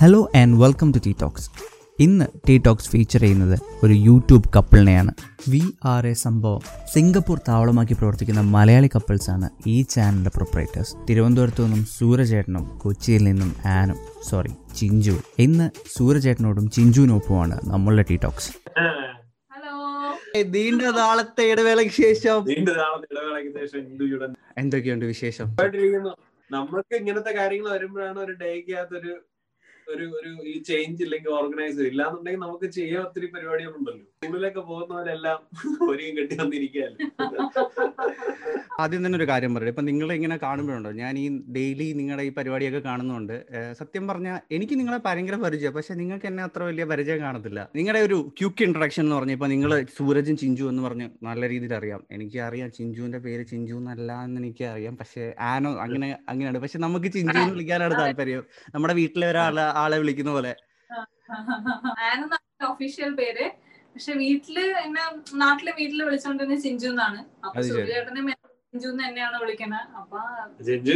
Hello 0.00 0.30
and 0.36 0.56
welcome 0.62 0.90
to 0.90 0.98
T 1.06 1.16
Talks 1.22 1.50
ഇന്ന് 1.98 2.26
T 2.48 2.58
Talks 2.58 2.90
feature 2.90 3.20
ചെയ്യുന്നത് 3.20 3.58
ഒരു 3.84 3.92
യൂട്യൂബ് 3.92 4.48
കപ്പിളിനെയാണ് 4.56 5.12
വി 5.48 5.60
ആർ 5.84 6.06
എ 6.06 6.12
സംഭവം. 6.12 6.60
സിംഗപ്പൂർ 6.94 7.38
താവളമാക്കി 7.48 7.94
പ്രവർത്തിക്കുന്ന 7.94 8.40
മലയാളി 8.40 8.86
കപ്പിൾസാണ് 8.86 9.48
ഈ 9.66 9.82
ചാനലിന്റെ 9.82 10.30
പ്രൊപ്പറേറ്റേഴ്സ് 10.36 10.94
തിരുവനന്തപുരത്തു 11.08 11.62
നിന്നും 11.62 11.84
സൂരജേട്ടനും 11.84 12.78
കൊച്ചിയിൽ 12.78 13.24
നിന്നും 13.24 13.54
ആനും 13.64 13.98
സോറി 14.30 14.52
ചിഞ്ചു. 14.76 15.14
ഇന്ന് 15.38 15.70
സൂരജേട്ടനോടും 15.98 16.70
ചിഞ്ചുവിനൊപ്പമാണ് 16.70 17.58
നമ്മളുടെ 17.64 18.04
ടി 18.10 18.16
ടോക്സ് 18.16 18.50
ഹലോ 19.50 19.74
നീണ്ട 20.54 20.82
നാളത്തെ 20.82 21.44
ഇടവേളയ്ക്ക് 21.52 21.94
ശേഷം. 21.94 22.44
എന്തൊക്കെയുണ്ട് 24.58 25.04
വിശേഷം? 25.04 25.48
നമ്മൾക്ക് 26.50 26.94
ഇങ്ങനത്തെ 26.94 27.32
കാര്യങ്ങൾ 27.32 27.70
വരുമ്പോഴാണ് 27.72 28.18
ഒരു 28.18 28.32
ഡേക്ക് 28.32 28.72
ഒരു 29.94 30.06
ഒരു 30.18 30.30
ഈ 30.52 30.54
ചേഞ്ച് 30.62 31.02
ഇല്ലെങ്കിൽ 31.06 31.32
ഓർഗനൈസ് 31.40 31.80
ഇല്ലാന്നുണ്ടെങ്കിൽ 31.90 32.44
നമുക്ക് 32.46 32.68
ചെയ്യാൻ 32.78 33.02
ഒത്തിരി 33.06 33.28
പരിപാടികളുണ്ടല്ലോ. 33.36 34.06
സ്കൂളിലൊക്കെ 34.24 34.62
പോകുന്നവരെല്ലാം 34.70 35.38
ഒരുങ്ങി 35.90 36.10
കെട്ടി 36.16 36.34
വന്നിരിക്കുകയല്ലേ? 36.40 37.04
ആദ്യം 38.82 39.00
തന്നെ 39.04 39.16
ഒരു 39.18 39.26
കാര്യം 39.30 39.52
പറയാം 39.54 39.70
ഇപ്പൊ 39.72 39.84
നിങ്ങളെ 39.86 40.14
ഇങ്ങനെ 40.18 40.36
കാണുമ്പോഴുണ്ടോ? 40.42 40.90
ഞാൻ 40.98 41.12
ഈ 41.22 41.22
ഡെയിലി 41.56 41.86
നിങ്ങളുടെ 41.98 42.24
ഈ 42.28 42.30
പരിപാടിയൊക്കെ 42.38 42.80
കാണുന്നുണ്ട്. 42.88 43.36
സത്യം 43.78 44.04
പറഞ്ഞാൽ 44.10 44.36
എനിക്ക് 44.56 44.74
നിങ്ങളെ 44.80 44.98
ഭയങ്കര 45.06 45.36
പരിചയം 45.44 45.74
പക്ഷെ 45.76 45.94
നിങ്ങൾക്ക് 46.00 46.26
എന്നെ 46.30 46.42
അത്ര 46.48 46.66
വലിയ 46.70 46.86
പരിചയം 46.90 47.20
കാണത്തില്ല. 47.26 47.62
നിങ്ങളുടെ 47.78 48.02
ഒരു 48.08 48.18
ക്യൂക്ക് 48.40 48.66
ഇൻട്രഡക്ഷൻ 48.66 49.02
എന്ന് 49.04 49.16
പറഞ്ഞ 49.18 49.36
ഇപ്പൊ 49.38 49.48
നിങ്ങൾ 49.54 49.72
സൂരജും 49.96 50.38
ചിഞ്ചു 50.42 50.66
എന്ന് 50.72 50.84
പറഞ്ഞു 50.88 51.06
നല്ല 51.28 51.48
രീതിയിൽ 51.54 51.72
അറിയാം. 51.78 52.02
എനിക്ക് 52.18 52.40
അറിയാം 52.48 52.68
ചിഞ്ചുവിന്റെ 52.80 53.22
പേര് 53.28 53.46
ചിഞ്ചു 53.52 53.78
എന്നല്ല 53.80 54.10
എന്ന് 54.26 54.38
എനിക്ക് 54.42 54.66
അറിയാം 54.74 54.96
പക്ഷെ 55.00 55.24
ആനോ 55.52 55.72
അങ്ങനെ 55.86 56.10
അങ്ങനെയാണ് 56.28 56.62
പക്ഷെ 56.66 56.80
നമുക്ക് 56.86 57.10
ചിഞ്ചു 57.16 57.36
എന്ന് 57.38 57.54
വിളിക്കാനാണ് 57.56 57.96
താല്പര്യം. 58.02 58.44
നമ്മുടെ 58.76 58.96
വീട്ടിലെ 59.00 59.28
ഒരാളെ 59.32 59.66
ആളെ 59.84 59.98
വിളിക്കുന്ന 60.04 60.34
പോലെ. 60.38 60.54
ഒഫീഷ്യൽ 62.70 63.12
പേര്. 63.22 63.48
പക്ഷെ 63.96 64.12
വീട്ടിൽ 64.14 64.56
എന്നെ 64.84 65.04
നാട്ടിലെ 65.34 65.72
വീട്ടിൽ 65.78 66.00
വിളിച്ചോണ്ടിരുന്ന 66.04 66.58
ചിഞ്ചു 66.60 66.86
എന്നാണ് 66.86 67.20
അപ്പൊ. 67.44 67.60
സൂര്യേട്ടനെ 67.68 68.22
എന്ന് 68.74 69.00
തന്നെയാണ് 69.00 69.36
വിളിക്കുന്നത് 69.42 69.86
അപ്പൊ 70.00 70.18
ജിഞ്ചു 70.66 70.92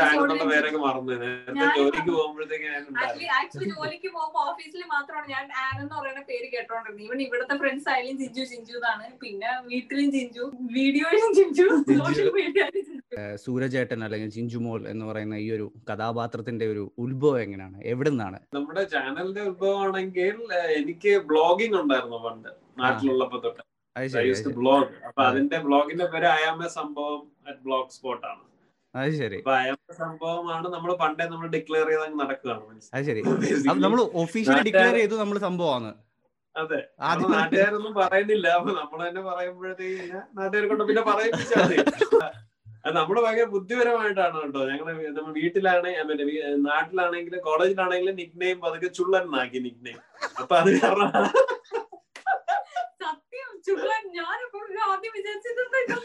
ആനുള്ള 0.00 0.44
പേരൊക്കെ 0.50 0.80
മറന്നു. 0.80 1.12
നേരത്തെ 1.22 1.52
ഞാൻ- 1.58 1.76
ജോലിക്ക് 1.78 2.10
പോകുമ്പോഴത്തേക്ക് 2.10 2.66
ഞാൻ 2.66 2.82
ആക്ച്വലി 2.96 3.28
ആക്ച്വലി 3.36 3.68
ജോലിക്ക് 3.72 4.08
പോകുമ്പോ 4.16 4.40
ഓഫീസിൽ 4.48 4.82
മാത്രമാണ് 4.90 5.26
ഞാൻ 5.32 5.44
ആൻ 5.62 5.74
എന്ന് 5.78 5.94
പറയുന്ന 5.94 6.22
പേര് 6.28 6.46
കേട്ടോണ്ടിരുന്നത്. 6.52 7.04
ഇവൻ 7.06 7.20
ഇവിടുത്തെ 7.26 7.56
ഫ്രണ്ട്സ് 7.62 7.88
ആയാലും 7.92 8.18
ജിഞ്ചു 8.20 8.44
ജിഞ്ചു 8.50 8.74
എന്നാണ്. 8.78 9.06
പിന്നെ 9.22 9.52
വീട്ടിലും 9.68 10.10
ജിഞ്ചു 10.16 10.44
വീഡിയോയിലും 10.76 11.32
ജിഞ്ചു 11.38 11.66
സോഷ്യൽ 11.94 12.28
മീഡിയയിലും 12.36 12.84
സൂരജേട്ടൻ 13.38 14.00
അല്ലെങ്കിൽ 14.06 14.30
ചിഞ്ചുമോൾ 14.30 14.80
എന്ന് 14.88 15.06
പറയുന്ന 15.06 15.36
ഈ 15.38 15.50
ഒരു 15.50 15.66
കഥാപാത്രത്തിന്റെ 15.90 16.66
ഒരു 16.68 16.84
ഉത്ഭവം 16.98 17.40
എങ്ങനെയാണ്? 17.42 17.78
എവിടെ 17.86 18.10
നിന്നാണ് 18.10 18.40
നമ്മുടെ 18.52 18.84
ചാനലിന്റെ 18.92 19.44
ഉത്ഭവമാണെങ്കിൽ 19.50 19.86
ആണെങ്കിൽ 19.88 20.28
എനിക്ക് 20.78 21.12
ബ്ലോഗിംഗ് 21.28 21.78
ഉണ്ടായിരുന്നു 21.80 22.20
പണ്ട് 22.24 22.50
നാട്ടിലുള്ളപ്പോ 22.78 23.38
തൊട്ട്. 23.38 23.62
ബ്ലോഗ് 24.58 24.88
അപ്പൊ 25.08 25.22
അതിന്റെ 25.22 25.58
ബ്ലോഗിന്റെ 25.58 26.06
പേര് 26.06 26.28
അയാമ 26.36 26.66
സംഭവം 26.78 27.20
അറ്റ് 27.48 27.60
ബ്ലോഗ് 27.64 27.90
സ്പോട്ട് 27.90 28.26
ആണ്. 28.26 28.42
അത് 28.94 29.10
ശരി. 29.10 29.38
സംഭവമാണ് 30.02 30.68
നമ്മൾ 30.68 30.90
പണ്ടേ 30.96 31.24
നമ്മൾ 31.24 31.46
ഡിക്ലെയർ 31.48 31.88
ചെയ്ത് 31.88 32.16
നടക്കുകയാണ്. 32.20 32.62
അത് 32.94 33.02
ശരി. 33.04 33.22
നമ്മൾ 33.84 34.00
ഒഫീഷ്യലി 34.22 34.62
ഡിക്ലെയർ 34.68 34.94
ചെയ്തു 34.94 35.16
നമ്മൾ 35.16 35.38
സംഭവമാണ്. 35.38 35.90
അതെ. 36.56 36.80
നാട്ടുകാരൊന്നും 37.34 37.94
പറയുന്നില്ല. 37.94 38.46
അപ്പൊ 38.48 38.70
നമ്മൾ 38.72 39.08
തന്നെ 39.08 39.20
പറയുമ്പോഴത്തേക്ക് 39.20 40.20
നാട്ടുകാരെ 40.38 40.66
കൊണ്ട് 40.66 40.84
പിന്നെ 40.84 41.02
പറയിപ്പിച്ചാൽ 41.02 41.64
മതി. 41.64 41.78
നമ്മൾ 42.96 43.16
ഭയങ്കര 43.24 43.46
ബുദ്ധിപരമായിട്ടാണ് 43.54 44.36
കേട്ടോ. 44.42 44.60
ഞങ്ങൾ 44.70 44.86
നമ്മൾ 45.16 45.32
വീട്ടിലാണ് 45.32 45.88
I 45.94 46.04
നാട്ടിലാണെങ്കിലും 46.68 47.40
കോളേജിലാണെങ്കിലും 47.40 48.16
നിക് 48.16 48.36
നെയിം 48.42 48.58
പതുക്കെ 48.60 48.88
ചുള്ളനാക്കി 48.88 49.60
നിക് 49.66 49.82
നെയിം 49.86 50.00
അപ്പൊ 50.40 50.54
അത് 50.56 50.70
കാരണം 50.80 51.12
സത്യം 53.70 53.88
ഞാൻ 53.88 54.02
ഞാനിപ്പോ 54.18 54.58
ആദ്യം 54.88 55.12
വിചാരിച്ചത് 55.16 55.60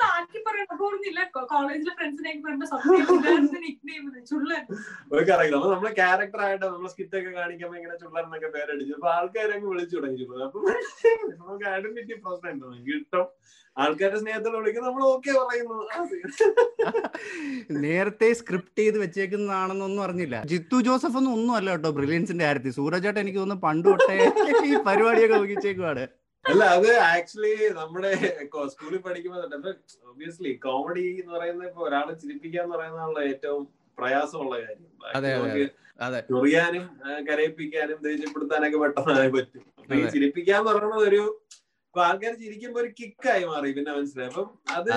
ആക്കി 0.09 0.39
പറയണം. 0.47 0.77
പറഞ്ഞില്ല 0.81 1.19
കോളേജിലെ 1.51 1.93
ഫ്രണ്ട്സിനെ 1.97 2.31
പറയുമ്പോ 2.43 2.67
സത്യം 2.67 2.83
അപ്പൊ 5.53 5.67
നമ്മളെ 5.73 5.91
ക്യാരക്ടർ 5.99 6.39
ആയിട്ട് 6.45 6.63
നമ്മൾ 6.65 6.89
സ്കിറ്റ് 6.93 7.15
ഒക്കെ 7.19 7.31
കാണിക്കുമ്പോ 7.37 7.75
ഇങ്ങനെ 7.79 7.95
ചുള്ളൻ 8.01 8.23
എന്നൊക്കെ 8.25 8.49
പേരടിച്ചു 8.55 8.93
അപ്പൊ 8.97 9.07
ആൾക്കാരെ 9.15 9.53
അങ്ങ് 9.57 9.67
വിളിച്ചു 9.71 9.95
തുടങ്ങി 9.97 10.17
ചുള്ളൻ 10.21 10.43
അപ്പൊ 10.47 10.59
നമുക്ക് 11.41 11.65
ഐഡന്റിറ്റി 11.73 12.15
പ്രശ്നം 12.23 12.49
ഉണ്ടോ? 12.53 12.69
കിട്ടും. 12.87 13.25
ആൾക്കാരെ 13.75 14.17
സ്നേഹത്തോടെ 14.21 14.57
വിളിക്കുന്നത് 14.59 14.89
നമ്മൾ 14.89 15.03
ഓക്കെ 15.11 15.31
പറയുന്നു. 15.39 15.77
നേരത്തെ 17.85 18.27
സ്ക്രിപ്റ്റ് 18.39 18.81
ചെയ്ത് 18.81 18.97
വെച്ചേക്കുന്നതാണെന്നൊന്നും 19.03 20.01
അറിഞ്ഞില്ല. 20.05 20.35
ജിത്തു 20.51 20.77
ജോസഫ് 20.87 21.17
ഒന്നും 21.19 21.31
ഒന്നും 21.37 21.53
അല്ല 21.59 21.69
കേട്ടോ 21.73 21.89
ബ്രില്യൻസിന്റെ 21.97 22.45
കാര്യത്തിൽ. 22.47 22.73
സൂരജേട്ടൻ 22.79 23.21
എനിക്ക് 23.23 23.39
തോന്നുന്നു 23.39 23.65
പണ്ട് 23.67 23.87
തൊട്ടേ 23.89 24.17
ഈ 24.67 24.83
പരിപാടിയൊക്കെ 24.89 25.35
നോക്കിച്ചേക്കുവാണ്. 25.37 26.03
അല്ല 26.45 26.63
അത് 26.75 26.89
ആക്ച്വലി 27.09 27.51
നമ്മുടെ 27.77 28.09
സ്കൂളിൽ 28.71 28.99
പഠിക്കുമ്പോൾ 29.05 29.43
ഒബിയസ്ലി 30.09 30.51
കോമഡി 30.65 31.05
എന്ന് 31.13 31.31
പറയുന്നത് 31.35 31.67
ഇപ്പൊ 31.69 31.83
ഒരാളെ 31.87 32.13
ചിരിപ്പിക്കാന്ന് 32.21 32.73
പറയുന്നതാണല്ലോ 32.75 33.23
ഏറ്റവും 33.31 33.63
പ്രയാസമുള്ള 33.97 34.55
കാര്യം. 34.61 34.89
ചൊറിയാനും 36.31 36.85
കരയിപ്പിക്കാനും 37.27 37.99
ദേഷ്യപ്പെടുത്താനൊക്കെ 38.05 38.79
പെട്ടെന്നായി 38.83 39.31
പറ്റും. 39.35 39.63
അപ്പൊ 39.81 39.93
ഈ. 39.95 40.03
ചിരിപ്പിക്കാന്ന് 40.13 40.67
പറയുന്നത് 40.69 41.03
ഒരു 41.09 41.21
ആൾക്കാർ 41.95 42.33
ചിരിക്കുമ്പോ 42.41 42.79
ഒരു 42.83 42.89
കിക്കായി 42.99 43.43
മാറി 43.45 43.71
പിന്നെ 43.75 43.91
മനസ്സിലായി. 43.97 44.29
അപ്പം 44.31 44.47
അത് 44.77 44.89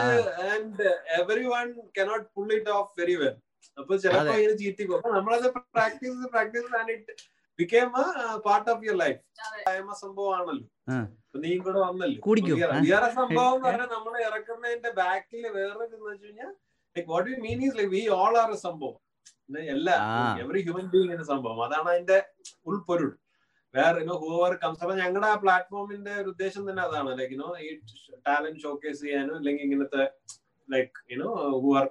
and 0.51 0.87
every 1.19 1.47
one 1.55 1.67
cannot 1.99 2.29
pull 2.37 2.51
it 2.59 2.73
off 2.77 2.93
very 3.01 3.17
well 3.23 3.35
അപ്പൊ 3.79 3.93
ചിലപ്പോ. 4.05 4.35
ഇങ്ങനെ 4.39 4.57
ചീറ്റി 4.63 4.85
പോകും 4.85 5.01
അപ്പൊ 5.01 5.13
നമ്മളത് 5.17 5.47
practice 5.75 6.29
practice 6.35 6.71
and 6.81 6.93
it 6.97 7.15
became 7.59 7.89
part 8.47 8.69
of 8.73 8.83
your 8.87 8.97
life 8.97 9.21
അതെ. 9.47 9.61
സംഭവമാണല്ലോ. 10.01 10.65
ആ. 10.89 10.97
അപ്പൊ 11.25 11.39
നീ 11.45 11.51
കൂടെ 11.59 11.79
വന്നല്ലോ. 11.85 12.19
വേറെ 12.89 13.09
സംഭവം 13.19 13.55
എന്ന് 13.55 13.67
പറഞ്ഞാൽ 13.67 13.91
നമ്മൾ 13.97 14.15
ഇറക്കുന്നതിന്റെ 14.29 14.91
ബാക്കിൽ 15.01 15.45
വേറെ 15.57 15.83
എന്ന് 15.89 16.07
വെച്ച് 16.07 16.27
കഴിഞ്ഞാൽ 16.27 16.51
like 16.97 17.11
what 17.13 17.29
you 17.33 17.39
mean 17.47 17.61
is 17.67 17.77
like 17.79 17.93
we 17.97 18.03
all 18.19 18.35
are 18.43 18.51
a 18.53 18.59
സംഭവം. 18.67 18.97
എല്ലാ. 19.73 19.97
എവറി 20.43 20.61
ഹ്യൂമൻ 20.63 20.87
ബീങ് 20.93 21.13
എന്ന 21.13 21.25
സംഭവം. 21.25 21.59
അതാണ് 21.67 21.89
അതിന്റെ 21.93 22.19
ഉൾപ്പൊരുൾ 22.67 23.11
വേറെ 23.75 23.99
ഇനോ 24.01 24.15
ഹൂവർ 24.23 24.53
കംസ് 24.57 24.83
അപ്പൊ 24.85 24.95
ഞങ്ങളുടെ 24.97 25.27
ആ 25.27 25.37
പ്ലാറ്റ്ഫോമിന്റെ 25.37 26.13
ഒരു 26.21 26.29
ഉദ്ദേശം 26.29 26.63
തന്നെ 26.69 26.83
അതാണ്. 26.83 27.11
ലൈക്ക് 27.19 27.35
യുനോ 27.35 27.49
ഈ 27.61 27.69
ടാലന്റ് 28.27 28.61
ഷോക്കേസ് 28.61 29.03
ചെയ്യാനും 29.03 29.35
അല്ലെങ്കിൽ 29.37 29.65
ഇങ്ങനത്തെ 29.67 30.05
like 30.69 30.93
you know 31.13 31.29
who 31.63 31.71
are 31.81 31.87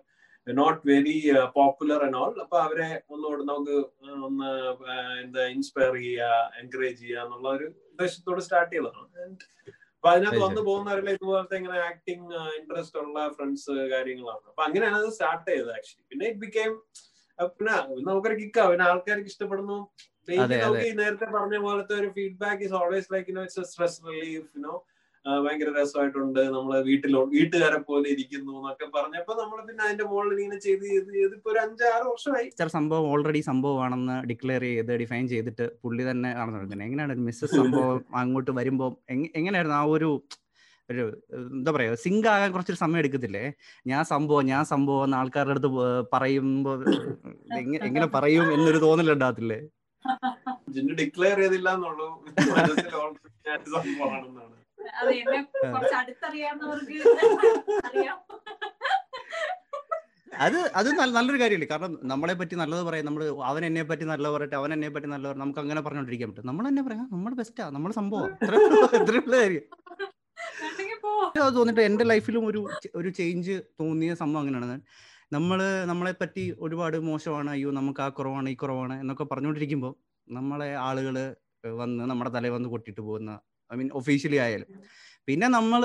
not 0.48 0.82
very 0.90 1.16
popular 1.56 2.02
and 2.06 2.18
all 2.18 2.34
അപ്പൊ 2.44 2.58
അവരെ 2.66 2.90
ഒന്നുകൂടെ 3.14 3.44
നമുക്ക് 3.52 3.78
ഒന്ന് 4.28 4.50
എന്താ 5.24 5.44
ഇൻസ്പയർ 5.56 5.94
ചെയ്യുക 5.96 6.30
എൻകറേജ് 6.62 7.00
ചെയ്യുക 7.02 7.24
എന്നുള്ള 7.26 7.48
ഒരു 7.58 7.68
ഉദ്ദേശത്തോട് 7.92 8.42
സ്റ്റാർട്ട് 8.48 8.74
ചെയ്തതാണ്. 8.76 9.10
And 9.24 9.38
അപ്പൊ 9.96 10.10
അതിനകത്ത് 10.14 10.42
വന്നു 10.46 10.62
പോകുന്നവരെല്ലാം 10.68 11.16
ഇതുപോലത്തെ 11.18 11.56
ഇങ്ങനെ 11.60 11.78
ആക്ടിങ് 11.90 12.28
ഇൻട്രസ്റ്റ് 12.58 13.00
ഉള്ള 13.04 13.20
ഫ്രണ്ട്സ് 13.38 13.76
കാര്യങ്ങളാണ്. 13.94 14.44
അപ്പൊ 14.52 14.62
അങ്ങനെയാണ് 14.66 14.98
അത് 15.02 15.10
സ്റ്റാർട്ട് 15.16 15.48
ചെയ്തത് 15.52 15.72
ആക്ച്വലി 15.78 16.06
പിന്നെ 16.12 16.26
ഇറ്റ് 16.32 16.42
ബിക്കെയിം 16.44 16.74
പിന്നെ 17.58 17.74
നമുക്കൊരു 18.10 18.38
കിക്ക 18.42 18.68
പിന്നെ 18.72 18.86
ആൾക്കാർക്ക് 18.90 19.32
ഇഷ്ടപ്പെടുന്നു. 19.32 19.80
നേരത്തെ 21.02 21.28
പറഞ്ഞ 21.38 21.58
പോലത്തെ 21.66 21.96
ഒരു 22.02 22.10
feedback 22.18 22.64
is 22.68 22.76
always 22.82 23.10
like 23.14 23.32
it's 23.34 23.66
stress 23.72 24.00
relief 24.10 24.48
you know 24.58 24.76
ഭയങ്കര 25.26 25.70
രസമായിട്ടുണ്ട്. 25.78 26.40
നമ്മളെ 26.56 26.80
വീട്ടിലോ 26.88 27.22
വീട്ടുകാരെ 27.34 27.80
പോലെ 27.88 28.08
ഇരിക്കുന്നു 28.14 28.52
എന്നൊക്കെ 28.60 28.88
പറഞ്ഞപ്പോ 28.98 29.34
നമ്മൾ 29.42 29.60
പിന്നെ 29.68 29.82
അതിന്റെ 29.88 30.06
മുകളിൽ 30.10 30.40
ഇങ്ങനെ 30.40 30.60
ചെയ്ത് 30.66 30.86
ചെയ്ത് 30.92 31.10
ചെയ്ത് 31.18 31.34
ഇപ്പൊ 31.38 31.50
ഒരു 31.54 31.60
അഞ്ചാറ് 31.66 32.06
വർഷമായി. 32.12 32.48
ചില 32.60 32.70
സംഭവം 32.78 33.06
ഓൾറെഡി 33.12 33.42
സംഭവമാണെന്ന് 33.52 34.18
ഡിക്ലെയർ 34.32 34.66
ചെയ്ത് 34.70 34.94
ഡിഫൈൻ 35.04 35.26
ചെയ്തിട്ട് 35.34 35.68
പുള്ളി 35.84 36.06
തന്നെ 36.10 36.32
ആണ് 36.42 36.52
നടക്കുന്നത് 36.54 36.86
എങ്ങനെയാണ് 36.88 37.16
മിസ്സസ് 37.30 37.56
സംഭവം 37.62 38.00
അങ്ങോട്ട് 38.22 38.52
വരുമ്പോൾ 38.60 38.92
എങ്ങനെയായിരുന്നു 39.40 39.78
ആ 39.82 39.86
ഒരു 39.98 40.10
ഒരു 40.90 41.04
എന്താ 41.52 41.70
പറയാ 41.76 41.94
സിങ്ക് 42.04 42.28
ആകാൻ 42.34 42.50
കുറച്ചൊരു 42.54 42.80
സമയം 42.82 43.00
എടുക്കത്തില്ലേ? 43.02 43.44
ഞാൻ 43.86 44.02
സംഭവം 44.12 44.44
ഞാൻ 44.52 44.64
സംഭവം 44.74 45.04
എന്ന് 45.08 45.18
ആൾക്കാരുടെ 45.22 45.54
അടുത്ത് 45.56 45.72
പറയുമ്പോ 46.14 46.74
എങ്ങനെ 47.90 48.08
പറയും 48.18 48.46
എന്നൊരു 48.56 48.82
തോന്നലുണ്ടാകത്തില്ലേ 48.86 49.60
ഡിക്ലെയർ 51.00 51.40
ചെയ്തില്ല 51.44 51.70
എന്നുള്ളൂ. 51.78 52.08
സംഭവമാണെന്നാണ്. 53.76 54.56
അതെ 60.38 60.60
അത്. 60.74 60.90
നല്ലൊരു 61.14 61.40
കാര്യമല്ലേ 61.42 61.68
കാരണം 61.72 61.92
നമ്മളെ 62.12 62.34
പറ്റി 62.40 62.56
നല്ലത് 62.62 62.82
പറയാം 62.88 63.06
നമ്മൾ 63.10 63.22
അവൻ 63.50 63.64
എന്നെ 63.68 63.84
പറ്റി 63.90 64.06
നല്ലത് 64.10 64.34
പറയട്ടെ 64.36 64.58
അവൻ 64.60 64.72
എന്നെ 64.76 64.90
പറ്റി 64.96 65.10
നല്ലത് 65.14 65.36
നമുക്ക് 65.42 65.60
അങ്ങനെ 65.62 65.82
പറഞ്ഞോണ്ടിരിക്കാൻ 65.86 66.30
പറ്റും. 66.32 66.48
നമ്മൾ 66.50 66.64
തന്നെ 66.70 66.84
പറയാം 66.88 67.06
നമ്മൾ 67.14 67.32
ബെസ്റ്റാ 67.40 67.66
നമ്മൾ 67.76 67.92
സംഭവം 68.00 68.32
കാര്യം. 69.36 69.64
തോന്നിട്ട് 71.56 71.82
എന്റെ 71.88 72.06
ലൈഫിലും 72.12 72.44
ഒരു 72.50 72.60
ഒരു 73.00 73.10
ചേഞ്ച് 73.18 73.54
തോന്നിയ 73.80 74.12
സംഭവം 74.22 74.42
അങ്ങനെയാണ്. 74.44 74.76
നമ്മൾ 75.32 75.60
നമ്മളെ 75.90 76.14
പറ്റി 76.20 76.44
ഒരുപാട് 76.66 76.98
മോശമാണ് 77.08 77.50
അയ്യോ 77.54 77.70
നമുക്ക് 77.78 78.02
ആ 78.02 78.10
കുറവാണ് 78.18 78.48
ഈ 78.50 78.58
കുറവാണ് 78.62 78.96
എന്നൊക്കെ 79.02 79.26
പറഞ്ഞുകൊണ്ടിരിക്കുമ്പോൾ 79.32 79.94
നമ്മളെ 80.28 80.70
ആളുകൾ 80.86 81.16
വന്ന് 81.78 82.04
നമ്മുടെ 82.12 82.32
തലയിൽ 82.36 82.54
വന്ന് 82.56 82.70
കൊട്ടിട്ട് 82.74 83.02
പോകുന്ന 83.02 83.32
ഐ 83.72 83.78
മീൻ 83.78 83.90
ഒഫീഷ്യലി 83.94 84.40
ആയാലും. 84.46 84.70
പിന്നെ 85.28 85.48
നമ്മൾ 85.58 85.82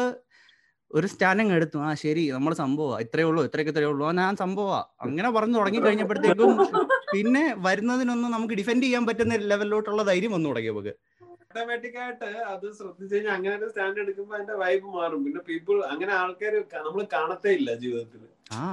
ഒരു 0.91 1.07
സ്റ്റാൻഡിങ് 1.07 1.53
എടുത്തു 1.57 1.79
ആ 1.81 1.93
ശരി 2.01 2.23
നമ്മൾ 2.31 2.53
സംഭവമാ 2.61 2.97
ഇത്രയേ 3.05 3.27
ഉള്ളൂ 3.29 3.43
ഇത്രയൊക്കെ 3.49 3.73
ഇത്രയേ 3.75 3.91
ഉള്ളൂ. 3.91 4.05
ഞാൻ 4.21 4.35
സംഭവ. 4.41 4.71
അങ്ങനെ 5.05 5.29
പറഞ്ഞു 5.37 5.57
തുടങ്ങി 5.59 5.81
കഴിഞ്ഞപ്പോഴത്തേക്കും 5.85 6.51
പിന്നെ 7.13 7.45
വരുന്നതിനൊന്നും 7.67 8.31
നമുക്ക് 8.35 8.55
ഡിഫെൻഡ് 8.61 8.85
ചെയ്യാൻ 8.87 9.05
പറ്റുന്ന 9.09 9.39
ലെവലിലോട്ടുള്ള 9.53 10.03
ധൈര്യം 10.11 10.33
വന്നു 10.37 10.49
തുടങ്ങി 10.51 10.71
നമുക്ക്. 10.73 10.93
ഓട്ടോമാറ്റിക് 11.43 11.97
ആയിട്ട് 12.03 12.25
അത് 12.51 12.67
ശ്രദ്ധിച്ചു 12.79 13.15
കഴിഞ്ഞാൽ 13.15 13.33
അങ്ങനെ 13.37 13.55
ഒരു 13.59 13.69
സ്റ്റാൻഡ് 13.71 14.01
എടുക്കുമ്പോ 14.05 14.35
അതിന്റെ 14.37 14.57
വൈബ് 14.63 14.89
മാറും. 14.97 15.21
പിന്നെ 15.27 15.41
പീപ്പിൾ 15.49 15.79
അങ്ങനെ 15.93 16.13
ആൾക്കാർ 16.19 16.55
നമ്മൾ 16.81 17.03
കാണത്തേ 17.15 17.53
ഇല്ല 17.59 17.71
ജീവിതത്തിൽ 17.83 18.23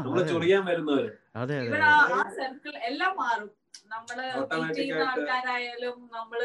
നമ്മൾ 0.04 0.20
ചൊറിയാൻ 0.32 0.62
വരുന്നവര്. 0.70 1.10
എല്ലാം 2.90 3.14
മാറും. 3.22 3.50
നമ്മൾ. 3.94 4.18
ആൾക്കാരായാലും 5.08 5.98
നമ്മൾ 6.16 6.40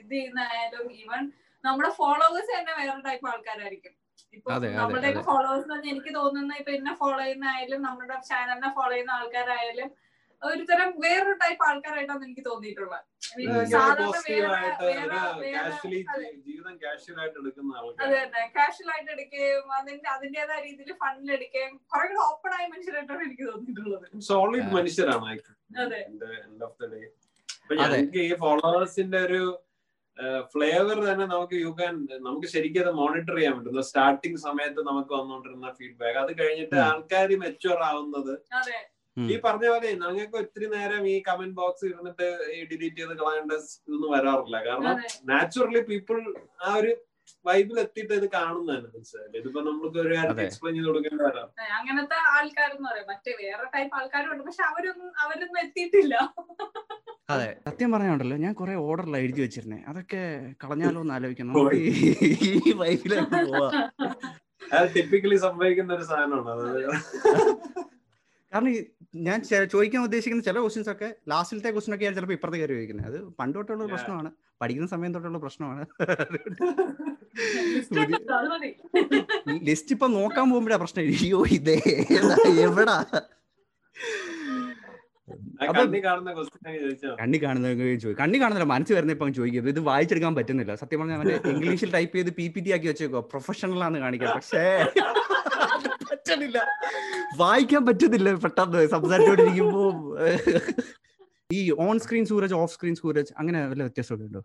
ഇത് 0.00 0.12
ചെയ്യുന്നായാലും 0.12 0.86
ഈവൻ 1.00 1.22
നമ്മുടെ 1.68 1.90
ഫോളോവേഴ്സ് 1.98 2.52
തന്നെ 2.52 2.74
വേറെ 2.80 3.00
ടൈപ്പ് 3.06 3.28
ആൾക്കാരായിരിക്കും 3.30 3.94
ഇപ്പൊ 4.34 4.48
നമ്മുടെ. 4.74 5.10
ഫോളോവേഴ്സ് 5.26 5.64
എന്ന് 5.64 5.74
പറഞ്ഞാൽ 5.74 5.92
എനിക്ക് 5.92 6.12
തോന്നുന്ന 6.16 6.52
ഇപ്പൊ 6.60 6.72
എന്നെ 6.72 6.92
ഫോളോ 7.00 7.20
ചെയ്യുന്ന 7.20 7.46
ആയാലും 7.52 7.80
നമ്മുടെ 7.86 8.16
ചാനലിനെ 8.28 8.70
ഫോളോ 8.76 8.92
ചെയ്യുന്ന 8.92 9.12
ആൾക്കാരായാലും 9.18 9.88
ഒരു 10.42 10.62
തരം 10.66 10.90
വേറൊരു 11.02 11.36
ടൈപ്പ് 11.40 11.62
ആൾക്കാരായിട്ടാണ് 11.68 12.22
എനിക്ക് 12.26 12.42
തോന്നിയിട്ടുള്ളത് 12.44 12.98
അതെ. 13.44 13.62
കാഷ്വൽ 16.80 17.14
ആയിട്ട് 17.20 17.46
തന്നെ 18.24 18.42
കാഷ്വൽ 18.56 18.90
എടുക്കുകയും 19.14 19.64
അതിന്റെ 19.78 20.08
അതിന്റേതായ 20.14 20.60
രീതിയിൽ 20.66 20.92
ഫണ്ടിൽ 21.00 21.32
എടുക്കുകയും 21.36 21.72
കുറെ 21.92 22.06
കൂടെ 22.08 22.20
ഓപ്പൺ 22.26 22.52
ആയ 22.58 22.66
മനുഷ്യരായിട്ടാണ് 22.74 23.22
എനിക്ക് 23.24 23.46
തോന്നിയിട്ടുള്ളത് 23.50 24.06
സോളിഡ്. 24.28 24.68
മനുഷ്യരാണ് 24.76 25.32
അതെ. 25.78 26.00
എൻഡ് 26.04 26.64
ഓഫ് 26.64 26.76
ദ 26.80 26.90
ഡേ 26.92 27.00
അപ്പൊ 27.60 27.80
അതെ. 27.86 27.98
ഈ 28.22 28.34
ഫോളോവേഴ്സിന്റെ 28.42 29.20
ഒരു 29.26 29.42
ഫ്ലേവർ 30.54 30.98
തന്നെ 31.10 31.26
നമുക്ക് 31.26 31.54
യു 31.54 31.70
ക്യാൻ 31.78 31.94
നമുക്ക് 32.20 32.46
ശരിക്കും 32.46 32.82
അത് 32.82 32.94
മോണിറ്റർ 32.94 33.36
ചെയ്യാൻ 33.36 33.58
പറ്റും. 33.58 33.82
സ്റ്റാർട്ടിങ് 33.82 34.36
സമയത്ത് 34.36 34.80
നമുക്ക് 34.80 35.12
വന്നുകൊണ്ടിരുന്ന 35.14 35.72
ഫീഡ്ബാക്ക് 35.72 36.18
അത് 36.18 36.38
കഴിഞ്ഞിട്ട് 36.38 36.76
ആൾക്കാർ 36.76 37.36
മെച്ചുവർ 37.36 37.82
ആവുന്നത്. 37.82 38.32
അതെ. 38.52 38.78
ഈ 39.16 39.40
പറഞ്ഞ 39.44 39.68
പോലെ 39.68 39.88
ഞങ്ങൾക്ക് 39.92 40.36
ഒത്തിരി 40.36 40.66
നേരം 40.66 41.08
ഈ 41.08 41.22
കമന്റ് 41.28 41.54
ബോക്സ് 41.54 41.84
ഇരുന്നിട്ട് 41.84 42.26
ഈ 42.52 42.64
ഡിലീറ്റ് 42.64 42.96
ചെയ്ത് 42.96 43.14
കളയേണ്ട 43.14 43.52
ഇതൊന്നും 43.88 44.10
വരാറില്ല. 44.12 44.64
കാരണം 44.64 44.96
നാച്ചുറലി 45.24 45.80
പീപ്പിൾ 45.80 46.18
ആ 46.62 46.74
ഒരു 46.74 46.92
വൈബിൽ 47.46 47.80
എത്തിയിട്ട് 47.80 48.14
ഇത് 48.14 48.30
കാണുന്നതാണ് 48.30 48.86
മനസ്സിലായില്ലേ? 48.86 49.40
ഇതിപ്പോ 49.40 49.60
നമുക്ക് 49.60 49.98
ഒരു 49.98 50.14
അതെ. 50.14 50.44
എക്സ്പ്ലെയിൻ 50.44 50.76
ചെയ്ത് 50.76 50.86
കൊടുക്കേണ്ട 50.86 51.22
അങ്ങനത്തെ 51.22 52.14
ആൾക്കാരെന്ന് 52.14 52.88
പറയാം. 52.88 53.06
മറ്റേ 53.08 53.36
വേറെ 53.42 53.64
ടൈപ്പ് 53.74 53.96
ആൾക്കാരും 53.96 54.32
ഉണ്ട്. 54.32 54.44
പക്ഷെ 54.44 54.62
അവരൊന്നും 54.62 55.12
അവരൊന്നും 55.18 55.60
എത്തിയിട്ടില്ല. 55.60 56.34
അതെ. 57.30 57.56
സത്യം 57.66 57.92
പറഞ്ഞുണ്ടല്ലോ 57.92 58.36
ഞാൻ 58.36 58.52
കുറെ 58.52 58.74
ഓർഡറിൽ 58.74 59.16
എഴുതി 59.16 59.40
വെച്ചിരുന്നേ. 59.40 59.84
അതൊക്കെ 59.88 60.54
കളഞ്ഞാലോ 60.64 61.00
എന്ന് 61.00 61.14
ആലോചിക്കണം 61.14 61.74
ഈ- 61.74 62.72
വൈഫിലേക്ക് 62.76 63.46
പോവാ. 63.46 63.88
അത് 64.72 64.94
ടിപ്പിക്കലി 64.96 65.36
സംഭവിക്കുന്ന 65.36 65.94
ഒരു 65.94 66.02
സാധനമാണ്. 66.02 66.90
കാരണം 68.54 68.74
ഞാൻ 69.14 69.42
ചോദിക്കാൻ 69.44 70.02
ഉദ്ദേശിക്കുന്ന 70.02 70.44
ചില 70.44 70.58
ക്വസ്റ്റ്യൻസ് 70.58 70.90
ഒക്കെ 70.90 71.14
ലാസ്റ്റിലത്തെ 71.28 71.70
ക്വസ്റ്റ്യൻ 71.70 71.94
ഒക്കെ 71.94 72.10
ചിലപ്പോൾ 72.10 72.32
ഇപ്പുറത്തെ 72.32 72.58
കയറി 72.58 72.72
ചോദിക്കുന്നത്. 72.72 73.06
അത് 73.06 73.24
പണ്ട് 73.38 73.58
തൊട്ടുള്ള 73.58 73.84
ഒരു 73.84 73.92
പ്രശ്നമാണ്. 73.92 74.32
പഠിക്കുന്ന 74.60 74.88
സമയം 74.92 75.12
തൊട്ടുള്ള 75.14 75.38
പ്രശ്നമാണ്. 75.44 75.82
ലിസ്റ്റ് 79.68 79.92
ഇപ്പൊ 79.96 80.06
നോക്കാൻ 80.18 80.46
പോകുമ്പോഴാ 80.52 80.78
പ്രശ്നം. 80.82 81.02
അയ്യോ 81.14 81.40
ഇതേ 81.58 81.76
എവിടാ? 82.66 82.96
കണ്ണി 85.76 86.00
കാണുന്ന 86.04 86.30
കണ്ണി 87.20 87.38
കാണുന്ന 87.44 87.68
ചോദിക്കും 87.72 88.18
കണ്ണി 88.20 88.36
കാണുന്നില്ല 88.40 88.66
മനസ്സ് 88.72 88.92
വരുന്ന 88.96 89.14
ഇപ്പം 89.16 89.32
ചോദിക്കും 89.38 89.68
ഇത് 89.72 89.80
വായിച്ചെടുക്കാൻ 89.88 90.34
പറ്റുന്നില്ല. 90.38 90.72
സത്യം 90.82 91.00
പറഞ്ഞാൽ 91.00 91.18
അവന്റെ 91.18 91.36
ഇംഗ്ലീഷിൽ 91.52 91.90
ടൈപ്പ് 91.96 92.14
ചെയ്ത് 92.18 92.30
പി 92.38 92.46
പി 92.54 92.60
ടി 92.66 92.70
ആക്കി 92.76 92.88
വെച്ചേക്കോ 92.90 93.20
പ്രൊഫഷണൽ 93.32 93.82
ആണ് 93.88 93.98
കാണിക്കാം 94.04 94.30
പക്ഷേ 94.38 94.64
പറ്റണില്ല 96.10 96.58
വായിക്കാൻ 97.42 97.82
പറ്റുന്നില്ല 97.88 98.32
പെട്ടെന്ന് 98.46 98.80
സംസാരിച്ചോണ്ടിരിക്കുമ്പോ. 98.94 99.84
ഈ 101.50 101.58
on 101.82 101.96
screen 101.98 102.24
Suraj 102.30 102.54
off 102.54 102.72
screen 102.72 102.94
Suraj 102.96 103.30
അങ്ങനെ 103.38 103.60
വല്ല 103.68 103.82
വ്യത്യാസമൊക്കെ 103.84 104.24
ഉണ്ടോ 104.26 104.40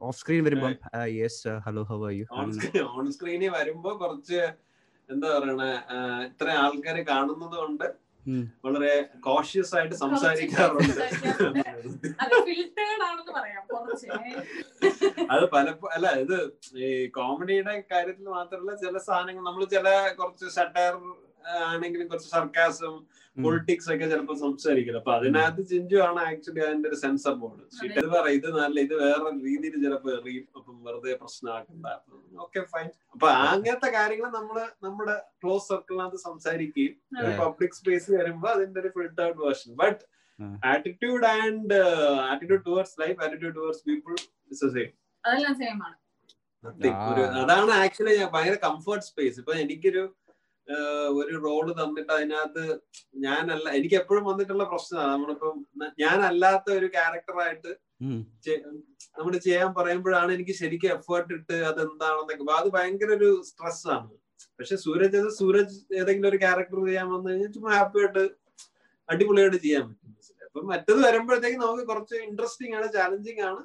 ഓഫ് 0.00 0.16
സ്ക്രീൻ 0.18 0.42
വരുമ്പോ 0.44 0.68
yes 1.14 1.52
hello 1.64 1.82
how 1.88 1.96
are 2.04 2.12
you 2.12 2.26
on 2.92 3.06
സ്ക്രീനിൽ 3.14 3.50
വരുമ്പോ 3.56 3.92
കുറച്ച് 4.02 4.38
എന്താ 5.08 5.28
പറയണ 5.34 5.64
ഇത്ര 6.26 6.48
ആൾക്കാരെ 6.60 7.02
കാണുന്നത് 7.08 7.56
കൊണ്ട് 7.62 7.86
വളരെ 8.64 8.92
കോഷ്യസ് 9.20 9.72
ആയിട്ട് 9.78 9.96
സംസാരിക്കാറുണ്ട്. 9.96 10.92
അത് 12.22 12.36
പല 12.76 13.02
ആണെന്ന് 13.06 13.32
പറയാം 13.32 13.64
കുറച്ച്. 13.72 14.06
അത് 15.30 15.44
പലപ്പോ 15.52 15.88
അല്ല 15.96 16.06
ഇത് 16.22 16.36
ഈ 16.80 16.86
കോമഡിയുടെ 17.18 17.74
കാര്യത്തിൽ 17.92 18.28
മാത്രമല്ല 18.36 18.74
ചില 18.84 18.96
സാധനങ്ങൾ 19.08 19.44
നമ്മൾ 19.50 19.64
ചില 19.74 19.88
കുറച്ച് 20.20 20.46
ഷട്ടർ 20.56 20.94
ആണെങ്കിലും 21.66 22.08
കുറച്ച് 22.08 22.30
സർക്കാസും 22.30 22.94
പൊളിറ്റിക്സ് 23.36 23.88
ഒക്കെ 23.92 24.06
ചിലപ്പോൾ 24.10 24.36
സംസാരിക്കില്ല 24.42 24.98
അപ്പൊ 25.00 25.12
അതിനകത്ത് 25.16 25.62
ചിഞ്ചു 25.70 25.96
ആണ് 26.06 26.20
ആക്ച്വലി 26.28 26.62
അതിന്റെ 26.66 26.88
ഒരു 26.90 26.98
സെൻസർ 27.02 27.34
ബോർഡ് 27.40 27.62
ഇത് 27.88 28.06
പറ 28.12 28.26
ഇത് 28.36 28.48
നല്ല 28.56 28.76
ഇത് 28.86 28.94
വേറെ 29.00 29.30
രീതിയിൽ 29.46 29.74
ചിലപ്പോ 29.84 30.10
എറിയും 30.16 30.44
അപ്പം 30.58 30.76
വെറുതെ 30.84 31.14
പ്രശ്നമാക്കണ്ട 31.22 31.86
ഓക്കെ 32.40 32.62
ഫൈൻ 32.72 32.88
അപ്പൊ 33.14 33.28
അങ്ങനത്തെ 33.48 33.90
കാര്യങ്ങൾ 33.98 34.30
നമ്മൾ 34.38 34.58
നമ്മുടെ 34.82 35.16
ക്ലോസ് 35.42 35.68
സർക്കിളിനകത്ത് 35.72 36.20
സംസാരിക്കുകയും 36.26 36.94
പബ്ലിക് 37.42 37.76
സ്പേസ് 37.80 38.10
വരുമ്പോ 38.18 38.48
അതിന്റെ 38.54 38.80
ഒരു 38.82 38.92
filtered 38.96 39.38
version 39.44 39.72
but. 39.82 40.00
Attitude 40.70 41.26
and 41.34 41.76
attitude 42.30 42.64
towards 42.68 42.96
life 43.02 43.18
attitude 43.24 43.56
towards 43.58 43.84
people 43.88 44.14
it's 44.44 44.70
same 44.76 44.90
അതെല്ലാം 45.24 45.54
സെയിം 45.60 45.78
ആണ്. 45.86 45.96
അതാണ് 47.42 47.72
ആക്ച്വലി 47.82 48.14
ഭയങ്കര 48.34 48.58
കംഫർട്ട് 48.66 49.06
സ്പേസ് 49.08 49.36
ഇപ്പൊ 49.40 49.52
എനിക്കൊരു 49.62 50.02
ഒരു 51.20 51.34
റോൾ 51.46 51.64
തന്നിട്ട് 51.80 52.12
അതിനകത്ത് 52.16 52.64
ഞാനല്ല 53.26 53.66
എനിക്ക് 53.78 53.96
എപ്പോഴും 54.00 54.24
വന്നിട്ടുള്ള 54.30 54.64
പ്രശ്നമാണ്. 54.72 55.10
നമ്മളിപ്പം 55.14 55.56
ഞാനല്ലാത്ത 56.02 56.68
ഒരു 56.78 56.88
ക്യാരക്ടറായിട്ട് 56.96 57.72
നമ്മൾ 59.18 59.34
ചെയ്യാൻ 59.46 59.70
പറയുമ്പോഴാണ് 59.78 60.30
എനിക്ക് 60.36 60.54
ശരിക്കും 60.60 60.92
എഫേർട്ട് 60.96 61.32
ഇട്ട് 61.38 61.56
അത് 61.70 61.80
എന്താണെന്നൊക്കെ 61.86 62.42
അപ്പൊ 62.44 62.54
അത് 62.60 62.68
ഭയങ്കര 62.76 63.10
ഒരു 63.18 63.28
സ്ട്രെസ് 63.50 63.84
ആണ് 63.96 64.10
പക്ഷെ 64.58 64.76
സൂരജ് 64.84 65.16
അത് 65.20 65.30
സൂരജ് 65.40 65.76
ഏതെങ്കിലും 66.00 66.28
ഒരു 66.30 66.38
ക്യാരക്ടർ 66.44 66.80
ചെയ്യാൻ 66.88 67.06
വന്നു 67.14 67.28
കഴിഞ്ഞാൽ 67.30 67.52
ചുമ്മാ 67.56 67.70
ഹാപ്പി 67.76 68.00
ആയിട്ട് 68.02 68.24
അടിപൊളിയായിട്ട് 69.08 69.58
ചെയ്യാൻ 69.64 69.84
പറ്റും. 69.88 70.10
അപ്പം 70.46 70.60
അപ്പൊ 70.60 70.60
മറ്റത് 70.72 71.00
വരുമ്പോഴത്തേക്ക് 71.06 71.58
നമുക്ക് 71.62 71.84
കുറച്ച് 71.90 72.16
ഇൻട്രസ്റ്റിംഗ് 72.26 72.74
ആണ് 72.78 72.86
ചാലഞ്ചിങ് 72.96 73.42
ആണ്. 73.50 73.62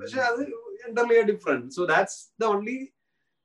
പക്ഷെ 0.00 0.20
അത് 0.30 0.40
entirely 0.88 1.20
different 1.32 1.68
so 1.76 1.82
that's 1.92 2.18
the 2.40 2.46
only 2.54 2.78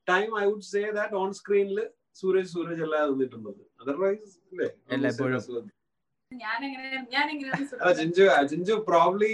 time 0.07 0.29
I 0.41 0.45
would 0.51 0.67
say 0.71 0.81
that 0.99 1.15
on 1.21 1.29
സ്ക്രീനിൽ 1.39 1.79
സൂരജ് 2.15 2.49
സൂരജ് 2.49 2.81
അല്ലാതെ 2.81 3.09
നിന്നിട്ടുള്ളത് 3.11 3.61
അതർവൈസ് 3.81 4.37
അല്ലേ 4.51 4.69
ജിഞ്ചു 7.93 8.25
ചിഞ്ചു 8.49 8.75
പ്രോബ്ലി 8.87 9.33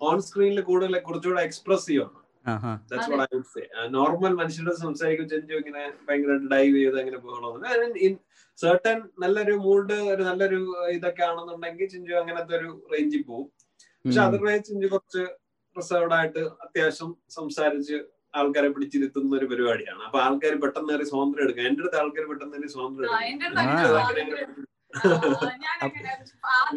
ഓൺ 0.00 0.18
സ്ക്രീനിൽ 0.22 0.62
കൂടുതൽ 0.62 0.94
കുറച്ചുകൂടെ 1.00 1.42
എക്സ്പ്രസ് 1.42 1.86
ചെയ്യണം 1.86 2.22
that's 2.90 3.10
what 3.12 3.24
I 3.26 3.36
would 3.36 3.50
say 3.52 3.62
normal 3.90 4.32
മനുഷ്യരോട് 4.34 4.80
സംസാരിക്കും 4.80 5.28
ചെഞ്ചു 5.28 5.54
ഇങ്ങനെ 5.60 5.84
ഭയങ്കരമായിട്ട് 6.08 6.50
ഡൈവ് 6.52 6.74
ചെയ്ത് 6.76 6.98
അങ്ങനെ 7.00 7.18
പോകണമെന്ന് 7.18 8.12
സെർട്ടൻ 8.58 8.98
നല്ലൊരു 9.18 9.54
മൂഡ് 9.64 9.96
ഒരു 10.12 10.22
നല്ലൊരു 10.22 10.60
ഇതൊക്കെ 10.92 11.22
ആണെന്നുണ്ടെങ്കിൽ 11.22 11.88
ചിഞ്ചു 11.88 12.14
അങ്ങനത്തെ 12.14 12.54
ഒരു 12.56 12.70
റേഞ്ചിൽ 12.92 13.22
പോകും 13.22 13.48
പക്ഷെ 14.04 14.20
അതർവൈസ് 14.20 14.64
ചിഞ്ചു 14.64 14.86
കുറച്ച് 14.86 15.24
റിസർവ്ഡ് 15.76 16.14
ആയിട്ട് 16.14 16.42
അത്യാവശ്യം 16.64 17.10
സംസാരിച്ച് 17.30 17.98
ആൾക്കാരെ 18.36 18.68
പിടിച്ചിരുത്തുന്ന 18.74 19.38
ഒരു 19.38 19.46
പരിപാടിയാണ്. 19.52 20.02
അപ്പൊ 20.08 20.18
ആൾക്കാർ 20.26 20.54
പെട്ടെന്ന് 20.62 20.92
കയറി 20.92 21.06
സ്വാതന്ത്ര്യം 21.10 21.44
എടുക്കുക 21.46 21.68
എന്റെ 21.70 21.82
അടുത്ത് 21.84 21.98
ആൾക്കാർ 22.02 22.24
പെട്ടെന്ന് 22.30 22.56
കയറി 22.56 22.70
സ്വാതന്ത്ര്യം 22.74 23.12
ഇങ്ങനെ 23.28 23.52
എടുക്കും. 24.36 24.64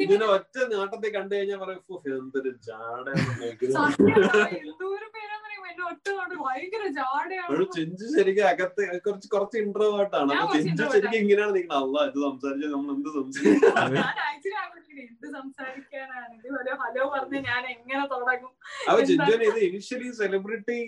ഇതിനെ 0.03 0.25
ഒറ്റ 0.33 0.55
നാട്ടത്തെ 0.71 1.09
കണ്ടു 1.13 1.33
കഴിഞ്ഞാൽ 1.35 1.59
പറയും 1.61 1.81
"ഫു, 1.87 1.95
എന്തൊരു 2.13 2.51
ജാടയാണ് 2.67 3.13
നോക്കുന്നത്." 3.43 4.39
എന്തോരം 4.59 5.09
പേരാന്ന് 5.15 5.45
പറയുമ്പോ 5.45 5.85
കൊണ്ട് 6.19 6.35
ഭയങ്കര 6.41 6.83
ജാടയാണ്. 6.97 7.49
ഒരു 7.53 7.63
ചിഞ്ചു 7.75 8.05
ശരിക്കും 8.15 8.45
അകത്ത് 8.51 8.83
കുറച്ച് 9.05 9.27
കുറച്ച് 9.33 9.57
ഇൻട്രോവേർട്ടാണ് 9.63 10.29
ആയിട്ടാണ് 10.29 10.43
അപ്പൊ 10.43 10.57
ചെഞ്ചു 10.59 10.85
ശരിക്കും 10.95 11.19
ഇങ്ങനെയാണ് 11.23 11.53
നിങ്ങൾ 11.57 11.75
അല്ല 11.81 11.97
ഇത് 12.09 12.19
സംസാരിച്ചാൽ 12.27 12.71
നമ്മൾ 12.75 12.91
എന്ത് 12.95 13.09
സംസാരിക്കും? 13.17 13.69
ഞാൻ 13.97 14.17
ആക്ച്വലി 14.25 15.03
എന്ത് 15.05 15.27
സംസാരിക്കാനാണ്? 15.37 16.33
ഇത് 16.39 16.47
ഹലോ 16.81 17.05
പറഞ്ഞ് 17.13 17.41
ഞാൻ 17.49 17.63
എങ്ങനെ 17.75 18.03
തുടങ്ങും? 18.13 18.51
അപ്പൊ 18.87 18.99
ചെഞ്ചു 19.01 19.13
ചിഞ്ചുവിന് 19.13 19.47
ഇത് 19.51 19.59
ഇനിഷ്യലി 19.67 20.09
സെലിബ്രിറ്റി 20.19 20.79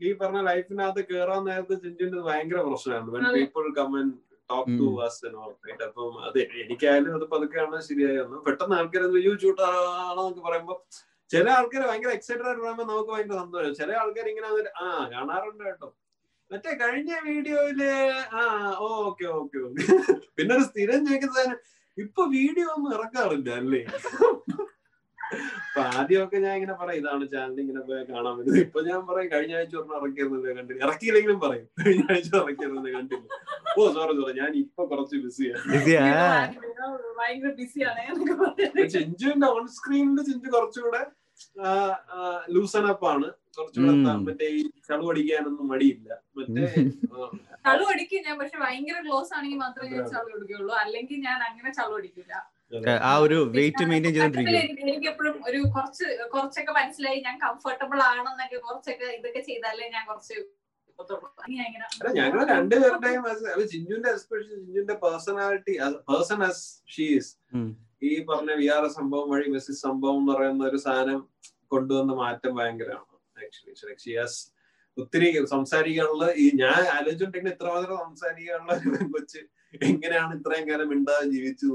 ഈ 0.00 0.08
പറഞ്ഞ 0.14 0.40
ലൈഫിനകത്ത് 0.48 1.02
കേറാൻ 1.10 1.42
നേരത്തെ 1.46 1.76
ചിഞ്ചിന്റെ 1.84 2.20
ഭയങ്കര 2.26 2.60
പ്രശ്നമാണ് 2.66 3.10
when. 3.14 3.24
People 3.36 3.66
come on 3.78 4.06
talk 4.50 4.74
to 4.78 4.88
us 5.06 5.24
right 5.64 5.84
അപ്പം 5.88 6.12
അത് 6.26 6.38
എനിക്കായാലും 6.62 7.14
അത് 7.18 7.26
പതുക്കെയാണ് 7.32 7.78
ശരിയായി 7.88 8.18
വന്നു 8.20 8.38
പെട്ടെന്ന് 8.46 8.76
ആൾക്കാർ 8.78 9.04
യു 9.26 9.32
ചൂട്ടാണെന്നൊക്കെ 9.42 10.42
പറയുമ്പോ 10.46 10.74
ചില 11.30 11.46
ആൾക്കാർ 11.56 11.82
ഭയങ്കര 11.88 12.12
എക്സൈറ്റഡ് 12.16 12.46
ആയിട്ട് 12.48 12.62
പറയുമ്പോൾ 12.62 12.86
നമുക്ക് 12.90 13.10
ഭയങ്കര 13.14 13.38
സന്തോഷം. 13.40 13.74
ചില 13.80 13.90
ആൾക്കാർ 14.02 14.26
ഇങ്ങനെ 14.30 14.48
ആ 14.80 14.86
കാണാറുണ്ട് 15.12 15.64
കേട്ടോ. 15.64 15.88
മറ്റേ 16.50 16.70
കഴിഞ്ഞ 16.82 17.12
വീഡിയോയിൽ 17.26 17.80
ആ 18.34 18.42
ഓക്കെ 19.00 19.26
ഓക്കെ 19.40 19.58
ഓക്കെ. 19.66 19.82
പിന്നെ 20.36 20.52
ഒരു 20.56 20.64
സ്ഥിരം 20.70 21.00
ചോദിക്കുന്ന 21.06 21.34
സാധനം 21.36 21.58
ഇപ്പൊ 21.98 22.22
വീഡിയോ 22.34 22.66
ഒന്നും 22.76 22.90
ഇറക്കാറില്ല 22.96 23.50
അല്ലേ? 23.60 23.82
അപ്പൊ 25.68 25.80
ആദ്യമൊക്കെ 25.98 26.38
ഞാൻ 26.44 26.54
ഇങ്ങനെ 26.58 26.74
പറയും 26.82 27.00
ഇതാണ് 27.00 27.24
ചാനൽ 27.32 27.58
ഇങ്ങനെ 27.64 27.80
പോയി 27.88 28.02
കാണാൻ 28.10 28.32
പറ്റുന്നത്. 28.36 28.60
ഇപ്പൊ 28.66 28.80
ഞാൻ 28.88 29.00
പറയും 29.10 29.28
കഴിഞ്ഞ 29.34 29.52
ആഴ്ച 29.58 29.74
ഒരെണ്ണം 29.80 29.96
ഇറക്കിയിരുന്നില്ല 30.00 30.54
കണ്ടില്ല. 30.58 30.80
ഇറക്കിയില്ലെങ്കിലും 30.86 31.38
പറയും 31.44 31.66
കഴിഞ്ഞ 31.80 32.02
ആഴ്ച 32.14 32.30
ഇറക്കിയിരുന്നില്ല 32.42 32.90
കണ്ടില്ല. 32.96 33.28
ഓ 33.76 33.80
സോറി 33.96 34.14
സോറി 34.20 34.34
ഞാൻ 34.42 34.52
ഇപ്പൊ 34.64 34.82
കുറച്ച് 34.92 35.16
ബിസിയാണ് 35.24 35.60
ചിഞ്ചുവിന്റെ 38.96 39.48
ഓൺ 39.54 39.64
സ്ക്രീനിൽ 39.78 40.20
ചിഞ്ചു 40.30 40.48
കുറച്ചുകൂടെ 40.56 41.02
ലൂസൺ 42.54 42.84
അപ്പ് 42.92 43.06
ആണ്. 43.14 43.28
കുറച്ചുകൂടെ 43.56 43.92
മറ്റേ 44.28 44.46
ഈ 44.58 44.60
ചളുവടിക്കാനൊന്നും 44.88 45.66
മടിയില്ല. 45.72 46.08
മറ്റേ 46.38 46.64
ചളു 47.66 47.84
അടിക്കും 47.92 48.20
ഞാൻ 48.26 48.36
പക്ഷെ 48.40 48.56
ഭയങ്കര 48.64 48.98
ക്ലോസ് 49.06 49.32
ആണെങ്കിൽ 49.36 49.58
മാത്രമേ 49.64 49.88
ഞാൻ 49.94 50.06
ചളു 50.14 50.28
അടിക്കുള്ളൂ 50.36 50.74
അല്ലെങ്കിൽ 50.82 51.18
ഞാൻ 51.28 51.38
അങ്ങനെ 51.48 51.70
ചളു 51.78 51.94
അടിക്കില്ല. 52.00 52.34
ആ 53.02 53.12
ഒരു 53.16 53.36
വെയിറ്റ് 53.54 53.84
മെയിന്റെയിൻ 53.90 54.14
ചെയ്തോണ്ടിരിക്കും 54.14 54.84
എനിക്ക് 54.84 55.08
എപ്പോഴും 55.08 55.36
ഒരു 55.48 55.60
കുറച്ച് 55.74 56.06
കുറച്ചൊക്കെ 56.32 56.72
മനസ്സിലായി 56.72 57.20
ഞാൻ 57.20 57.36
കംഫർട്ടബിൾ 57.44 58.00
ആണെന്നൊക്കെ 58.08 58.58
കുറച്ചൊക്കെ 58.58 59.08
ഇതൊക്കെ 59.18 59.42
ചെയ്താലേ 59.48 59.88
ഞാൻ 59.88 60.04
കുറച്ച് 60.06 60.36
ഞങ്ങൾ 62.16 62.40
രണ്ടുപേരുടെയും 62.50 63.24
as- 63.26 63.44
എക്സ്പ്രഷൻ 64.06 64.48
ചിഞ്ചുവിന്റെ 64.54 64.94
പേഴ്സണാലിറ്റി 65.02 65.74
പേഴ്സൺ 66.08 66.40
ആസ് 66.44 66.62
ഷീസ് 66.88 67.30
ഈ 68.02 68.10
പറഞ്ഞ 68.24 68.52
വി 68.52 68.66
ആർ 68.68 68.84
സംഭവം 68.96 69.28
വഴി 69.30 69.48
മെസ്സിസ് 69.48 69.82
സംഭവം 69.82 70.18
എന്ന് 70.18 70.32
പറയുന്ന 70.32 70.64
ഒരു 70.66 70.78
സാധനം 70.78 71.20
കൊണ്ടുവന്ന 71.70 72.12
മാറ്റം 72.14 72.52
ഭയങ്കരമാണ് 72.56 73.06
ആക്ച്വലി 73.36 73.96
ഷിയാസ് 74.04 74.40
ഒത്തിരി 74.98 75.28
സംസാരിക്കാനുള്ള 75.50 76.26
ഈ 76.42 76.44
ഞാൻ 76.60 76.80
ആലോചിച്ചോണ്ടിരിക്കുന്ന 76.96 77.54
ഇത്രമാത്രം 77.54 77.96
സംസാരിക്കാനുള്ള 78.04 78.74
ഒരു 78.90 79.06
കൊച്ച് 79.12 79.40
എങ്ങനെയാണ് 79.82 80.32
ഇത്രയും 80.36 80.66
കാലം 80.68 80.88
മിണ്ടാതെ 80.92 81.26
ജീവിച്ചു 81.32 81.66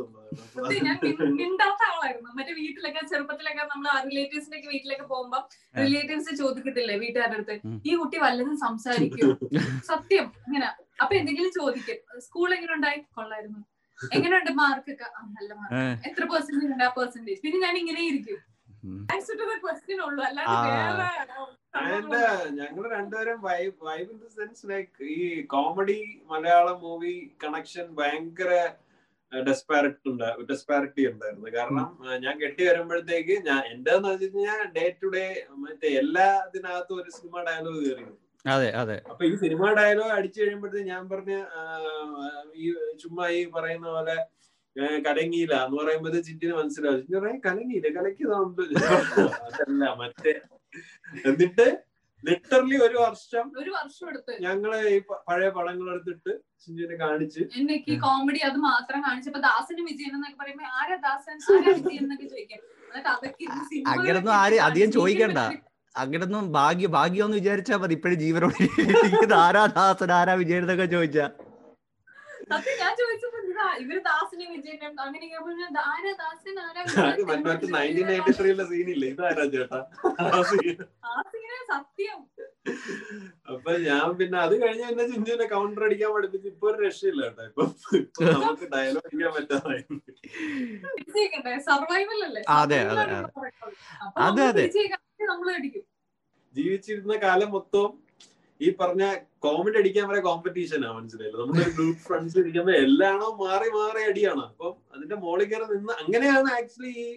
മിണ്ടാത്ത 1.42 1.82
ആളായിരുന്നു. 1.90 2.30
മറ്റേ 2.38 2.54
വീട്ടിലൊക്കെ 2.62 3.02
ചെറുപ്പത്തിലൊക്കെ 3.12 3.66
നമ്മൾ 3.74 3.90
റിലേറ്റീവ്സിന്റെ 4.08 4.58
ഒക്കെ 4.60 4.70
വീട്ടിലൊക്കെ 4.74 5.06
പോകുമ്പോ 5.12 5.40
റിലേറ്റീവ്സ് 5.84 6.34
ചോദിക്കത്തില്ലേ 6.42 6.96
വീട്ടുകാരുടെ 7.04 7.38
അടുത്ത്? 7.38 7.56
ഈ 7.86 7.94
കുട്ടി 7.96 8.18
വല്ലതും 8.26 8.56
സംസാരിക്കും? 8.66 9.30
സത്യം 9.92 10.26
ഇങ്ങനെ. 10.48 10.70
അപ്പൊ 11.04 11.14
എന്തെങ്കിലും 11.20 11.52
ചോദിക്കും. 11.60 12.00
സ്കൂൾ 12.26 12.50
എങ്ങനെ 12.58 12.74
ഉണ്ടായി 12.80 13.00
കൊള്ളായിരുന്നു 13.20 13.62
എങ്ങനെയുണ്ട് 14.00 14.52
മാർക്കൊക്കെ 14.62 15.08
നല്ല 15.36 15.50
മാർക്ക് 15.60 16.08
എത്ര 16.10 16.24
പെർസെന്റേജ് 16.32 16.72
ഉണ്ട്? 16.74 16.84
ആ 16.84 16.92
പെർസെന്റേജ് 16.98 17.40
പിന്നെ 17.46 17.60
ഞാൻ 17.66 17.76
ഇങ്ങനെ 17.82 18.02
ഇരിക്കും. 18.10 18.40
ഞങ്ങൾ 22.58 22.84
രണ്ടുപേരും 22.90 23.38
vibe 23.42 23.76
vibe 23.82 24.10
in 24.12 24.18
the 24.20 24.30
sense 24.36 24.66
like 24.70 25.06
ഈ 25.16 25.20
കോമഡി 25.54 26.00
മലയാളം 26.32 26.80
മൂവി 26.82 27.14
കണക്ഷൻ 27.44 27.88
ഭയങ്കര 27.96 28.52
ഡെസ്പാരിറ്റി 29.32 30.08
ഉണ്ട് 30.10 30.26
ഡെസ്പാരിറ്റി 30.50 31.04
ഉണ്ടായിരുന്നു. 31.12 31.48
കാരണം 31.56 31.86
ഞാൻ 32.22 32.36
കെട്ടി 32.42 32.64
വരുമ്പോഴത്തേക്ക് 32.68 33.36
ഞാൻ 33.48 33.62
എന്റെ 33.72 33.94
വെച്ച് 34.04 34.28
കഴിഞ്ഞാൽ 34.28 34.60
ഡേ 34.76 34.84
ടു 35.02 35.08
ഡേ 35.16 35.24
മറ്റേ 35.64 35.90
എല്ലാത്തിനകത്തും 36.02 37.00
ഒരു 37.02 37.12
സിനിമ 37.18 37.36
ഡയലോഗ് 37.48 37.82
കയറി 37.86 38.06
അതെ 38.46 38.70
അതെ. 38.80 38.98
അപ്പൊ 39.12 39.24
ഈ 39.26 39.34
സിനിമ 39.38 39.72
ഡയലോഗ് 39.74 40.14
അടിച്ചു 40.16 40.40
കഴിയുമ്പോഴത്തേക്ക് 40.42 40.90
ഞാൻ 40.90 41.04
പറഞ്ഞ 41.12 41.34
ഈ 42.56 42.74
ചുമ്മാ 43.04 43.26
ഈ 43.32 43.42
പറയുന്ന 43.50 43.88
പോലെ 43.90 44.18
കലങ്ങിയില്ല 45.08 45.56
എന്ന് 45.66 45.78
പറയുമ്പോൾ 45.80 46.14
ചിറ്റിന് 46.28 46.54
മനസ്സിലാവും. 46.54 47.02
ചിറ്റി 47.02 47.40
കലങ്ങിയില്ല? 47.48 47.90
കലക്കിയതുണ്ട് 47.98 48.62
അതല്ല 49.48 49.84
മറ്റേ 50.02 50.34
എന്നിട്ട് 51.30 51.66
ലിറ്ററലി 52.24 52.78
ഒരു 52.86 52.98
വർഷം 52.98 53.46
ഒരു 53.62 53.72
വർഷം 53.78 54.06
എടുത്ത്. 54.10 54.34
ഞങ്ങൾ 54.42 54.72
ഈ 54.92 55.00
പഴയ 55.30 55.50
പടങ്ങൾ 55.50 55.88
എടുത്തിട്ട് 55.94 56.32
ചിഞ്ചുവിനെ 56.64 56.96
കാണിച്ച് 57.04 57.42
എനിക്ക് 57.60 57.94
കോമഡി 58.06 58.40
അത് 58.50 58.58
മാത്രം 58.70 59.00
കാണിച്ചപ്പോ 59.08 59.40
ദാസനും 59.48 59.86
വിജയൻ 59.92 60.14
എന്നൊക്കെ 60.18 60.38
പറയുമ്പോ 60.44 60.66
ആരാ 60.80 60.98
ദാസൻ? 61.08 61.36
ആരാ 61.56 61.74
വിജയൻ 61.80 62.04
എന്നൊക്കെ 62.06 62.28
ചോദിക്കാം. 62.34 62.62
എന്നിട്ട് 62.90 63.10
അതൊക്കെ 63.16 63.46
അങ്ങനൊന്നും 63.94 64.34
ആര് 64.42 64.60
അധികം 64.68 64.92
ചോദിക്കണ്ട. 64.98 65.40
അങ്ങനൊന്നും 65.96 66.46
ഭാഗ്യ 66.52 66.88
ഭാഗ്യം 66.98 67.26
എന്ന് 67.26 67.38
വിചാരിച്ചാ 67.38 67.76
മതി. 67.78 67.94
ഇപ്പഴും 67.94 68.20
ജീവനോട് 68.20 69.34
ആരാ 69.46 69.66
ദാസൻ 69.80 70.12
ആരാ 70.20 70.34
വിജയൻ 70.44 70.64
എന്നൊക്കെ 70.66 70.86
ചോദിച്ചാ. 70.96 71.26
സത്യം 72.54 72.76
ഞാൻ 72.82 72.94
ചോദിച്ചപ്പോ 73.00 73.40
ഇതാ, 73.44 73.68
ഇവർ 73.84 73.98
ദാസനും 74.08 74.50
വിജയനും 74.54 75.00
അങ്ങനെ 75.04 75.26
ആരാ 75.86 76.12
ദാസൻ 76.22 76.58
ആരാ? 76.66 76.82
സീനില്ലേ? 78.72 79.08
ഇതാരാ 79.14 79.46
ചേട്ടാ? 79.54 79.80
ആ 81.06 81.22
സത്യം. 81.72 82.20
അപ്പൊ 83.52 83.72
ഞാൻ 83.86 84.08
പിന്നെ 84.20 84.38
അത് 84.44 84.54
കഴിഞ്ഞ 84.62 84.84
എന്നെ 84.92 85.06
ചിഞ്ചുവിനെ 85.12 85.46
കൗണ്ടർ 85.54 85.84
അടിക്കാൻ 85.88 86.12
പഠിപ്പിച്ച് 86.16 86.48
ഇപ്പൊ 86.48 86.66
ഒരു 86.72 86.78
രക്ഷയില്ല 86.86 87.24
കേട്ടോ. 87.30 87.66
ഇപ്പൊ 88.00 88.24
നമുക്ക് 88.36 88.68
ഡയലോഗ് 88.74 89.06
അടിക്കാൻ 89.08 89.32
പറ്റാതായി. 89.38 89.84
സർവൈവൽ 91.68 92.22
അല്ലേ? 92.28 92.44
അതെ, 92.60 92.80
അതെ. 92.92 93.04
അപ്പൊ 94.08 94.24
ജീവിച്ചിരുന്ന 96.56 97.14
കാലം 97.24 97.52
മൊത്തം 97.52 97.88
ഈ 98.64 98.70
പറഞ്ഞ 98.80 99.04
കോമഡി 99.46 99.78
അടിക്കാൻ 99.80 100.06
വരെ 100.10 100.22
കോമ്പറ്റീഷനാ 100.28 100.90
മനസ്സിലായില്ല? 100.98 101.38
നമ്മുടെ 101.42 101.66
ഗ്രൂപ്പ് 101.76 102.02
ഫ്രണ്ട്സ് 102.06 102.38
ഇരിക്കുമ്പോ 102.42 102.74
എല്ലാണോ 102.84 103.28
മാറി 103.42 103.70
മാറി 103.78 104.02
അടിയാണ്. 104.10 104.44
അപ്പം 104.50 104.74
അതിന്റെ 104.96 105.18
മോളിൽ 105.24 105.48
കയറി 105.52 105.68
നിന്ന് 105.74 105.94
അങ്ങനെയാണ് 106.02 106.50
ആക്ച്വലി 106.58 106.94
ഈ 107.00 107.08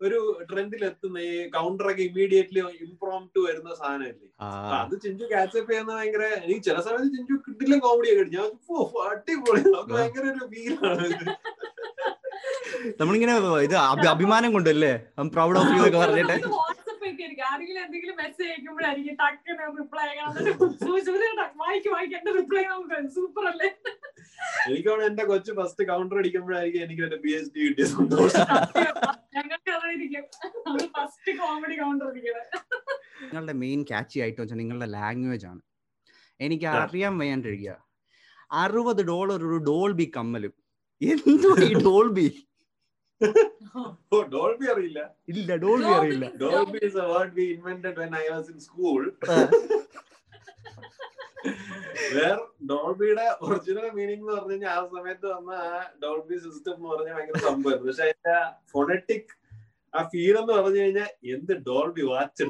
ഒരു 0.00 0.18
ട്രെൻഡിൽ 0.50 0.82
എത്തുന്ന. 0.88 1.16
ഈ 1.26 1.48
കൗണ്ടർ 1.54 1.86
ഒക്കെ 1.90 2.02
ഇമ്മീഡിയറ്റ്ലി 2.06 2.60
ഇംപ്രോം 2.84 3.22
ടു 3.34 3.40
വരുന്ന 3.46 3.70
സാധനമല്ലേ? 3.80 4.28
ആ, 4.40 4.46
അത് 4.78 4.94
ചിഞ്ചു 5.04 5.24
ക്യാച്ചപ്പ് 5.32 5.70
ചെയ്യുന്ന 5.70 5.92
ഭയങ്കര 5.94 6.24
എനിക്ക് 6.38 6.62
ചില 6.68 6.76
സമയത്ത് 6.86 7.10
ചിഞ്ചു 7.16 7.34
കിട്ടില്ല 7.46 7.76
കോമഡി 7.84 8.10
ഒക്കെ 8.14 8.24
ഞാൻ 8.36 8.46
"ഓ, 8.70 8.76
അടിപൊളി. 9.06 9.62
നമുക്ക് 9.68 9.94
ഭയങ്കര 9.94 10.24
ഒരു 10.32 10.46
ഫീലാണ് 10.52 11.08
നമ്മളിങ്ങനെ 13.00 13.34
ഇത് 13.66 13.74
അഭിമാനം 14.10 14.50
കൊണ്ടല്ലേ? 14.52 14.92
പ്രൗഡ് 15.32 15.58
ഓഫ് 15.60 15.72
യു 15.74 15.82
ഒക്കെ 15.86 15.98
പറഞ്ഞിട്ട്. 15.98 16.36
ഒക്കെ 17.26 17.44
ആരെങ്കിലും 17.52 17.80
എന്തെങ്കിലും 17.84 18.16
മെസ്സേജ് 18.16 18.48
അയക്കുമ്പോഴായിരിക്കും 18.50 19.16
ടക്ക് 19.22 19.50
റിപ്ലൈ 19.78 20.06
വായിക്കും 21.62 21.92
വായിക്കും. 21.94 22.16
എന്റെ 22.18 22.32
റിപ്ലൈ 22.40 22.62
നമുക്ക് 22.64 23.08
സൂപ്പർ 23.16 23.44
അല്ലേ? 23.48 23.68
എനിക്കാണ് 24.68 25.02
എന്റെ 25.02 25.24
കൊച്ചു 25.24 25.52
ഫസ്റ്റ് 25.60 25.84
കൗണ്ടർ 25.88 26.18
അടിക്കുമ്പോഴായിരിക്കും 26.18 26.82
എനിക്ക് 26.86 27.02
എന്റെ 27.02 27.16
പി 27.16 27.30
എച്ച് 27.38 27.50
ഡി 27.54 27.60
കിട്ടിയ 27.66 27.86
സന്തോഷം 27.94 28.46
ഞങ്ങൾക്ക് 29.36 29.70
അതായിരിക്കും. 29.76 30.24
നമ്മൾ 30.66 30.82
ഫസ്റ്റ് 30.98 31.32
കോമഡി 31.40 31.76
കൗണ്ടർ 31.82 32.06
അടിക്കണേ 32.10 32.42
നിങ്ങളുടെ 33.22 33.52
മെയിൻ 33.64 33.80
ക്യാച്ചി 33.82 34.18
ആയിട്ട് 34.20 34.40
വെച്ചാൽ 34.40 34.58
നിങ്ങളുടെ 34.62 34.86
ലാംഗ്വേജ് 34.96 35.46
ആണ്. 35.46 35.60
എനിക്ക്. 36.40 36.66
അറിയാൻ 36.66 37.14
വയ്യാണ്ടിരിക്കുക. 37.18 37.74
അറുപത് 38.62 39.02
ഡോളർ 39.12 39.40
ഒരു 39.48 39.58
ഡോൾബി 39.70 40.06
കമ്മലും. 40.16 40.54
എന്തോ 41.00 41.50
ഈ 41.66 41.72
ഡോൾബി 41.84 42.26
ഡോൾബി 44.34 44.66
അറിയില്ല. 44.72 45.00
ഇല്ല 45.32 45.50
ഡോൾബി 45.64 45.90
അറിയില്ല. 45.96 46.26
Dolby 46.42 46.78
is 46.86 46.98
a 47.02 47.08
word 47.12 47.32
we 47.38 47.44
invented 47.54 47.98
when 48.00 48.14
I 48.14 48.28
was 48.30 48.46
in 48.52 48.58
school. 48.68 49.02
Where 52.14 52.38
ഡോൾബിയുടെ 52.70 53.26
original 53.44 53.86
meaning 53.96 54.22
എന്ന് 54.22 54.32
പറഞ്ഞു 54.36 54.52
കഴിഞ്ഞാൽ 54.52 54.72
ആ 54.72 54.80
സമയത്ത് 54.94 55.26
വന്ന 55.34 55.50
ആ 55.66 55.74
ഡോൾബി 56.02 56.36
സിസ്റ്റം 56.44 56.74
എന്ന് 56.76 56.88
പറഞ്ഞാൽ 56.92 57.14
ഭയങ്കര 57.18 57.38
സംഭവമായിരുന്നു 57.46 57.90
പക്ഷെ 57.90 58.04
അതിന്റെ 58.06 58.36
ഫൊണറ്റിക് 58.72 59.30
ആ 59.94 60.02
ഫീൽ 60.12 60.34
എന്ന് 60.42 60.52
പറഞ്ഞു 60.58 60.80
കഴിഞ്ഞാൽ 60.82 61.10
എന്ത് 61.34 61.52
ഡോൾബി 61.68 62.04
വാച്ച് 62.10 62.44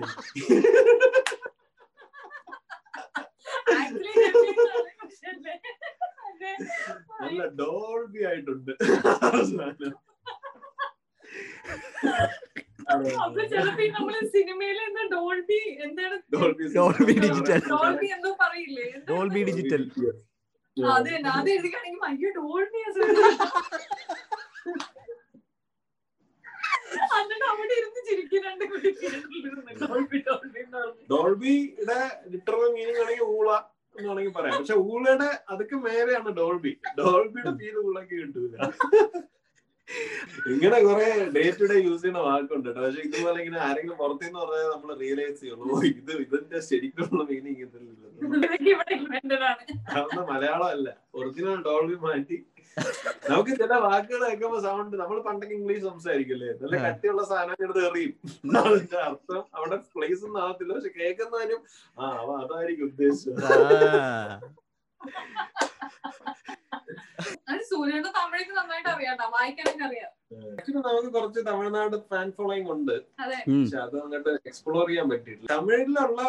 നല്ല 7.22 7.40
ഡോൾബി 7.60 8.20
ആയിട്ടുണ്ട്. 8.30 8.72
അപ്പൊ 13.24 13.42
ചിലപ്പോ 13.50 13.82
ഈ 13.84 13.90
നമ്മൾ 13.96 14.14
സിനിമയിൽ 14.34 14.78
ഡോൾബി 15.14 15.58
എന്താണ് 15.86 16.16
ഡോൾബി 16.76 17.14
ഡിജിറ്റൽ. 17.24 17.60
ഡോൾബി 17.72 18.08
എന്തോ 18.16 18.30
പറയില്ലേ? 18.42 18.86
Dolby 19.10 19.40
digital. 19.48 19.82
അത് 20.76 21.08
തന്നെ 21.14 21.30
അത് 21.38 21.48
എഴുതിക്കാണെങ്കിൽ 21.54 22.02
അയ്യോ 22.10 22.28
ഡോൾബി 22.38 22.80
ഡോൾബിയുടെ 31.10 31.98
ലിറ്ററൽ 32.32 32.70
മീനിങ് 32.76 33.00
ആണെങ്കിൽ 33.02 33.26
ഊള 33.36 33.48
എന്ന് 33.96 34.08
വേണമെങ്കിൽ 34.08 34.34
പറയാം. 34.38 34.56
പക്ഷെ 34.58 34.76
ഊളയുടെ 34.92 35.28
അതൊക്കെ 35.52 35.76
മേലെയാണ് 35.86 36.30
ഡോൾബി. 36.40 36.72
ഡോൾബിയുടെ 36.98 37.52
ഫീൽ 37.60 37.76
ഊളൊക്കെ 37.86 38.14
കിട്ടൂല. 38.20 38.56
ഇങ്ങനെ 40.52 40.78
കുറെ 40.84 41.06
ഡേ 41.34 41.44
ടു 41.58 41.64
ഡേ 41.70 41.76
യൂസ് 41.80 42.00
ചെയ്യുന്ന 42.02 42.20
വാക്കുണ്ട് 42.26 42.66
കേട്ടോ 42.68 42.80
പക്ഷെ 42.82 43.02
ഇതുപോലെ 43.08 43.38
ഇങ്ങനെ 43.42 43.60
ആരെങ്കിലും 43.66 43.96
പുറത്തുനിന്ന് 43.96 44.40
പറഞ്ഞാൽ 44.42 44.68
നമ്മൾ 44.74 44.90
റിയലൈസ് 45.02 45.38
ചെയ്യുള്ളൂ 45.40 45.76
ഇത് 45.92 46.12
ഇതിന്റെ 46.24 46.60
ശരിക്കുള്ള 46.68 47.22
മീനിങ് 47.30 47.62
ഇതില്ല 47.66 47.88
ഇതൊക്കെ 48.28 48.70
ഇവിടെ 48.72 48.94
ഇൻവെന്റഡ് 48.98 49.44
ആണ്. 49.50 49.62
കാരണം 49.92 50.24
മലയാളം 50.32 50.68
അല്ല 50.74 50.88
ഒറിജിനൽ 51.18 51.60
ഡോൾബി 51.66 51.96
മാറ്റി 52.06 52.38
നമുക്ക് 53.30 53.52
ചില 53.60 53.72
വാക്കുകൾ 53.84 54.20
കേൾക്കുമ്പോ 54.24 54.58
സൗണ്ട് 54.66 54.94
നമ്മൾ 55.00 55.16
പണ്ടൊക്കെ 55.26 55.54
ഇംഗ്ലീഷ് 55.56 55.84
സംസാരിക്കില്ലേ? 55.88 56.50
നല്ല 56.62 56.76
കട്ടിയുള്ള 56.84 57.22
സാധനം 57.30 57.64
എടുത്ത് 57.64 57.82
എറിയും. 57.88 58.12
അതിന്റെ 58.60 58.98
അർത്ഥം 59.08 59.42
അവിടെ 59.58 59.76
പ്ലേസ് 59.94 60.22
ഒന്നും 60.26 60.40
ആവത്തില്ല. 60.44 60.72
പക്ഷെ 60.76 60.92
കേൾക്കുന്നതിനും 60.98 61.60
ആ 61.98 62.04
അതായിരിക്കും 62.42 62.86
ഉദ്ദേശിച്ചത് 62.90 63.42
സൂര്യന്റെ 67.80 68.10
തമിഴൊക്കെ 68.16 68.54
നന്നായിട്ട് 68.56 68.90
അറിയാട്ടോ 68.94 69.26
വായിക്കാനൊക്കെ 69.34 69.84
അറിയാം. 69.88 70.10
ആക്ച്വലി 70.52 70.80
നമുക്ക് 70.86 71.10
കുറച്ച് 71.16 71.40
തമിഴ്നാട് 71.48 71.94
ഫാൻ 72.10 72.26
ഫോളോയിങ് 72.36 72.70
ഉണ്ട്. 72.74 72.96
പക്ഷെ 73.20 73.78
അത് 73.84 73.96
അങ്ങോട്ട് 74.02 74.32
എക്സ്പ്ലോർ 74.50 74.84
ചെയ്യാൻ 74.90 75.06
പറ്റിയിട്ടില്ല. 75.12 75.50
തമിഴിലുള്ള 75.54 76.20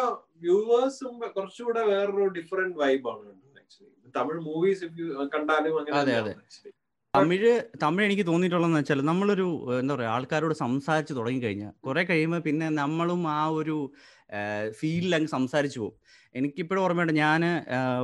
വ്യൂവേഴ്സും 0.44 1.14
കുറച്ചുകൂടെ 1.36 1.82
വേറൊരു 1.90 2.28
ഡിഫറെന്റ് 2.38 2.78
വൈബാണ് 2.82 3.28
ആക്ച്വലി 3.62 4.10
തമിഴ് 4.14 4.40
മൂവീസ് 4.48 4.88
കണ്ടാലും 5.34 5.76
അങ്ങനെ. 5.82 6.34
തമിഴ് 7.14 7.52
തമിഴ് 7.82 8.04
എനിക്ക് 8.08 8.24
തോന്നിയിട്ടുള്ളതെന്ന് 8.28 8.80
വെച്ചാൽ 8.80 9.00
നമ്മളൊരു 9.10 9.46
എന്താ 9.80 9.94
പറയുക 9.94 10.12
ആൾക്കാരോട് 10.14 10.54
സംസാരിച്ച് 10.64 11.14
തുടങ്ങിക്കഴിഞ്ഞാൽ 11.18 11.72
കുറെ 11.86 12.02
കഴിയുമ്പോൾ 12.10 12.40
പിന്നെ 12.46 12.68
നമ്മളും 12.82 13.22
ആ 13.34 13.40
ഒരു 13.60 13.76
ഫീലിൽ 14.70 15.14
അങ്ങ് 15.14 15.28
സംസാരിച്ചു 15.28 15.80
പോകും 15.80 16.28
എനിക്കിപ്പോഴും 16.34 16.82
ഓർമ്മയുണ്ട് 16.82 17.12
ഞാൻ 17.12 17.40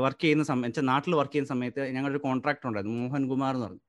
വർക്ക് 0.03 0.23
ചെയ്യുന്ന 0.23 0.45
സമയം 0.45 0.63
വെച്ചാൽ 0.63 0.83
നാട്ടിൽ 0.83 1.15
വർക്ക് 1.15 1.33
ചെയ്യുന്ന 1.33 1.49
സമയത്ത് 1.49 1.81
ഞങ്ങളൊരു 1.81 2.19
കോൺട്രാക്ടർ 2.19 2.69
ഉണ്ടായിരുന്നു 2.69 3.01
മോഹൻകുമാർ 3.01 3.55
എന്ന് 3.55 3.67
പറഞ്ഞു. 3.67 3.81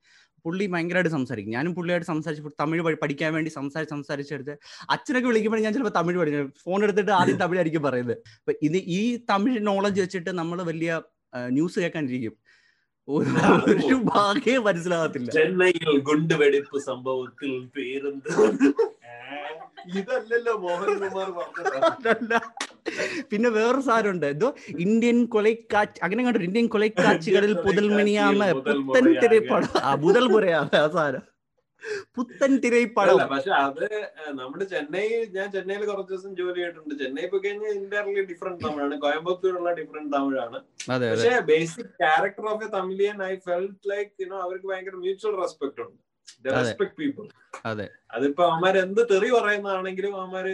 പുള്ളി 0.45 0.65
ഭയങ്കരമായിട്ട് 0.65 1.09
സംസാരിക്കും. 1.09 1.51
ഞാനും 1.51 1.75
പുള്ളിയായിട്ട് 1.75 2.07
സംസാരിച്ചു 2.07 2.51
തമിഴ് 2.59 2.81
പഠി- 2.81 2.97
പഠിക്കാൻ 2.99 3.33
വേണ്ടി 3.33 3.49
സംസാരിച്ച് 3.49 3.91
സംസാരിച്ചെടുത്ത് 3.91 4.57
അച്ഛനൊക്കെ 4.89 5.27
വിളിക്കുമ്പോൾ 5.27 5.59
ഞാൻ 5.59 5.73
ചിലപ്പോൾ 5.73 5.99
തമിഴ് 5.99 6.17
പഠിക്കും. 6.17 6.53
ഫോൺ 6.63 6.83
എടുത്തിട്ട് 6.83 7.11
ആദ്യം 7.11 7.37
തമിഴായിരിക്കും 7.37 7.81
പറയുന്നത്. 7.81 8.17
അപ്പൊ 8.17 8.53
ഇത് 8.61 8.77
ഈ 8.77 9.19
തമിഴ് 9.29 9.67
നോളജ് 9.67 10.01
വെച്ചിട്ട് 10.01 10.29
നമ്മൾ 10.29 10.63
വലിയ 10.63 11.01
ന്യൂസ് 11.47 11.79
കേൾക്കാനിരിക്കും. 11.79 12.33
ഒരു 13.67 13.93
ഭാഗ്യേ 13.93 14.57
മനസ്സിലാകത്തില്ല. 14.57 15.31
ചെന്നൈയിൽ 15.31 15.99
ഗുണ്ടുവെടിപ്പ് 15.99 16.79
സംഭവത്തിൽ 16.79 17.69
പേരെന്ത്? 17.77 18.71
ഇതല്ലല്ലോ 19.99 20.53
മോഹൻകുമാർ. 20.65 21.29
പിന്നെ 23.31 23.49
വേറൊരു 23.57 23.83
സാരമുണ്ട്. 23.87 24.27
എന്തോ 24.33 24.49
ഇന്ത്യൻ 24.85 25.17
കൊലൈക്കാറ്റ് 25.35 25.99
അങ്ങനെ 26.05 26.21
കണ്ടു? 26.27 26.45
ഇന്ത്യൻ 26.49 26.67
കൊലൈക്കാച്ചുകളിൽ 26.75 27.53
പുതൽമണിയാമ 27.65 28.39
പുതൽ 28.59 28.79
പുത്തൻ. 28.87 29.05
തിരപ്പടം 29.23 29.83
ആ 29.89 29.91
പുതൽ 30.05 30.25
മുറയാമ 30.35 30.69
ആ 30.85 30.87
സാധനം 30.95 31.25
പുത്തൻ 32.15 32.51
തിരപ്പടം 32.63 33.19
പക്ഷെ 33.31 33.51
അത് 33.65 33.85
നമ്മുടെ 34.39 34.65
ചെന്നൈ 34.71 35.03
ഞാൻ 35.35 35.47
ചെന്നൈയിൽ 35.53 35.83
കുറച്ച് 35.89 36.11
ദിവസം 36.11 36.31
ജോലി 36.39 36.59
ചെയ്തിട്ടുണ്ട്. 36.59 36.93
ചെന്നൈ 37.01 37.25
പോയി 37.31 37.41
കഴിഞ്ഞാൽ 37.45 37.71
ഇന്റർലി 37.81 38.23
ഡിഫറെന്റ് 38.31 38.61
തമിഴാണ്. 38.65 38.95
കോയമ്പത്തൂരുള്ള 39.05 39.71
ഡിഫറെന്റ് 39.79 40.11
തമിഴാണ്. 40.15 40.59
പക്ഷെ 40.89 41.33
basic 41.51 41.93
character 42.03 42.47
of 42.53 42.65
a 42.67 42.69
Tamilian 42.77 43.17
I 43.31 43.33
felt 43.47 43.89
like 43.93 44.11
you know 44.23 44.37
അവർക്ക് 44.47 44.67
ഭയങ്കര 44.71 44.95
മ്യൂച്വൽ 45.05 45.35
റെസ്പെക്ട് 45.43 45.81
ഉണ്ട്. 45.85 45.97
റെസ്പെക്ട് 46.49 46.95
പീപ്പിൾ 46.97 47.25
അതെ 47.65 47.85
അതിപ്പോ 48.11 48.43
അവന്മാർ 48.47 48.75
എന്ത് 48.77 49.01
തെറി 49.09 49.29
പറയുന്നതാണെങ്കിലും 49.31 50.13
അവന്മാര്. 50.17 50.53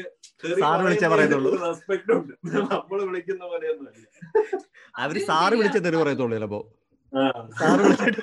റെസ്പെക്ട് 1.63 2.11
ഉണ്ട് 2.13 2.33
നമ്മൾ 2.71 2.99
വിളിക്കുന്ന 3.09 3.43
അവർ 4.95 5.15
സാറ് 5.27 5.55
വിളിച്ച 5.55 5.77
തെറി 5.85 5.97
പറയത്തുള്ളൂ 6.01 6.35
ചിലപ്പോ 6.37 6.61
ആ. 7.13 7.23
സാറ് 7.59 7.81
വിളിച്ചിട്ട്. 7.83 8.21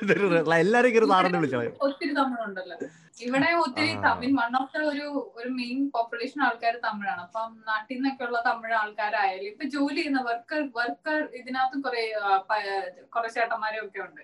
എല്ലാരും 0.56 0.90
കയറി 0.94 1.06
സാറിനെ 1.12 1.38
വിളിച്ചു 1.38 1.58
ഒത്തിരി 1.86 2.12
തമിഴുണ്ടല്ലോ 2.16 2.76
ഇവിടെ 3.20 3.48
ഒത്തിരി. 3.60 3.90
തമിഴ് 4.04 4.32
വൺ 4.38 4.52
ഓഫ് 4.60 4.70
ദ 4.74 4.82
ഒരു 4.90 5.06
ഒരു 5.38 5.48
മെയിൻ 5.56 5.78
പോപ്പുലേഷൻ 5.94 6.40
ആൾക്കാർ 6.46 6.74
തമിഴാണ് 6.84 7.22
അപ്പം 7.26 7.50
നാട്ടിൽ 7.68 7.94
നിന്നൊക്കെ 7.96 8.24
ഉള്ള 8.26 8.38
തമിഴ് 8.46 8.74
ആൾക്കാരായാലും 8.80 9.48
ഇപ്പൊ 9.50 9.66
ജോലി 9.74 9.98
ചെയ്യുന്ന 9.98 10.22
വർക്കർ 10.28 10.62
വർക്കർ 10.76 11.20
ഇതിനകത്തും 11.40 11.82
കുറെ 11.82 12.02
കുറെ 13.12 13.28
ചേട്ടന്മാരും 13.34 13.82
ഒക്കെ 13.86 14.00
ഉണ്ട്. 14.06 14.22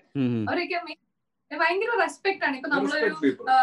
അവരൊക്കെ 0.49 0.79
main- 0.81 1.03
ഭയങ്കര 1.51 1.91
റെസ്പെക്ട് 2.01 2.45
ആണ്. 2.47 2.57
ഇപ്പൊ 2.59 2.69
നമ്മളൊരു 2.73 3.09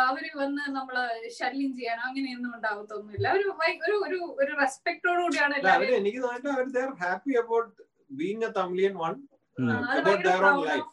അവർ 0.10 0.24
വന്ന് 0.39 0.63
നമ്മൾ 0.77 0.96
ശല്യം 1.38 1.72
ചെയ്യാനോ 1.77 2.04
അങ്ങനെയൊന്നും 2.10 2.51
ഉണ്ടാവത്തൊന്നുമില്ല. 2.58 3.27
ഒരു 3.38 3.46
ഒരു 3.86 3.96
ഒരു 4.06 4.20
ഒരു 4.42 4.51
റെസ്പെക്ടോടു 4.62 5.22
കൂടിയാണ് 5.25 5.54
അല്ല, 5.58 5.68
അവർ 5.70 5.84
എല്ലാവരും 5.84 6.00
എനിക്ക് 6.01 6.22
happy 7.04 7.34
about 7.44 7.72
being 8.12 8.44
a 8.44 8.51
one 8.98 9.15
about 9.98 10.27
on 10.30 10.58
life. 10.70 10.88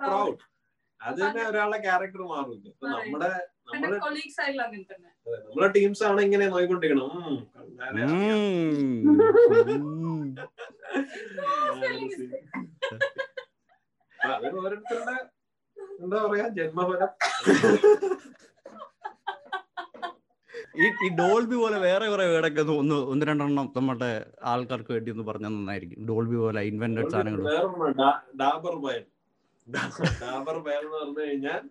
Proud 0.00 0.38
അത് 1.00 1.18
തന്നെ 1.22 1.42
ഒരാളുടെ 1.50 1.78
ക്യാരക്ടർ 1.84 2.22
മാറില്ല 2.30 2.66
ഇപ്പൊ 2.72 2.86
നമ്മുടെ 2.94 3.30
നമ്മുടെ 3.72 3.98
കൊളീഗ്സ് 4.04 4.38
ആയാലും 4.42 4.62
അങ്ങനെ 4.66 4.84
തന്നെ. 4.92 5.10
അതെ, 5.26 5.38
നമ്മളെ 5.46 5.68
ടീംസ് 5.76 6.02
ആണ് 6.08 6.20
ഇങ്ങനെ 6.26 6.46
നോയിക്കൊണ്ടിരിക്കണം 6.54 7.10
ഓരോരുത്തരുടെ 14.58 15.14
എന്താ 15.98 16.18
പറയാ? 16.24 16.46
ജന്മഫലം. 16.56 17.10
ഈ 20.82 20.86
ഈ 21.04 21.08
ഡോൾബി 21.20 21.56
പോലെ 21.56 21.78
വേറെ 21.78 22.06
കുറെ 22.08 22.24
വേടൊക്കെ 22.32 22.62
ഒന്ന് 22.74 22.96
ഒന്ന് 23.12 23.26
രണ്ടെണ്ണം 23.26 23.66
നമ്മുടെ 23.76 24.10
ആൾക്കാർക്ക് 24.50 24.92
വേണ്ടി 24.92 25.10
ഒന്ന് 25.14 25.24
പറഞ്ഞാൽ 25.30 25.52
നന്നായിരിക്കും. 25.54 26.00
ഡോൾബി 26.08 26.36
പോലെ 26.42 26.60
ഇൻവെന്റഡ് 26.70 27.12
സാധനങ്ങൾ. 27.14 27.42
ഡാബർ 28.42 28.76
ബയൽ 28.84 29.04
ഡാബർ 30.22 30.58
ബയൽ 30.66 30.84
എന്ന് 30.84 30.98
പറഞ്ഞു 30.98 31.20
കഴിഞ്ഞാൽ 31.20 31.62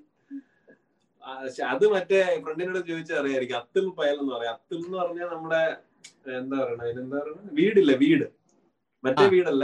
അത് 1.70 1.86
മറ്റേ 1.94 2.18
ഫ്രണ്ടിനോട് 2.44 2.80
ചോദിച്ചാൽ 2.90 3.18
അറിയായിരിക്കും. 3.22 3.58
അത്തുൽ 3.58 3.88
പയൽ 4.00 4.18
എന്ന് 4.22 4.34
പറയാം. 4.36 4.54
അത്തിൽ 4.58 4.78
എന്ന് 4.86 4.98
പറഞ്ഞാൽ 4.98 5.30
നമ്മുടെ 5.36 5.62
എന്താ 6.40 6.58
പറയണ 6.62 6.82
അതിനെന്താ 6.86 7.18
പറയണ 7.22 7.50
വീടില്ല 7.60 7.92
വീട്. 8.04 8.26
മറ്റേ. 9.04 9.26
വീടല്ല. 9.34 9.64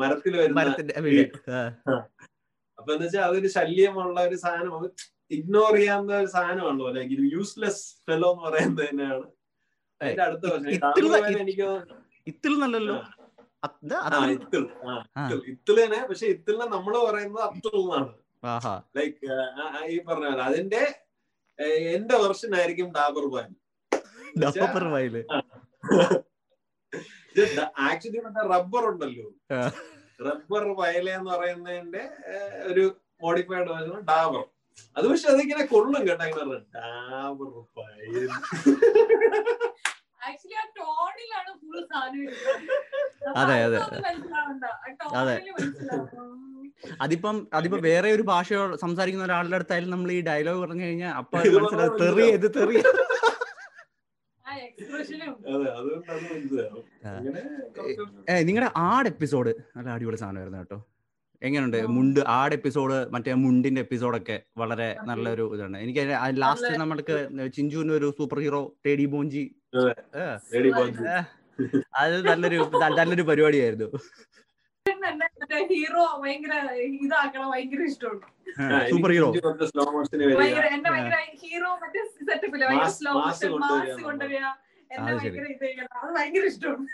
മരത്തിൽ 0.00 0.34
വരുന്ന. 0.40 0.60
അപ്പൊ 2.80 2.90
എന്ന് 2.94 3.06
വെച്ചാൽ 3.06 3.24
അതൊരു 3.28 3.48
ശല്യമുള്ള 3.56 4.18
ഒരു 4.28 4.36
സാധനം. 4.44 4.74
അത് 4.78 4.88
ഇഗ്നോർ 5.36 5.72
ചെയ്യാവുന്ന 5.76 6.12
ഒരു 6.22 6.30
സാധനമാണല്ലോ. 6.34 6.86
ലൈക്ക് 6.96 7.16
യൂസ്ലെസ് 7.34 7.82
ഫെലോ 8.06 8.30
എന്ന് 8.32 8.44
പറയുന്നത് 8.46 8.84
തന്നെയാണ്. 8.88 9.26
അതിന്റെ 10.00 10.22
അടുത്ത 10.28 10.44
പ്രശ്നം. 10.52 11.40
എനിക്ക് 11.44 11.68
ഇത്തിൽ 12.26 12.52
നല്ലല്ലോ. 12.62 12.96
ഇത്തിളിനെ 15.52 16.00
പക്ഷെ 16.10 16.26
ഇത്തിലെ 16.34 16.66
നമ്മൾ 16.74 16.94
പറയുന്നത് 17.10 17.42
എന്നാണ് 17.80 18.10
ആഹാ. 18.52 18.74
ലൈക്ക് 18.96 19.26
ഈ 19.92 19.96
പറഞ്ഞ 20.08 20.26
പോലെ. 20.30 20.42
അതിന്റെ 20.50 20.82
എന്റെ 21.96 22.16
വെർഷൻ 22.24 22.50
ആയിരിക്കും 22.58 22.88
ഡാബർ 22.96 23.24
ഡബർ 24.42 24.84
ആക്ച്വലി 27.88 28.20
മറ്റേ 28.26 28.42
റബ്ബർ 28.54 28.84
ഉണ്ടല്ലോ. 28.90 29.26
റബ്ബർ 30.20 30.64
വയല 30.78 31.08
എന്ന് 31.10 31.30
പറയുന്നതിന്റെ 31.32 32.02
ഒരു 32.66 32.84
മോഡിഫൈഡ് 33.22 33.68
വേർഷൻ 33.70 34.02
ഡാബർ 34.08 34.42
അത് 34.96 35.04
പക്ഷെ 35.08 35.28
അതിങ്ങനെ 35.28 35.62
കൊള്ളും 35.66 36.00
കേട്ടോ. 36.02 36.24
ഇങ്ങനെ 36.26 36.58
ഡാബർ 36.74 37.48
വയൽ. 37.78 38.28
അതെ, 43.40 43.56
അതെ. 43.66 43.78
അതെ. 45.20 45.36
അതിപ്പം 47.00 47.36
അതിപ്പോ 47.52 47.78
വേറെ 47.86 48.08
ഒരു 48.12 48.24
ഭാഷയോ 48.28 48.60
സംസാരിക്കുന്ന 48.76 49.24
ഒരാളുടെ 49.24 49.56
അടുത്തായാലും 49.56 49.90
നമ്മൾ 49.90 50.10
ഈ 50.12 50.20
ഡയലോഗ് 50.28 50.60
പറഞ്ഞു 50.62 50.84
കഴിഞ്ഞാൽ 50.84 51.12
അപ്പൊ 51.20 51.36
മനസ്സിലാവും. 51.38 51.66
പറഞ്ഞാൽ 51.68 51.98
തെറി 52.02 52.26
ഇത് 52.36 52.48
തെറി. 52.56 52.78
നിങ്ങളുടെ 58.42 58.70
ആട് 58.76 59.08
എപ്പിസോഡ് 59.08 59.54
നല്ല 59.76 59.90
അടിപൊളി 59.90 60.16
സാധനമായിരുന്നു 60.16 60.58
കേട്ടോ. 60.58 60.78
എങ്ങനെയുണ്ട്. 61.42 61.86
മുണ്ട് 61.86 62.20
ആട് 62.28 62.54
എപ്പിസോഡ് 62.54 63.10
മറ്റേ 63.10 63.32
മുണ്ടിന്റെ 63.34 63.80
എപ്പിസോഡൊക്കെ 63.80 64.42
വളരെ 64.56 64.96
നല്ലൊരു 65.02 65.54
ഇതാണ്. 65.54 65.78
എനിക്ക് 65.78 66.00
ലാസ്റ്റ് 66.36 66.76
നമ്മൾക്ക് 66.76 67.16
ചിഞ്ചുവിന് 67.54 67.92
ഒരു 67.92 68.14
സൂപ്പർ 68.18 68.38
ഹീറോ 68.38 68.72
ടേഡി 68.86 69.04
ബോഞ്ചി. 69.06 69.44
അതെ. 69.76 69.94
ഏ, 70.16 70.24
ബോഞ്ചി. 70.70 71.04
അത് 71.96 72.26
നല്ലൊരു 72.26 72.58
നല്ലൊരു 72.96 73.22
പരിപാടിയായിരുന്നു. 73.22 73.88
ഹീറോ 75.70 76.20
ഭയങ്കര 76.22 76.54
ഇതാക്കണം 77.00 77.50
ഭയങ്കര 77.50 77.82
ഇഷ്ടമുണ്ട്. 77.82 78.26
Super 78.90 79.10
hero. 79.12 79.28
ഹീറോ 81.42 81.70
മറ്റേ 81.82 82.00
സെറ്റപ്പില്ല? 82.20 82.64
ഭയങ്കര 82.64 82.80
Mass- 82.80 82.98
സ്ലോ 82.98 83.12
മാസ് 83.18 83.48
കൊണ്ടുവരിക 84.02 84.42
എന്നെ 84.90 85.10
അത് 85.12 85.18
ശരി. 85.18 85.36
ഭയങ്കര 85.36 85.46
ഇത് 85.54 85.66
അത് 85.98 86.10
ഭയങ്കര 86.16 86.44
ഇഷ്ടമാണ്. 86.50 86.86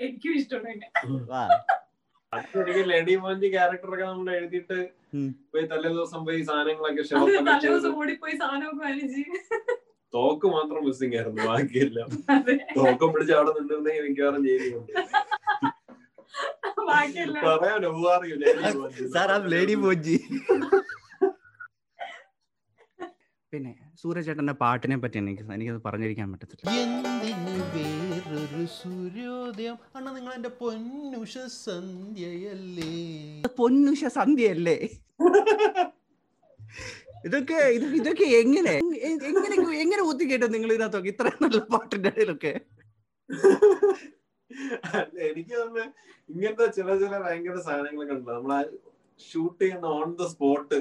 എനിക്കും 0.00 0.32
ഇഷ്ടമാണ് 0.34 0.68
എനിക്ക് 2.54 2.82
ലേഡി 2.88 3.14
മോഞ്ചി 3.16 3.48
ക്യാരക്ടർ 3.50 3.88
ഒക്കെ 3.88 4.04
നമ്മൾ 4.06 4.28
എഴുതിയിട്ട് 4.36 4.78
പോയി 5.52 5.64
തലേ 5.72 5.88
ദിവസം 5.88 6.20
പോയി 6.24 6.40
സാധനങ്ങളൊക്കെ 6.42 7.02
തോക്ക് 10.12 10.48
മാത്രം 10.48 10.80
മിസ്സിംഗ് 10.86 11.16
ആയിരുന്നു 11.18 11.44
ബാക്കിയെല്ലാം. 11.46 12.08
തോക്കം 12.76 13.08
പിടിച്ച് 13.14 13.32
അവിടെ 13.34 13.52
നിന്നിരുന്നെങ്കിൽ 13.56 14.04
മിക്കവാറും 14.06 14.42
ജയിലുണ്ട് 14.46 14.92
lady 18.42 18.72
മോഞ്ചി? 18.74 19.04
സാർ 19.14 19.30
ആ 19.30 19.38
ലേഡി 19.52 19.74
ബോഞ്ചി 19.76 20.16
പിന്നെ 23.54 23.72
സൂര്യചേട്ടന്റെ 24.00 24.54
പാട്ടിനെ 24.62 24.96
പറ്റി 25.02 25.16
എനിക്ക് 25.22 25.42
എനിക്കത് 25.56 25.80
പറഞ്ഞിരിക്കാൻ 25.86 26.28
പറ്റത്തില്ല. 26.32 26.70
എന്തിന് 26.82 27.54
വേറൊരു 27.74 28.62
സൂര്യോദയം 28.78 29.76
അണ്ണ 29.96 30.06
നിങ്ങൾ 30.16 30.32
എന്റെ 30.38 30.50
പൊന്നുഷ 30.62 31.34
സന്ധ്യയല്ലേ? 31.64 32.92
പൊന്നുഷ 33.60 34.04
സന്ധ്യയല്ലേ? 34.18 34.76
ഇതൊക്കെ 37.28 37.58
ഇതൊക്കെ 37.98 38.26
എങ്ങനെ 38.40 38.72
എങ്ങനെ 39.08 39.54
എങ്ങനെ 39.84 40.02
ഊത്തി 40.08 40.24
കേട്ടോ 40.30 40.48
നിങ്ങൾ 40.54 40.70
ഇതിനകത്തൊക്കെ 40.74 41.10
ഇത്ര 41.14 41.30
നല്ല 41.44 41.60
പാട്ടിന്റെ 41.74 42.10
ഇടയിലൊക്കെ? 42.14 42.52
എനിക്ക് 45.28 45.54
തോന്നുന്നു 45.60 45.86
ഇങ്ങനത്തെ 46.32 46.66
ചില 46.78 46.88
ചില 47.04 47.14
ഭയങ്കര 47.26 47.56
സാധനങ്ങളൊക്കെ 47.68 48.14
ഉണ്ട് 48.16 48.30
നമ്മളാ 48.36 48.58
ഷൂട്ട് 49.20 49.60
ചെയ്യുന്ന 49.62 49.86
ഓൺ 49.98 50.10
ദ 50.20 50.26
സ്പോട്ട് 50.34 50.78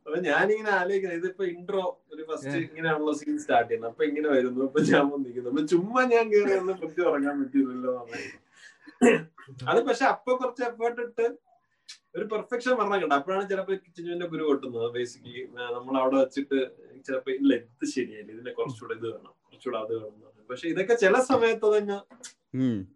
അപ്പൊ 0.00 0.18
ഞാനിങ്ങനെ 0.28 0.70
ആലോചിക്കുന്നത് 0.80 1.18
ഇതിപ്പോ 1.20 1.44
ഇൻട്രോ 1.52 1.82
ഒരു 2.12 2.22
ഫസ്റ്റ് 2.28 2.58
ഇങ്ങനെയാണല്ലോ 2.66 3.14
സീൻ 3.20 3.36
സ്റ്റാർട്ട് 3.44 3.68
ചെയ്യുന്നത് 3.70 3.90
അപ്പൊ 3.92 4.04
ഇങ്ങനെ 4.08 4.28
വരുന്നു. 4.34 4.60
അപ്പൊ 4.68 4.80
ഞാൻ 4.90 5.04
വന്നിരിക്കുന്നു 5.14 5.50
അപ്പൊ 5.52 5.64
ചുമ്മാ 5.72 6.02
ഞാൻ 6.14 6.24
കയറി 6.32 6.52
ഒന്ന് 6.60 6.74
പറ്റി 6.82 7.00
ഉറങ്ങാൻ 7.08 7.34
പറ്റില്ലല്ലോ 7.42 7.94
അത് 9.70 9.80
പക്ഷെ 9.88 10.04
അപ്പൊ 10.12 10.30
കുറച്ച് 10.40 10.62
എഫേർട്ട് 10.68 11.00
ഇട്ട് 11.06 11.26
ഒരു 12.16 12.24
പെർഫെക്ഷൻ 12.30 12.72
പറഞ്ഞാൽ 12.78 13.00
കണ്ടോ 13.02 13.16
അപ്പോഴാണ് 13.18 13.44
ചിലപ്പോ 13.50 13.74
കിച്ചനുവിന്റെ 13.82 14.26
ഗുരു 14.32 14.44
കൊട്ടുന്നത് 14.48 14.86
ബേസിക്കലി 14.94 15.42
നമ്മൾ 15.76 15.94
അവിടെ 16.02 16.16
വെച്ചിട്ട് 16.22 16.58
ചിലപ്പോ 17.08 17.30
ഇല്ല 17.38 17.52
ഇത് 17.62 17.84
ശരിയല്ല 17.94 18.30
ഇതിന്റെ 18.34 18.52
കുറച്ചുകൂടെ 18.58 18.94
ഇത് 19.00 19.06
വേണം. 19.12 19.32
കുറച്ചുകൂടെ 19.46 19.78
അത് 19.84 19.92
വേണം 19.98 20.22
പക്ഷെ 20.50 20.66
ഇതൊക്കെ 20.72 20.94
ചില 21.04 21.16
സമയത്ത് 21.30 21.68
തന്നെ. 21.74 21.98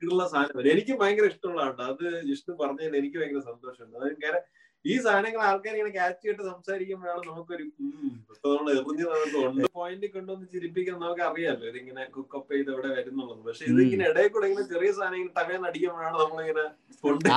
ഇതുള്ള 0.02 0.24
സാധനം. 0.32 0.68
എനിക്ക് 0.74 0.94
ഭയങ്കര 1.00 1.26
ഇഷ്ടമുള്ളതാണ് 1.32 1.82
അത് 1.90 2.04
ജിഷ്ണു 2.28 2.52
പറഞ്ഞതിൽ 2.62 2.96
എനിക്ക് 3.00 3.18
ഭയങ്കര 3.20 3.42
സന്തോഷമുണ്ട്. 3.50 3.96
അതായത് 3.98 4.38
ഈ 4.84 4.94
സാധനങ്ങൾ 5.04 5.40
ആൾക്കാർ 5.46 5.72
ഇങ്ങനെ 5.74 5.92
ക്യാച്ച് 5.96 6.20
ചെയ്തിട്ട് 6.22 6.44
സംസാരിക്കുമ്പോഴാണ് 6.50 7.22
നമുക്കൊരു 7.28 7.64
ഉം, 7.80 8.12
ഇപ്പൊ 8.30 8.48
നമ്മൾ 8.52 8.68
എറിഞ്ഞ് 8.74 9.04
നമുക്ക് 9.08 9.38
ഉണ്ട്. 9.48 9.64
പോയിന്റ് 9.74 10.08
കൊണ്ടുവന്ന് 10.14 10.46
ചിരിപ്പിക്കാൻ 10.52 10.96
നമുക്ക് 11.02 11.24
അറിയാലോ 11.26 11.64
ഇതിങ്ങനെ 11.70 12.04
കുക്കപ്പ് 12.14 12.50
ചെയ്ത് 12.54 12.70
ഇവിടെ 12.74 12.90
വരുന്നുള്ളത്. 12.96 13.40
പക്ഷെ 13.48 13.64
ഇതിങ്ങനെ 13.72 14.06
ഇടയിൽ 14.12 14.30
കൂടെ 14.34 14.46
ഇങ്ങനെ 14.50 14.66
ചെറിയ 14.72 14.92
സാധനം 14.98 15.28
തകയെന്ന് 15.38 15.68
അടിക്കുമ്പോഴാണ് 15.70 16.16
നമ്മളിങ്ങനെ 16.22 16.64
കൊണ്ട് 17.04 17.28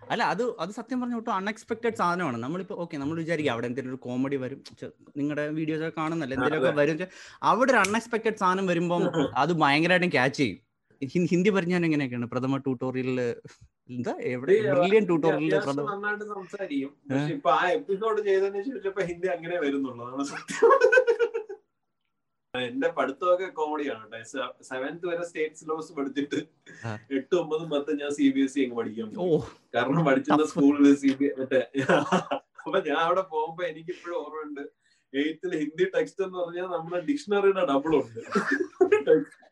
അല്ല 0.00 0.24
അത് 0.32 0.42
അത് 0.62 0.70
സത്യം 0.76 0.98
പറഞ്ഞ 1.00 1.16
ഒട്ടും 1.20 1.32
അൺഎക്സ്പെക്ടഡ് 1.36 1.98
സാധനമാണ്. 2.00 2.38
നമ്മളിപ്പോ 2.42 2.74
ഓക്കെ 2.82 2.96
നമ്മൾ 3.02 3.16
വിചാരിക്കുക 3.22 3.52
അവിടെ 3.54 3.66
എന്തെങ്കിലും 3.68 3.94
ഒരു 3.94 4.02
കോമഡി 4.04 4.36
വരും. 4.42 4.60
നിങ്ങളുടെ 5.18 5.44
വീഡിയോസ് 5.56 5.82
ഒക്കെ 5.82 5.94
കാണുന്നല്ലേ 6.00 6.34
എന്തെങ്കിലുമൊക്കെ 6.36 6.72
വരും. 6.80 7.08
അവിടെ 7.50 7.70
ഒരു 7.72 7.80
അൺഎക്സ്പെക്ടഡ് 7.84 8.40
സാധനം 8.42 8.66
വരുമ്പോൾ 8.70 9.02
അത് 9.42 9.52
ഭയങ്കരമായിട്ടും 9.62 10.12
ക്യാച്ച് 10.16 10.38
ചെയ്യും. 10.42 10.58
ഹിന്ദി 11.32 11.50
പറഞ്ഞാൽ 11.56 11.82
എങ്ങനെയൊക്കെയാണ്? 11.88 12.28
പ്രഥമ 12.34 12.58
ട്യൂട്ടോറിയലിൽ 12.66 13.18
എന്താ 13.90 14.12
എവിടെ 14.30 14.54
ബ്രില്യൻ 14.70 15.04
ട്യൂട്ടോറിയലിൽ 15.08 15.54
നന്നായിട്ട് 15.88 16.24
സംസാരിക്കും. 16.32 16.92
പക്ഷെ 17.10 17.32
ഇപ്പൊ 17.36 17.50
ആ 17.56 17.64
എപ്പിസോഡ് 17.76 18.20
ചെയ്തതിന് 18.28 18.62
ശേഷം 18.68 18.88
ഇപ്പൊ 18.90 19.04
ഹിന്ദി 19.10 19.28
അങ്ങനെ 19.34 19.56
വരുന്നുള്ളൂ 19.64 20.24
സത്യം. 20.30 20.72
എന്റെ 22.54 22.88
പഠിത്തമൊക്കെ 22.96 23.46
കോമഡിയാണ് 23.56 24.04
കേട്ടോ. 24.12 24.44
സെവൻത് 24.68 25.04
വരെ 25.08 25.24
സ്റ്റേറ്റ് 25.28 25.58
സിലബസ് 25.60 25.92
പഠിച്ചിട്ട്. 25.96 26.38
എട്ട് 27.16 27.34
ഒമ്പതും 27.40 27.68
പത്തും 27.70 27.98
ഞാൻ 28.02 28.10
സി 28.18 28.26
ബി 28.34 28.42
എസ് 28.44 28.54
സി 28.54 28.60
അങ്ങ് 28.64 28.76
പഠിക്കാൻ 28.80 29.10
ഓ. 29.18 29.26
കാരണം 29.74 30.02
പഠിച്ചിരുന്ന. 30.08 30.46
സ്കൂളിൽ 30.52 30.94
സി 31.02 31.12
ബി 31.20 31.28
മറ്റേ 31.40 31.60
അപ്പൊ 32.62 32.78
ഞാൻ 32.86 32.98
അവിടെ 33.02 33.22
പോകുമ്പോ 33.32 33.62
എനിക്ക് 33.64 33.90
ഇപ്പോഴും 33.94 34.16
ഓർമ്മയുണ്ട് 34.20 34.62
എയ്ത്തിൽ 35.12 35.50
ഹിന്ദി 35.60 35.84
ടെക്സ്റ്റ് 35.92 36.22
എന്ന് 36.24 36.38
പറഞ്ഞാൽ 36.38 36.66
നമ്മുടെ 36.72 37.00
ഡിക്ഷണറിയുടെ 37.08 37.64
ഡബിൾ 37.70 37.92
ഉണ്ട്. 37.98 38.20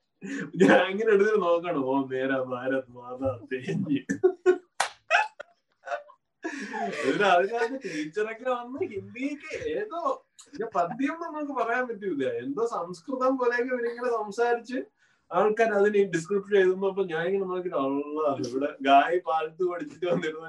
ഞാൻ 0.60 0.78
അങ്ങനെ 0.88 1.10
എടുത്തിട്ട് 1.14 1.40
നോക്കണം. 1.48 1.80
ഓ 1.90 1.94
നേരാ 2.12 2.38
ഭാരത് 2.52 2.90
മാതാ 2.98 3.30
തേഞ്ഞ്. 3.52 4.00
ടീച്ചറൊക്കെ 7.84 8.48
വന്ന് 8.50 8.80
ഹിന്ദിയൊക്കെ 8.92 9.52
ഏതോ 9.76 10.00
പദ്യം 10.74 11.16
നമുക്ക് 11.24 11.54
പറയാൻ 11.60 11.84
പറ്റൂല. 11.88 12.24
എന്തോ 12.44 12.62
സംസ്കൃതം 12.74 13.32
പോലെയൊക്കെ 13.40 13.70
ഇവരിങ്ങനെ 13.74 14.10
സംസാരിച്ച് 14.18 14.78
ആൾക്കാർ 15.30 15.70
അതിന് 15.78 16.00
ഡിസ്ക്രിപ്ഷൻ 16.14 16.72
അപ്പൊ 16.90 17.04
ഞാൻ 17.12 17.22
ഇങ്ങനെ 17.28 17.46
നോക്കിട്ട് 17.52 17.76
ഇവിടെ 18.48 18.68
ഗായ് 18.88 19.18
പാലത്ത് 19.28 19.64
പഠിച്ചിട്ട് 19.70 20.06
വന്നിരുന്ന 20.12 20.46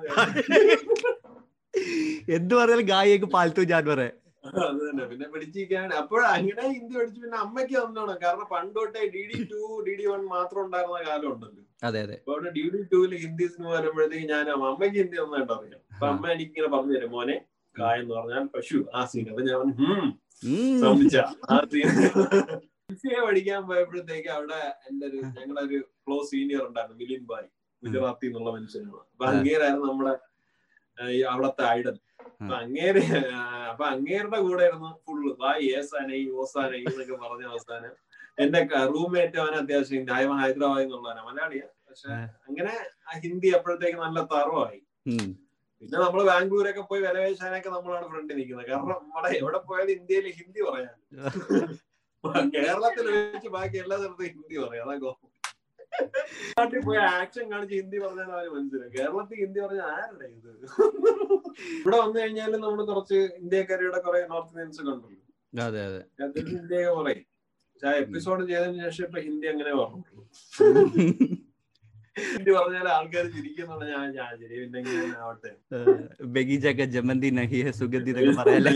എന്ത് 2.38 2.54
പറഞ്ഞാലും 2.60 2.86
ഗായിക്ക് 2.94 3.28
ഞാൻ 3.38 3.64
ജാൻവറ 3.72 4.04
അത് 4.46 4.80
തന്നെ 4.82 5.04
പിന്നെ 5.12 5.28
പഠിച്ചിരിക്കാൻ 5.34 5.90
അപ്പോൾ 6.02 6.22
അങ്ങനെ 6.34 6.64
ഹിന്ദി 6.74 6.94
പഠിച്ചു 7.00 7.20
പിന്നെ 7.24 7.38
അമ്മയ്ക്ക് 7.44 7.76
തന്നോണം 7.78 8.18
കാരണം 8.24 8.48
പണ്ടോട്ടേ 8.54 9.02
D 9.16 9.24
D 9.32 9.40
two 9.54 9.62
D 9.88 9.94
D 10.00 10.06
one 10.12 10.22
മാത്രം 10.34 10.60
ഉണ്ടായിരുന്ന 10.66 11.00
കാലം 11.08 11.28
ഉണ്ടല്ലോ. 11.34 11.64
അതെ 11.88 12.00
അതെ. 12.06 12.16
അപ്പൊ 12.20 12.34
അവിടെ 12.36 12.52
ഡി 12.58 12.64
ഡി 12.74 12.82
ടൂൽ 12.94 13.12
ഹിന്ദി 13.24 13.48
സിനിമ 13.54 13.70
വരുമ്പോഴത്തേക്ക് 13.78 14.28
ഞാൻ 14.34 14.50
അമ്മയ്ക്ക് 14.56 14.98
ഹിന്ദി 15.02 15.18
നന്നായിട്ട് 15.22 15.54
അറിയാം. 15.58 15.82
അപ്പൊ 15.94 16.08
അമ്മ 16.14 16.32
എനിക്ക് 16.36 16.52
ഇങ്ങനെ 16.54 16.70
പറഞ്ഞു 16.76 16.96
തരും 16.98 17.12
മോനെ 17.16 17.38
കായ 17.76 17.96
എന്ന് 18.04 18.14
പറഞ്ഞാൽ 18.18 18.46
പശു 18.56 18.80
ആ 18.98 19.04
സീൻ 19.12 19.26
അപ്പൊ 19.34 19.44
ഞാൻ 19.50 19.74
ഹും. 19.80 20.06
ആ 21.52 21.60
സീൻ 21.74 21.90
സിയെ 23.02 23.20
പഠിക്കാൻ 23.28 23.62
പോയപ്പോഴത്തേക്ക് 23.70 24.30
അവിടെ 24.38 24.60
എന്റെ 24.90 25.06
ഒരു 25.10 25.20
ഞങ്ങളെ 25.38 25.62
ഒരു 25.68 25.78
ക്ലോസ് 26.06 26.30
സീനിയർ 26.32 26.62
ഉണ്ടായിരുന്നു 26.68 26.98
മിലിൻ 27.02 27.24
ബായ് 27.32 27.48
ഗുജറാത്തി 27.84 28.26
എന്നുള്ള 28.30 28.50
മനുഷ്യനാണ്. 28.56 29.00
അപ്പൊ 29.14 29.26
അങ്ങേരായിരുന്നു 29.32 29.88
നമ്മുടെ 29.92 30.14
അവിടത്തെ 31.32 31.64
ഐഡൽ 31.78 31.96
അപ്പൊ 32.42 32.56
അങ്ങേര് 32.64 33.04
അപ്പൊ 33.72 33.86
അങ്ങേരുടെ 33.94 34.40
കൂടെ 34.46 34.64
ആയിരുന്നു 34.66 34.90
ഫുള്ള് 35.06 35.32
ബായ് 35.42 35.70
ഏസാനൈ 35.78 36.20
ഓസാനൈ 36.42 36.82
എന്നൊക്കെ 36.90 37.16
പറഞ്ഞ 37.24 37.46
അവസാനം. 37.54 37.94
എന്റെ 38.44 38.60
റൂംമേറ്റ് 38.94 39.38
അവൻ 39.44 39.54
അത്യാവശ്യം 39.62 40.06
ന്യായം 40.10 40.34
ഹൈദരാബാദ് 40.42 40.84
എന്നുള്ളതാണ്. 40.86 41.22
മലയാളിയാ. 41.30 41.68
പക്ഷെ 41.88 42.12
അങ്ങനെ 42.48 42.74
ആ 43.10 43.20
ഹിന്ദി 43.24 43.50
അപ്പോഴത്തേക്ക് 43.58 44.00
നല്ല 44.06 44.20
തറവായി. 44.34 44.80
പിന്നെ 45.82 45.98
നമ്മൾ 46.04 46.22
ബാംഗ്ലൂരൊക്കെ 46.30 46.84
പോയി 46.90 47.02
വിലവേശാനൊക്കെ 47.08 47.70
നമ്മളാണ് 47.76 48.06
ഫ്രണ്ടിൽ 48.12 48.38
നിൽക്കുന്നത്. 48.40 48.68
കാരണം 48.72 48.98
നമ്മുടെ 49.04 49.30
എവിടെ 49.40 49.60
പോയാലും 49.68 49.94
ഇന്ത്യയിൽ 50.00 50.28
ഹിന്ദി 50.40 50.62
പറയാൻ. 50.70 50.96
കേരളത്തിൽ 52.56 53.06
വെച്ച് 53.16 53.50
ബാക്കി 53.56 53.78
എല്ലാ 53.84 53.96
സ്ഥലത്തും 54.02 54.26
ഹിന്ദി 54.36 54.56
പറയാം. 54.64 54.86
അതാ 54.86 54.96
നാട്ടിൽ 56.58 56.80
പോയി 56.88 57.00
ആക്ഷൻ 57.14 57.46
കാണിച്ച് 57.52 57.76
ഹിന്ദി 57.80 57.98
പറഞ്ഞാൽ 58.04 58.32
അവർ 58.36 58.48
മനസ്സിലാവും. 58.56 58.92
കേരളത്തിൽ 58.96 59.38
ഹിന്ദി 59.44 59.60
പറഞ്ഞാൽ 59.66 59.88
ആരുടെ 59.96 60.28
ഇത്? 60.36 60.52
ഇവിടെ 61.76 61.98
വന്നു 62.04 62.18
കഴിഞ്ഞാൽ 62.20 62.52
നമ്മൾ 62.58 62.82
കുറച്ച് 62.92 63.20
ഇന്ത്യക്കാരുടെ 63.42 64.02
കുറെ 64.08 64.22
നോർത്ത് 64.32 64.54
ഇന്ത്യൻസ് 64.54 64.82
ഒക്കെ 64.82 64.92
ഉണ്ടല്ലോ. 64.94 65.22
അതെ 65.66 65.82
അതെ. 65.88 66.02
ഇന്ത്യ 66.56 66.82
കുറെ. 66.98 67.16
പക്ഷെ 67.72 67.88
ആ 67.88 67.96
എപ്പിസോഡ് 68.04 68.42
ചെയ്തതിന് 68.50 68.84
ശേഷം 68.86 69.06
ഇപ്പൊ 69.08 69.20
ഹിന്ദി 69.28 69.48
അങ്ങനെ 69.48 69.72
പറഞ്ഞു 69.76 70.04
ഹിന്ദി 72.28 72.52
പറഞ്ഞാൽ 72.58 72.86
ആൾക്കാർ 72.90 73.26
ചിരിക്കുന്നുള്ള 73.32 73.86
ഞാൻ 73.94 74.06
ഞാൻ 74.18 74.30
ശരി 74.42 74.56
പിന്നെ 74.62 74.80
ഇങ്ങനെ 74.82 75.08
ആവട്ടെ. 75.24 75.52
ബഗീചൊക്കെ 76.36 76.86
ജമന്തി 76.96 77.30
നഹി 77.40 77.60
എന്നൊക്കെ 77.64 78.00
പറയാല്ലേ? 78.40 78.72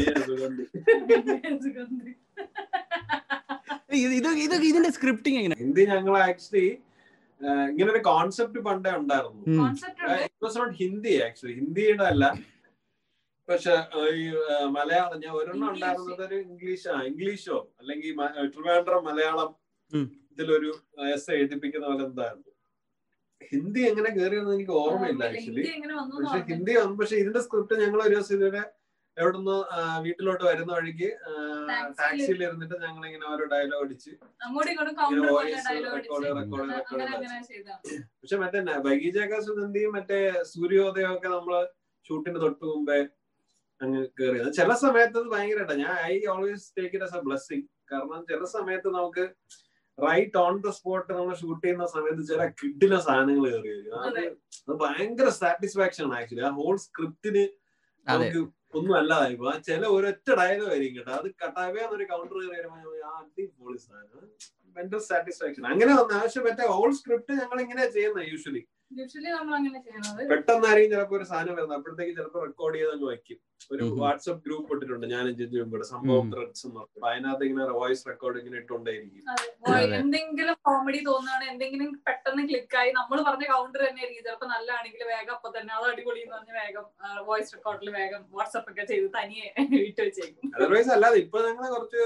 ഇത് 3.99 4.55
ഇതിന്റെ 4.69 4.91
സ്ക്രിപ്റ്റിംഗ് 4.97 5.37
എങ്ങനെ 5.39 5.55
ഹിന്ദി 5.61 5.83
ഞങ്ങൾ 5.91 6.15
ആക്ച്വലി 6.25 6.65
ഇങ്ങനെ 7.71 7.89
ഒരു 7.95 8.01
കോൺസെപ്റ്റ് 8.09 8.59
പണ്ടേ 8.67 8.91
ഉണ്ടായിരുന്നു. 9.01 9.41
It 10.25 10.43
was 10.45 10.57
not 10.61 10.75
Hindi 10.83 11.13
actually 11.25 11.55
ഹിന്ദിയുടെ 11.59 12.05
അല്ല 12.13 12.25
പക്ഷെ 13.47 13.75
ഈ 14.17 14.25
മലയാളം 14.77 15.17
ഞാൻ 15.23 15.31
ഒരെണ്ണം 15.39 15.67
ഉണ്ടായിരുന്നത് 15.73 16.21
ഒരു 16.27 16.37
ഇംഗ്ലീഷ് 16.47 16.87
ആ 16.95 16.97
ഇംഗ്ലീഷോ 17.11 17.57
അല്ലെങ്കിൽ 17.79 18.11
ട്രിവാൻഡ്രം 18.55 19.01
മലയാളം. 19.09 19.49
ഇതിലൊരു 20.33 20.71
എസ് 21.15 21.31
എഴുതിപ്പിക്കുന്ന 21.37 21.85
പോലെ 21.91 22.03
എന്തായിരുന്നു. 22.09 22.45
ഹിന്ദി 23.53 23.81
എങ്ങനെ 23.89 24.09
കയറിയെന്ന് 24.17 24.53
എനിക്ക് 24.57 24.75
ഓർമ്മയില്ല 24.81 25.23
ആക്ച്വലി 25.29 25.47
ഹിന്ദി 25.47 25.71
എങ്ങനെ 25.77 25.93
വന്നു 25.99 26.15
പക്ഷെ 26.23 26.41
ഹിന്ദി 26.51 26.73
വന്നു. 26.79 26.95
പക്ഷെ 26.99 27.15
ഇതിന്റെ 27.23 27.41
സ്ക്രിപ്റ്റ് 27.45 27.81
ഞങ്ങൾ 27.83 27.99
ഒരു 28.05 28.13
ദിവസം 28.15 28.35
ഇതുവരെ 28.37 28.63
എവിടുന്ന് 29.19 29.55
വീട്ടിലോട്ട് 30.03 30.43
വരുന്ന 30.43 30.71
വഴിക്ക് 30.73 31.09
ടാക്സിയിൽ 31.99 32.41
ഇരുന്നിട്ട് 32.45 32.75
ഞങ്ങൾ 32.83 33.03
ഇങ്ങനെ 33.09 33.25
ഓരോ 33.29 33.45
ഡയലോഗ് 33.53 33.83
അടിച്ച് 33.85 34.11
അങ്ങോട്ടും 34.45 34.71
ഇങ്ങോട്ടും 34.71 34.91
ഇങ്ങനെ 34.91 34.99
കൗണ്ടർ 35.01 35.29
പോലെ 35.29 35.57
ഡയലോഗ് 35.67 35.95
അടിച്ച് 35.95 36.15
അങ്ങനെ 36.37 36.75
അങ്ങനെ 36.81 37.05
അടിച്ച്. 37.09 37.15
അങ്ങനെ 37.15 37.39
ചെയ്ത 37.49 37.69
പക്ഷെ 38.19 38.37
മറ്റേ 38.43 38.59
ബഗീജാക്ക 38.85 39.39
സുഗന്ധിയും 39.47 39.93
മറ്റേ 39.97 40.19
സൂര്യോദയം 40.51 41.13
ഒക്കെ 41.15 41.29
നമ്മൾ 41.29 41.55
ഷൂട്ടിന് 42.05 42.39
തൊട്ട് 42.43 42.63
മുമ്പേ 42.67 42.99
അങ്ങ് 43.81 43.99
കയറിയത് 44.17 44.49
ചില 44.55 44.71
സമയത്ത് 44.79 45.17
അത് 45.19 45.27
ഭയങ്കര 45.33 45.75
ഞാൻ 45.81 45.93
I 46.07 46.15
always 46.31 46.65
take 46.77 46.93
it 46.95 47.05
as 47.05 47.17
a 47.17 47.23
blessing 47.25 47.63
കാരണം 47.91 48.21
ചില 48.29 48.43
സമയത്ത് 48.53 48.89
നമുക്ക് 48.95 49.23
റൈറ്റ് 49.97 50.37
ഓൺ 50.41 50.55
ദ 50.61 50.69
സ്പോട്ട് 50.75 51.09
നമ്മൾ 51.11 51.33
ഷൂട്ട് 51.39 51.63
ചെയ്യുന്ന 51.63 51.85
സമയത്ത് 51.93 52.23
ചില 52.29 52.41
കിഡിലെ 52.59 52.99
സാധനങ്ങൾ 53.05 53.45
കയറി 53.47 53.71
വരും. 53.71 53.95
അത് 53.97 54.07
അതെ. 54.09 54.23
ഭയങ്കര 54.81 55.29
സാറ്റിസ്ഫാക്ഷൻ 55.37 56.03
ആണ് 56.05 56.15
ആക്ച്വലി 56.19 56.43
ആ 56.43 56.53
ഹോൾ 56.59 56.75
സ്ക്രിപ്റ്റിന് 56.85 57.43
നമുക്ക് 58.07 58.41
ഒന്നും 58.73 58.95
അല്ലാതായിപ്പോ 58.95 59.47
ആ 59.51 59.57
ചില 59.59 59.85
ഒരൊറ്റ 59.87 60.27
ഡയലോഗ് 60.39 60.69
ആയിരിക്കും 60.69 60.97
കേട്ടോ. 60.97 61.11
അത് 61.11 61.31
കട്ടാവെന്നൊരു 61.43 62.03
കൗണ്ടർ 62.03 62.35
കയറി 62.35 62.49
വരുമ്പോൾ 62.55 63.05
അടിപൊളി 63.13 63.77
സാധനം. 63.77 64.29
മെന്റൽ 64.75 65.01
സാറ്റിസ്ഫാക്ഷൻ 65.07 65.69
അങ്ങനെ 65.71 65.93
വന്ന 65.93 66.19
ആവശ്യം 66.19 66.45
മറ്റേ 66.47 66.67
ഓൾ 66.75 66.91
സ്ക്രിപ്റ്റ് 66.99 67.39
ഞങ്ങൾ 67.41 67.59
ഇങ്ങനെ 67.65 67.85
ചെയ്യുന്നത് 67.95 68.27
യൂഷ്വലി 68.31 68.63
യൂഷ്വലി 68.97 69.29
നമ്മൾ 69.33 69.53
അങ്ങനെ 69.57 69.79
ചെയ്യുന്നത് 69.85 70.21
പെട്ടെന്നായിരിക്കും 70.29 70.91
ചിലപ്പോ 70.93 71.15
ഒരു 71.17 71.25
സാധനം 71.31 71.55
വരുന്നത്. 71.55 71.77
അപ്പോഴത്തേക്ക് 71.77 72.13
ചിലപ്പോൾ 72.17 72.41
റെക്കോർഡ് 72.45 72.77
ചെയ്ത് 72.77 72.91
അങ്ങ് 72.93 73.07
വയ്ക്കും. 73.09 73.37
ഒരു. 73.71 73.83
വാട്സ്ആപ്പ് 74.01 74.41
ഗ്രൂപ്പ് 74.45 74.69
ഇട്ടിട്ടുണ്ട് 74.75 75.05
ഞാൻ 75.11 75.25
ജിജു 75.39 75.57
ഇവിടെ 75.63 75.85
സംഭവം. 75.91 76.25
ത്രെഡ്സ് 76.33 76.63
എന്ന് 76.67 76.77
പറഞ്ഞു 76.77 76.95
അപ്പൊ 76.95 77.07
അതിനകത്ത് 77.09 77.45
ഇങ്ങനെ 77.47 77.73
വോയിസ് 77.79 78.03
റെക്കോർഡ് 78.09 78.39
ഇങ്ങനെ 78.41 78.57
ഇട്ടുകൊണ്ടേയിരിക്കും. 78.61 79.21
എന്തെങ്കിലും 79.99 80.55
കോമഡി 80.69 81.01
തോന്നുകയാണ് 81.09 81.45
എന്തെങ്കിലും 81.53 81.91
പെട്ടെന്ന് 82.07 82.45
ക്ലിക്കായി 82.49 82.91
നമ്മൾ 82.99 83.19
പറഞ്ഞ 83.27 83.45
കൗണ്ടർ 83.53 83.83
തന്നെ 83.85 84.01
ആയിരിക്കും 84.03 84.25
ചിലപ്പോ 84.27 84.47
നല്ലതാണെങ്കിൽ 84.53 85.03
വേഗം 85.11 85.33
അപ്പൊ 85.37 85.51
തന്നെ 85.57 85.73
അത് 85.77 85.85
അടിപൊളി 85.91 86.21
എന്ന് 86.23 86.35
പറഞ്ഞ് 86.37 86.55
വേഗം 86.61 86.87
വോയിസ് 87.29 87.53
റെക്കോർഡിൽ 87.57 87.91
വേഗം 87.99 88.23
വാട്സ്ആപ്പ് 88.37 88.71
ഒക്കെ 88.73 88.85
ചെയ്ത് 88.91 89.07
തനിയെ 89.17 89.47
ഇട്ട് 89.89 90.01
വെച്ചേക്കും. 90.01 90.49
അതർവൈസ് 90.57 90.91
അല്ലാതെ 90.95 91.19
ഇപ്പൊ 91.25 91.39
ഞങ്ങൾ 91.47 91.65
കുറച്ച് 91.75 92.03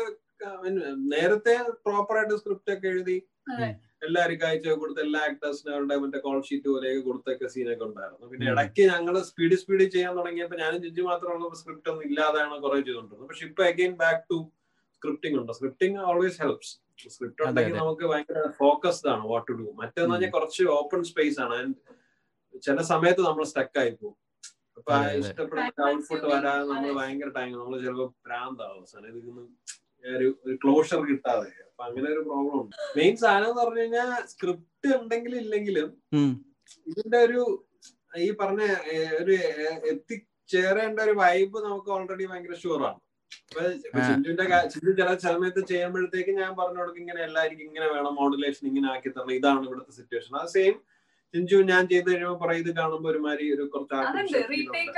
നേരത്തെ 1.13 1.53
പ്രോപ്പർ 1.85 2.17
ആയിട്ട് 2.17 2.35
സ്ക്രിപ്റ്റ് 2.35 2.73
ഒക്കെ 2.73 2.87
എഴുതി. 2.87 3.17
എല്ലാവർക്കും 4.07 4.47
അയച്ചു 4.47 4.69
കൊടുത്ത് 4.81 5.01
എല്ലാ 5.01 5.19
ആക്ടേഴ്സിനും 5.27 5.73
അവരുടെ 5.73 5.95
മറ്റേ 5.95 6.19
കോൾ 6.19 6.41
ഷീറ്റ് 6.41 6.69
പോലെയൊക്കെ 6.69 7.01
കൊടുത്തൊക്കെ 7.01 7.47
സീനൊക്കെ 7.47 7.85
ഉണ്ടായിരുന്നു. 7.85 8.27
പിന്നെ. 8.31 8.47
ഇടയ്ക്ക് 8.51 8.83
ഞങ്ങൾ 8.93 9.15
സ്പീഡ് 9.21 9.55
സ്പീഡ് 9.55 9.85
ചെയ്യാൻ 9.95 10.17
തുടങ്ങിയപ്പോൾ 10.17 10.55
ഞാനും 10.55 10.81
ജിജു 10.85 11.01
മാത്രമാണ് 11.01 11.55
സ്ക്രിപ്റ്റ് 11.55 11.89
ഒന്നും 11.89 12.05
ഇല്ലാതെയാണ് 12.09 12.61
കുറെ 12.61 12.79
ചെയ്തുകൊണ്ടിരുന്നത്. 12.81 13.29
പക്ഷെ 13.29 13.45
ഇപ്പൊ 13.45 13.63
അഗൈൻ 13.63 13.93
ബാക്ക് 14.03 14.23
ടു 14.31 14.39
സ്ക്രിപ്റ്റിംഗ് 14.95 15.37
ഉണ്ട്. 15.41 15.53
സ്ക്രിപ്റ്റിംഗ് 15.53 15.99
ഓൾവേസ് 15.99 16.41
ഹെൽപ്സ് 16.41 16.73
സ്ക്രിപ്റ്റ് 17.09 17.43
ഉണ്ടെങ്കിൽ 17.43 17.75
നമുക്ക് 17.75 18.05
ഭയങ്കര 18.11 18.41
ഫോക്കസ്ഡ് 18.57 19.09
ആണ് 19.09 19.23
വാട്ട് 19.27 19.47
ടു 19.47 19.53
ഡു 19.53 19.67
മറ്റേന്ന് 19.81 20.13
പറഞ്ഞാൽ 20.13 20.31
കുറച്ച് 20.31 20.63
ഓപ്പൺ 20.79 21.03
സ്പേസ് 21.03 21.39
ആണ്. 21.39 21.55
ആൻഡ് 21.55 21.75
ചില 22.63 22.81
സമയത്ത് 22.91 23.21
നമ്മൾ 23.21 23.43
സ്റ്റക്ക് 23.43 23.79
ആയി 23.79 23.91
പോകും. 23.91 24.17
അപ്പൊ. 24.77 24.91
ഇഷ്ടപ്പെടുന്ന 25.21 25.87
ഔട്ട്പുട്ട് 25.89 26.25
വരാതെ 26.25 26.63
നമ്മൾ 26.69 26.91
ഭയങ്കര 26.99 27.29
ടൈം 27.37 27.51
നമ്മൾ 27.51 27.75
ചിലപ്പോൾ 27.81 28.09
ഭ്രാന്താവും. 28.27 28.83
ഒരു 30.03 30.27
ഒരു 30.45 30.55
ക്ലോഷർ 30.63 31.01
കിട്ടാതെ. 31.05 31.49
അപ്പൊ 31.65 31.83
അങ്ങനെ 31.85 32.07
ഒരു 32.09 32.21
പ്രോബ്ലം 32.25 32.57
ഉണ്ട്. 32.59 32.73
മെയിൻ 32.97 33.13
സാധനം 33.21 33.45
എന്ന് 33.45 33.61
പറഞ്ഞു 33.61 33.81
കഴിഞ്ഞാൽ 33.81 34.09
സ്ക്രിപ്റ്റ് 34.31 34.89
ഉണ്ടെങ്കിലും 34.97 35.39
ഇല്ലെങ്കിലും 35.43 35.89
ഇതിന്റെ 36.87 37.19
ഒരു 37.23 37.41
ഈ 38.19 38.27
പറഞ്ഞ 38.41 38.63
ഒരു 39.19 39.35
എത്തിച്ചേരേണ്ട 39.93 40.99
ഒരു 41.01 41.13
വൈബ് 41.19 41.57
നമുക്ക് 41.65 41.89
ഓൾറെഡി 41.91 42.25
ഭയങ്കര 42.31 42.55
ഷുവറാണ് 42.61 42.99
കാ- 44.49 44.65
ചിഞ്ചു 44.67 44.91
ചില 44.97 45.09
സമയത്ത് 45.23 45.61
ചെയ്യുമ്പോഴത്തേക്ക് 45.69 46.33
ഞാൻ 46.37 46.51
പറഞ്ഞു 46.59 46.79
കൊടുക്കും 46.79 47.01
ഇങ്ങനെ 47.03 47.21
എല്ലാവർക്കും 47.27 47.65
ഇങ്ങനെ 47.67 47.87
വേണം 47.93 48.13
മോഡുലേഷൻ 48.19 48.63
ഇങ്ങനെ 48.69 48.87
ആക്കി 48.91 49.09
തരണം 49.09 49.33
ഇതാണ് 49.37 49.65
ഇവിടുത്തെ 49.67 49.93
സിറ്റുവേഷൻ 49.97 50.35
അത് 50.39 50.51
സെയിം 50.53 50.75
ചിഞ്ചു 51.33 51.57
ഞാൻ 51.69 51.83
ചെയ്ത് 51.91 52.07
കഴിയുമ്പോൾ 52.09 52.37
പറയും 52.41 52.61
ഇത് 52.63 52.71
കാണുമ്പോൾ 52.79 53.09
ഒരുമാതിരി 53.11 53.45
ഒരു 53.55 53.63
കുറച്ച് 53.73 53.93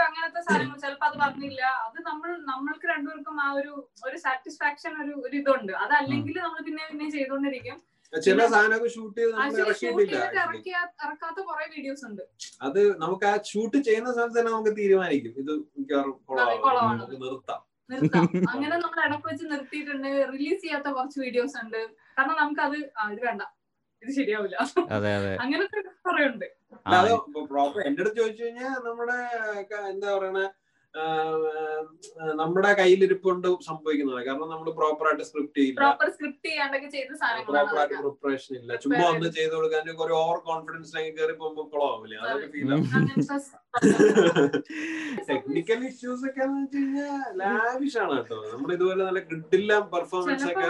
അങ്ങനത്തെ 0.08 0.42
സാധനങ്ങൾ 0.48 0.78
ചിലപ്പോ 0.84 1.06
അത് 1.10 1.18
പറഞ്ഞില്ല 1.24 1.62
അത് 1.86 1.98
നമ്മൾ 2.10 2.30
നമ്മൾക്ക് 2.52 2.88
രണ്ടുപേർക്കും 2.94 3.38
ആ 3.46 3.50
ഒരു 3.60 3.74
ഒരു 4.08 4.18
സാറ്റിസ്ഫാക്ഷൻ 4.26 4.94
ഒരു 5.04 5.14
ഒരു 5.26 5.36
ഇതുണ്ട്. 5.42 5.74
അതല്ലെങ്കിൽ 5.86 6.38
നമ്മൾ 6.46 6.60
പിന്നെ 6.68 6.86
പിന്നെ 6.92 7.08
ചെയ്തോണ്ടിരിക്കും 7.18 7.78
ചില 8.14 8.42
സാധനമൊക്കെ 8.52 8.90
ഷൂട്ട് 8.96 9.20
ചെയ്ത് 9.20 9.56
ഇറക്കിയിട്ടില്ല 9.62 10.20
ഇറക്കാത്ത 11.06 11.40
കുറെ 11.48 11.66
വീഡിയോസ് 11.74 12.04
ഉണ്ട്. 12.10 12.22
അത് 12.68 12.82
നമുക്ക് 13.02 13.26
ആ 13.32 13.34
ഷൂട്ട് 13.52 13.78
ചെയ്യുന്ന 13.88 14.10
സമയത്ത് 14.18 14.38
തന്നെ 14.40 14.52
നമുക്ക് 14.52 14.74
തീരുമാനിക്കും. 14.80 15.34
ഇത് 15.42 15.52
മിക്കവാറും 15.78 16.14
അതെ. 16.44 16.56
നമുക്ക് 16.94 17.18
നിർത്താം. 17.24 17.62
അങ്ങനെ 18.54 18.76
നമ്മൾ 18.84 19.00
ഇടയ്ക്ക് 19.08 19.28
വെച്ച് 19.32 19.46
നിർത്തിയിട്ടുണ്ട്. 19.52 20.08
റിലീസ് 20.34 20.62
ചെയ്യാത്ത 20.64 20.88
കുറച്ച് 20.98 21.18
വീഡിയോസ് 21.26 21.58
ഉണ്ട്. 21.64 21.82
കാരണം 22.18 22.38
നമുക്ക് 22.42 22.62
ആ 23.00 23.10
ഇത് 23.16 23.22
വേണ്ട. 23.28 23.44
ഇത് 24.04 24.12
ശരിയാവില്ല. 24.18 24.58
അതെ 24.96 25.12
അതെ. 25.20 25.34
അങ്ങനത്തെ 25.44 25.80
കുറെ 26.06 26.24
ഉണ്ട് 26.32 26.48
ആ, 26.88 27.00
പ്രോപ്പർ 27.50 27.80
എന്റെ 27.88 28.02
അടുത്ത് 28.04 28.20
ചോദിച്ചു 28.22 28.44
കഴിഞ്ഞാൽ 28.44 28.76
നമ്മുടെ 28.86 29.18
എന്താ 29.90 30.08
പറയണ 30.16 30.40
നമ്മുടെ 32.40 32.70
കയ്യിലിരിപ്പുണ്ട് 32.78 33.48
സംഭവിക്കുന്നത് 33.68 34.20
കാരണം 34.28 34.50
നമ്മൾ 34.52 34.68
പ്രോപ്പർ 34.78 35.06
ആയിട്ട് 35.08 35.26
സ്ക്രിപ്റ്റ് 35.30 35.58
ചെയ്യില്ല. 35.58 35.80
പ്രോപ്പർ 37.48 37.80
ആയിട്ട് 37.82 37.98
പ്രിപ്പറേഷൻ 38.04 38.54
ഇല്ല. 38.60 38.72
ചുമ്മാ 38.84 39.02
ഒന്ന് 39.10 39.30
ചെയ്ത്. 39.38 39.54
കൊടുക്കാൻ 39.56 39.90
ഒരു 40.06 40.16
ഓവർ 40.22 40.38
കോൺഫിഡൻസിലേക്ക് 40.48 41.12
കയറി 41.18 41.36
പോകുമ്പോൾ 41.42 41.68
കുളമാവില്ലേ 41.74 42.18
അതൊക്കെ 42.22 42.48
ഫീൽ 42.54 42.72
ആവും 42.72 42.88
ടെക്നിക്കൽ 45.30 45.84
ഇഷ്യൂസ് 45.90 46.26
ഒക്കെ 46.30 46.44
എന്ന് 46.48 46.62
വെച്ച് 46.62 46.78
കഴിഞ്ഞാൽ 46.78 47.26
ലാവിഷ് 47.42 48.00
ആണ് 48.04 48.16
കേട്ടോ. 48.20 48.40
നമ്മൾ 48.54 48.72
ഇതുപോലെ 48.78 49.02
നല്ല 49.04 49.22
ഗ്രിഡില്ല 49.28 49.74
പെർഫോമൻസ് 49.94 50.48
ഒക്കെ 50.48 50.66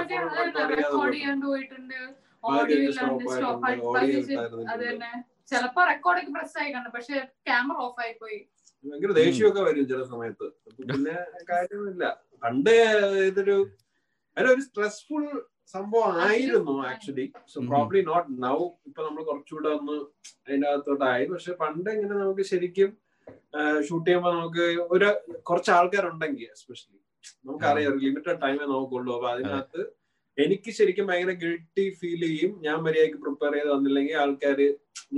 റെക്കോർഡ് 0.74 1.14
ചെയ്യാതെ 1.14 1.46
പോയിട്ടുണ്ട്. 1.46 2.00
ചിലപ്പോ 5.50 5.82
റെക്കോർഡൊക്കെ 5.90 6.32
പ്രസ് 6.36 6.56
ആയി 6.62 6.70
കണ്ടു 6.76 6.90
പക്ഷെ 6.96 7.16
ക്യാമറ 7.48 7.78
ഓഫ് 7.88 8.00
ആയി 8.04 8.14
പോയി. 8.22 8.40
ഭയങ്കര 8.86 9.12
ദേഷ്യമൊക്കെ 9.22 9.62
വരും 9.68 9.86
ചില 9.92 10.02
സമയത്ത്. 10.14 10.48
പിന്നെ 10.92 11.16
കാര്യമില്ല. 11.52 12.04
പണ്ട് 12.44 12.76
ഇതൊരു 13.30 13.58
അതൊരു 14.38 14.62
സ്ട്രെസ്ഫുൾ 14.68 15.26
സംഭവം 15.74 16.16
ആയിരുന്നു 16.26 16.74
actually 16.90 17.26
so. 17.52 17.58
Probably 17.70 18.02
not 18.10 18.30
now 18.46 18.58
ഇപ്പൊ 18.90 19.02
നമ്മൾ 19.08 19.22
കുറച്ചുകൂടെ 19.30 19.70
ഒന്ന് 19.78 19.96
അതിന്റെ 20.46 20.68
അകത്തോട്ടായി. 20.72 21.26
പക്ഷെ 21.34 21.54
പണ്ട് 21.64 21.90
ഇങ്ങനെ 21.96 22.16
നമുക്ക് 22.24 22.46
ശരിക്കും 22.52 22.92
ഷൂട്ട് 23.88 24.06
ചെയ്യുമ്പോൾ 24.08 24.34
നമുക്ക് 24.38 24.66
ഒരു 24.96 25.08
കുറച്ച് 25.50 25.72
ആൾക്കാരുണ്ടെങ്കിൽ 25.78 26.48
എസ്പെഷ്യലി 26.56 27.00
നമുക്കറിയാം 27.46 27.94
ലിമിറ്റഡ് 28.04 28.40
ടൈമേ 28.44 28.66
നോക്കുള്ളൂ 28.74 29.12
അപ്പൊ 29.18 29.28
അതിനകത്ത് 29.34 29.82
എനിക്ക് 30.38 30.70
ശരിക്കും 30.78 31.06
ഭയങ്കര 31.10 31.34
ഗിൽട്ടി 31.44 31.84
ഫീൽ 32.00 32.22
ചെയ്യും. 32.26 32.52
ഞാൻ 32.66 32.78
മര്യാദയ്ക്ക് 32.86 33.20
പ്രിപ്പയർ 33.24 33.54
ചെയ്ത് 33.56 33.70
വന്നില്ലെങ്കിൽ 33.76 34.16
ആൾക്കാര് 34.24 34.68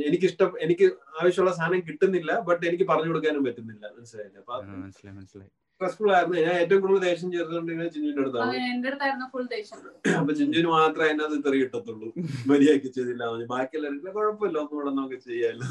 എനിക്ക് 0.07 0.25
ഇഷ്ടം 0.29 0.49
എനിക്ക് 0.65 0.85
ആവശ്യമുള്ള 1.19 1.53
സാധനം 1.59 1.81
കിട്ടുന്നില്ല 1.87 2.31
ബട്ട് 2.49 2.63
എനിക്ക് 2.69 2.87
പറഞ്ഞു 2.91 3.09
കൊടുക്കാനും 3.11 3.45
പറ്റുന്നില്ല. 3.47 3.85
മനസ്സിലായില്ലേ? 3.97 4.41
അപ്പൊ 4.43 4.55
മനസ്സിലായി 4.81 5.15
മനസ്സിലായി. 5.19 5.49
സ്ട്രെസ്ഫുൾ 5.81 6.09
ആയിരുന്നു. 6.13 6.37
ഞാൻ 6.45 6.55
ഏറ്റവും 6.61 6.79
കൂടുതൽ 6.83 7.01
ദേഷ്യം 7.07 7.29
ചേർത്തുകൊണ്ടിരുന്നത് 7.33 7.89
ചിഞ്ചിന്റെ 7.95 8.21
അടുത്താണ്. 8.21 8.45
അത് 8.47 8.55
എന്റെ 8.71 8.87
അടുത്തായിരുന്നു 8.91 9.25
ഫുൾ 9.33 9.43
ദേഷ്യം. 9.51 9.81
അപ്പൊ 10.19 10.31
ചിഞ്ചിന് 10.39 10.69
മാത്രമേ 10.75 11.07
അതിനകത്ത് 11.09 11.37
ഇത്രയും 11.41 11.61
കിട്ടത്തുള്ളൂ. 11.63 12.07
മര്യാദയ്ക്ക് 12.51 12.89
ചെയ്തില്ല. 12.95 13.23
ബാക്കിയുള്ളവർക്ക് 13.51 14.11
കുഴപ്പമില്ല 14.17 14.57
ഒന്നും 14.63 14.75
ഇവിടെ 14.77 14.91
നമുക്ക് 14.91 15.17
ചെയ്യാമല്ലോ 15.27 15.67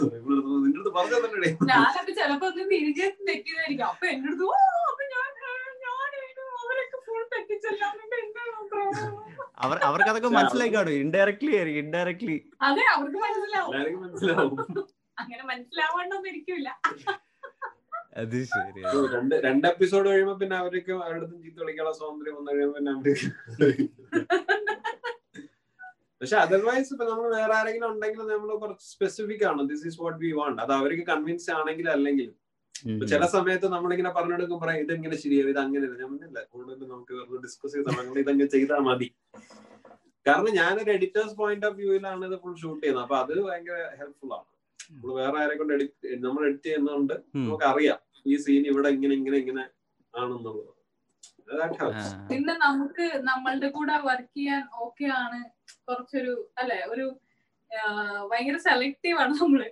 നിന്റെ 0.65 0.79
അടുത്ത് 0.79 0.93
പറഞ്ഞു 0.99 1.19
തന്നെ 1.27 2.15
ചിലപ്പോ 2.21 2.47
ഒന്ന് 2.51 2.65
തിരികെ 2.73 3.09
തെറ്റിയതായിരിക്കും. 3.29 3.87
അപ്പൊ 3.93 4.07
എന്റെ 4.13 4.29
അടുത്ത് 4.31 4.47
"ഓ, 4.51 4.61
അപ്പൊ 4.91 5.05
ഞാൻ 5.15 5.27
ഞാനായിരുന്നു. 5.87 6.47
അവരൊക്കെ 6.63 6.99
ഫുൾ 7.07 7.23
തെറ്റിച്ചെല്ലാം. 7.35 7.93
എന്നിട്ട് 7.97 8.06
എന്നെ 8.06 8.06
നോക്കണം." 8.06 8.06
അവർ 9.59 9.77
അവർക്ക് 9.87 10.11
അതൊക്കെ 10.11 10.31
മനസ്സിലായി 10.35 10.73
കാണും 10.73 10.99
ഇൻഡയറക്ട്ലി 11.03 11.53
ആയിരിക്കും 11.57 11.83
ഇൻഡയറക്ട്ലി 11.85 12.37
അതെ 12.67 12.85
അവർക്ക് 12.95 13.19
മനസ്സിലാവും. 13.25 14.59
അങ്ങനെ 15.19 15.43
മനസ്സിലാവാണ്ടൊന്നും 15.51 16.31
ഇരിക്കൂല 16.33 16.69
അത് 18.17 18.37
ശരി. 18.51 18.83
രണ്ട് 19.15 19.35
രണ്ട് 19.47 19.67
എപ്പിസോഡ് 19.71 20.07
കഴിയുമ്പോ 20.09 20.35
പിന്നെ 20.43 20.57
അവർക്ക് 20.61 20.93
അവരുടെ 20.99 21.19
അടുത്ത് 21.19 21.37
ചീത്ത 21.43 21.59
വിളിക്കാനുള്ള 21.61 21.95
സ്വാതന്ത്ര്യം 21.99 22.37
വന്നു 22.39 22.53
കഴിയുമ്പോ 22.53 22.77
പിന്നെ 22.79 22.93
അവർ 22.93 23.05
പക്ഷെ 26.21 26.37
അതർവൈസ് 26.43 26.91
ഇപ്പൊ 26.95 27.05
നമ്മൾ 27.09 27.27
വേറെ 27.35 27.55
ആരെങ്കിലും 27.57 27.89
ഉണ്ടെങ്കിൽ 27.93 28.21
നമ്മൾ 28.29 28.51
കുറച്ച് 28.61 28.85
സ്പെസിഫിക് 28.93 29.45
ആണ്. 29.49 29.61
This 29.71 29.85
is 29.89 29.99
what 30.03 30.19
we 30.21 30.31
want 30.39 30.61
അത് 30.65 30.73
അവർക്ക് 30.77 31.05
കൺവിൻസ് 31.11 31.49
ആണെങ്കിൽ 31.57 31.87
അല്ലെങ്കിൽ 31.91 32.29
ചില 33.09 33.25
സമയത്ത് 33.35 33.67
നമ്മളിങ്ങനെ 33.75 34.11
പറഞ്ഞെടുക്കും 34.17 34.59
പറയാം 34.63 34.81
ഇതെങ്ങനെ 34.83 35.17
ശരിയാവും? 35.21 35.51
ഇത് 35.53 35.61
അങ്ങനെ 35.61 35.85
ഞാൻ 35.93 36.09
പറഞ്ഞില്ല 36.11 36.41
കൂടുതൽ 36.53 36.89
നമുക്ക് 36.89 37.13
വെറുതെ 37.21 37.39
ഡിസ്കസ് 37.45 37.75
ചെയ്ത് 37.77 37.91
ഇതങ്ങ് 38.23 38.47
ചെയ്താൽ 38.55 38.81
മതി. 38.89 39.09
കാരണം 40.27 40.53
ഞാനൊരു 40.61 40.91
എഡിറ്റേഴ്സ് 40.97 41.35
പോയിന്റ് 41.41 41.67
ഓഫ് 41.69 41.77
വ്യൂവിലാണ് 41.81 42.23
ഇത് 42.29 42.37
ഫുൾ 42.43 42.55
ഷൂട്ട് 42.63 42.81
ചെയ്യുന്നത്. 42.83 43.05
അപ്പൊ 43.07 43.17
അത് 43.23 43.33
ഭയങ്കര 43.49 43.77
ഹെൽപ്ഫുൾ 44.01 44.33
ആണ്. 44.39 44.49
നമ്മൾ 44.91 45.13
വേറെ 45.21 45.37
ആരെ 45.43 45.55
കൊണ്ട് 45.61 45.73
എഡിറ്റ് 45.77 46.09
നമ്മൾ 46.25 46.43
എഡിറ്റ് 46.49 46.67
ചെയ്യുന്നതുകൊണ്ട് 46.69 47.15
നമുക്ക് 47.35 47.67
അറിയാം 47.73 48.01
ഈ 48.31 48.37
സീൻ 48.45 48.65
ഇവിടെ 48.73 48.89
ഇങ്ങനെ 48.97 49.15
ഇങ്ങനെ 49.21 49.39
ഇങ്ങനെ 49.43 49.65
ആണെന്നുള്ളത്. 50.15 50.63
പിന്നെ 52.31 52.55
നമുക്ക് 52.67 53.07
നമ്മളുടെ 53.31 53.69
കൂടെ 53.77 53.97
വർക്ക് 54.09 54.37
ചെയ്യാൻ 54.39 54.63
ഓക്കെ 54.85 55.07
ആണ്. 55.23 55.41
കുറച്ചൊരു 55.89 56.35
അല്ലെ 56.61 56.79
ഒരു 56.93 57.07
ഭയങ്കര 58.31 58.59
സെലക്റ്റീവ് 58.69 59.19
ആണ് 59.25 59.35
നമ്മൾ. 59.43 59.63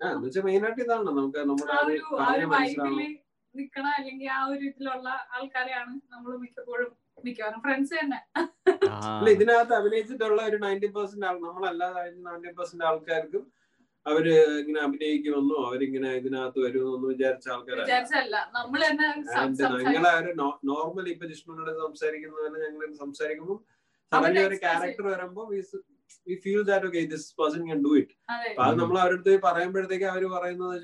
ഇതാണ്. 0.00 1.08
നമുക്ക് 1.10 1.40
നമ്മുടെ 1.50 1.76
നിക്കണ 3.54 3.86
അല്ലെങ്കിൽ 3.98 4.28
ആ 4.38 4.40
ഒരു 4.50 4.62
ഇതിലുള്ള 4.68 5.08
ആൾക്കാരെയാണ് 5.36 5.94
നമ്മൾ 6.12 6.30
മിക്കപ്പോഴും 6.42 6.90
മിക്കവാറും 7.24 7.60
ഫ്രണ്ട്സ് 7.62 7.94
തന്നെ. 7.94 8.18
അല്ല 9.12 9.28
ഇതിനകത്ത് 9.30 9.74
അഭിനയിച്ചിട്ടുള്ള 9.74 10.40
ഒരു 10.48 10.58
നയന്റി 10.62 10.88
പെർസെന്റ് 10.94 11.26
ആൾ 11.26 11.36
നമ്മളല്ലാതെ 11.42 12.02
നയന്റി 12.26 12.52
പെർസെന്റ് 12.58 12.84
ആൾക്കാർക്കും 12.84 13.44
അവർ 14.06 14.26
ഇങ്ങനെ 14.60 14.80
അഭിനയിക്കുമെന്നോ 14.84 15.56
അവരിങ്ങനെ 15.66 16.10
ഇതിനകത്ത് 16.20 16.58
വരുമെന്നൊന്നും 16.64 17.10
വിചാരിച്ച 17.12 17.46
ആൾക്കാരല്ല. 17.54 17.84
വിചാരിച്ചല്ല 17.84 18.36
നമ്മൾ 18.54 18.80
തന്നെ 18.86 19.08
സം- 19.26 19.40
ആൻഡ് 19.40 19.58
സംസാരിക്കും. 19.58 19.86
ഞങ്ങളെ 19.88 20.12
ഒരു 20.20 20.32
നോർമലി 20.70 21.10
ഇപ്പൊ 21.10 21.26
ജിഷ്ണുനോട് 21.32 21.72
സംസാരിക്കുന്ന 21.82 22.36
പോലെ 22.38 22.60
ഞങ്ങൾ 22.64 22.94
സംസാരിക്കുമ്പോൾ 23.02 23.58
അവരുടെ 24.12 24.42
ഒരു 24.46 24.58
ക്യാരക്ടർ 24.62 25.04
വരുമ്പോൾ 25.10 25.46
we 26.26 26.34
feel 26.44 26.62
that 26.68 26.86
okay 26.88 27.00
this 27.12 27.26
person 27.38 27.62
can 27.66 27.80
do 27.86 27.92
it 28.00 28.14
അപ്പൊ 28.48 28.62
അത് 28.66 28.76
നമ്മൾ 28.80 28.96
അവരുടെ 29.02 29.18
അടുത്ത് 29.18 29.32
പറയുമ്പോഴത്തേക്ക് 29.46 30.06
അവർ 30.12 30.24
പറയുന്നത് 30.34 30.74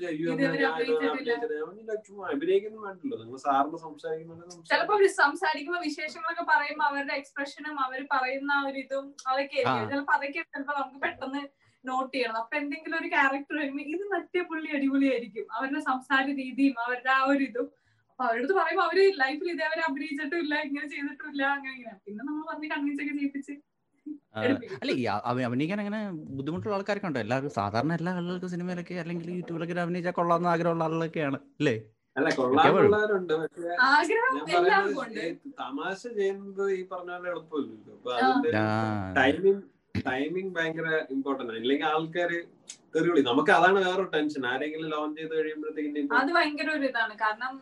അഭിനയിക്കുന്നു 2.31 2.79
വേണ്ടല്ലോ. 2.85 3.17
നിങ്ങൾ 3.21 3.39
സാറിന് 3.45 3.79
സംസാരിക്കുന്നുണ്ടെങ്കിൽ 3.85 4.65
ചിലപ്പോ 4.71 4.95
അവർ 4.97 5.05
സംസാരിക്കുമ്പോ 5.21 5.79
വിശേഷങ്ങളൊക്കെ 5.87 6.45
പറയുമ്പോ 6.51 6.85
അവരുടെ 6.89 7.15
എക്സ്പ്രഷനും 7.21 7.77
അവർ 7.85 8.01
പറയുന്ന 8.13 8.51
ഒരു 8.69 8.79
ഇതും 8.85 9.05
അതൊക്കെ 9.31 9.59
ചിലപ്പോ 9.91 10.13
അതൊക്കെ 10.17 10.43
ചിലപ്പോ 10.45 10.75
നമുക്ക് 10.79 10.99
പെട്ടെന്ന് 11.05 11.43
നോട്ട് 11.83 12.13
ചെയ്യണം. 12.13 12.39
അപ്പൊ 12.41 12.55
എന്തെങ്കിലും 12.61 12.97
ഒരു 13.01 13.09
ക്യാരക്ടർ 13.13 13.55
വരുമ്പോ 13.61 13.83
ഇത് 13.93 14.03
മറ്റേ 14.13 14.41
പുള്ളി 14.49 14.69
അടിപൊളിയായിരിക്കും. 14.77 15.45
അവരുടെ 15.57 15.81
സംസാര 15.89 16.25
രീതിയും 16.39 16.75
അവരുടെ 16.85 17.11
ആ 17.17 17.21
ഒരു 17.31 17.43
ഇതും. 17.49 17.67
അപ്പൊ 18.11 18.23
അവരുടെ 18.29 18.53
പറയുമ്പോ 18.59 18.83
അവർ 18.87 18.99
ലൈഫിൽ 19.21 19.47
ഇതേവരെ 19.53 19.81
അഭിനയിച്ചിട്ടും 19.87 20.39
ഇല്ല 20.43 20.53
ഇങ്ങനെ 20.67 20.87
ചെയ്തിട്ടും 20.93 21.27
ഇല്ല 21.33 21.43
അങ്ങനെ 21.55 21.73
ഇങ്ങനെ. 21.77 21.95
പിന്നെ 22.05 22.21
നമ്മൾ 22.23 22.43
പറഞ്ഞ് 22.49 22.69
കൺവിൻസ് 22.73 23.01
ഒക്കെ 23.03 23.13
ചെയ്യിപ്പിച്ച്. 23.19 23.53
അല്ല 24.81 24.93
അഭിനയിക്കാൻ 25.45 25.79
അങ്ങനെ 25.79 25.99
ബുദ്ധിമുട്ടുള്ള 26.37 26.75
ആൾക്കാരൊക്കെ 26.75 27.07
ഉണ്ടോ 27.07 27.19
എല്ലാവർക്കും 27.19 27.53
സാധാരണ 27.53 27.93
എല്ലാ 27.93 28.11
ആളുകൾക്കും 28.13 28.49
സിനിമയിലൊക്കെ 28.49 28.95
അല്ലെങ്കിൽ 28.95 29.29
യൂട്യൂബിലൊക്കെ 29.31 29.81
അഭിനയിച്ചാൽ 29.81 30.11
കൊള്ളാവുന്ന 30.11 30.47
ആഗ്രഹമുള്ള 30.47 30.83
ആളുകളൊക്കെയാണ് 30.83 31.39
അല്ലേ? 31.59 31.75
അല്ല 32.15 32.29
പക്ഷെ 34.89 35.25
തമാശ 35.59 36.01
ചെയ്യുന്നത് 36.17 36.63
ഈ 36.71 36.83
പറഞ്ഞ 36.91 37.11
പോലെ 37.15 37.29
എളുപ്പമില്ലല്ലോ. 37.29 37.93
അപ്പൊ. 37.95 38.11
അതിന്റെ 38.19 38.51
ആ, 38.59 38.69
ടൈമിംഗ് 39.17 39.63
ടൈമിംഗ് 40.05 40.51
ഭയങ്കര 40.55 40.87
ഇമ്പോർട്ടന്റ് 41.09 41.51
ആണ്. 41.51 41.59
ഇല്ലെങ്കിൽ 41.61 41.87
ആൾക്കാര് 41.87 42.39
തെറിവിളി 42.97 43.21
നമുക്ക് 43.27 43.51
അതാണ് 43.55 43.79
വേറൊരു 43.79 44.07
ടെൻഷൻ. 44.13 44.43
ആരെങ്കിലും 44.51 44.87
ലോഞ്ച് 44.93 45.17
ചെയ്ത് 45.19 45.33
കഴിയുമ്പോഴത്തേക്കും 45.35 46.15
അത് 46.19 46.29
ഭയങ്കര 46.37 46.69
ഒരു 46.77 46.85
ഇതാണ്. 46.89 47.13
കാരണം 47.23 47.53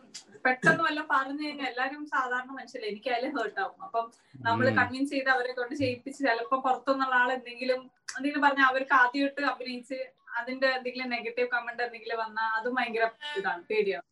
പെട്ടെന്ന് 0.44 0.82
വല്ലതും 0.86 1.06
പറഞ്ഞു 1.12 1.42
കഴിഞ്ഞാൽ 1.42 1.68
എല്ലാരും 1.70 2.02
സാധാരണ 2.12 2.50
മനുഷ്യരല്ലേ? 2.56 2.88
എനിക്ക് 2.92 3.08
അതിൽ 3.12 3.30
ഹേർട്ട് 3.36 3.60
ആവും. 3.62 3.78
അപ്പം 3.86 4.04
നമ്മൾ. 4.46 4.66
കൺവിൻസ് 4.78 5.10
ചെയ്ത് 5.14 5.30
അവരെ 5.34 5.52
കൊണ്ട് 5.54 5.74
ചെയ്യിപ്പിച്ച് 5.82 6.20
ചിലപ്പോ 6.26 6.56
പുറത്തുനിന്നുള്ള 6.66 7.14
ആൾ 7.20 7.30
എന്തെങ്കിലും 7.36 7.80
എന്തെങ്കിലും 8.16 8.42
പറഞ്ഞാൽ 8.46 8.66
അവർക്ക് 8.70 8.94
ആദ്യമായിട്ട് 9.00 9.42
അഭിനയിച്ച് 9.52 9.98
അതിന്റെ 10.38 10.68
എന്തെങ്കിലും 10.76 11.08
നെഗറ്റീവ് 11.14 11.48
കമന്റ് 11.52 11.82
എന്തെങ്കിലും 11.86 12.18
വന്നാൽ 12.22 12.48
അതും 12.58 12.74
ഭയങ്കര 12.78 13.04
ഇതാണ്. 13.38 13.62
പേടിയാണ് 13.70 14.06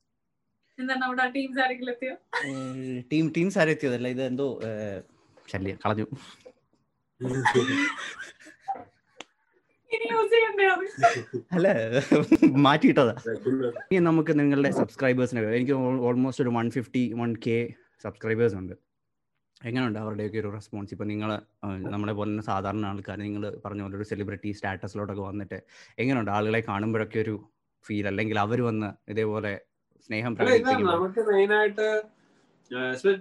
എന്താണ് 0.78 1.00
നമ്മുടെ 1.02 1.24
ടീംസ് 1.34 1.60
ആരെങ്കിലും 1.64 1.92
എത്തിയോ? 1.94 2.14
ടീം 3.10 3.26
ടീംസ് 3.36 3.58
ആരും 3.60 3.72
എത്തിയതല്ല 3.74 4.08
ഇത് 4.14 4.22
എന്തോ 4.30 4.46
ശല്യം. 5.48 5.76
കളഞ്ഞു 5.84 6.06
ഇനി 7.20 7.34
യൂസ് 7.34 7.52
ചെയ്യണ്ടേ 7.52 7.74
അത് 7.74 7.84
അല്ല 11.56 11.68
മാറ്റിയിട്ടതാ. 12.66 13.14
ഇനി 13.90 14.00
നമുക്ക് 14.08 14.32
നിങ്ങളുടെ 14.40 14.70
സബ്സ്ക്രൈബേഴ്സിനെ 14.80 15.42
എനിക്ക് 15.58 15.74
ഓൾമോസ്റ്റ് 16.08 16.44
ഒരു 16.44 16.52
one 16.58 16.68
fifty 16.76 17.02
one 17.22 17.32
K 17.46 17.56
subscribers 18.04 18.56
ഉണ്ട്. 18.60 18.74
എങ്ങനെയുണ്ട് 19.60 19.98
അവരുടെയൊക്കെ 19.98 20.38
ഒരു 20.42 20.50
റെസ്പോൺസ് 20.54 20.92
ഇപ്പം 20.94 21.08
നിങ്ങൾ 21.08 21.30
നമ്മളെ 21.94 22.14
പോലെ 22.18 22.28
തന്നെ 22.30 22.44
സാധാരണ 22.48 22.84
ആൾക്കാർ 22.86 23.18
നിങ്ങൾ 23.26 23.44
പറഞ്ഞ 23.64 23.82
പോലെ 23.82 23.96
ഒരു 23.96 24.06
സെലിബ്രിറ്റി 24.10 24.50
സ്റ്റാറ്റസിലോട്ടൊക്കെ 24.52 25.22
വന്നിട്ട് 25.22 25.58
എങ്ങനെയുണ്ട് 26.02 26.32
ആളുകളെ 26.36 26.60
കാണുമ്പോഴൊക്കെ 26.70 27.18
ഒരു 27.24 27.34
ഫീൽ 27.84 28.06
അല്ലെങ്കിൽ 28.08 28.38
അവർ 28.38 28.60
വന്ന് 28.68 28.90
ഇതേപോലെ 29.12 29.52
സ്നേഹം 30.10 30.34
പ്രകടിപ്പിക്കും 30.36 30.90
നമുക്ക് 30.90 31.22
മെയിൻ 31.30 31.52
ആയിട്ട് 31.54 31.88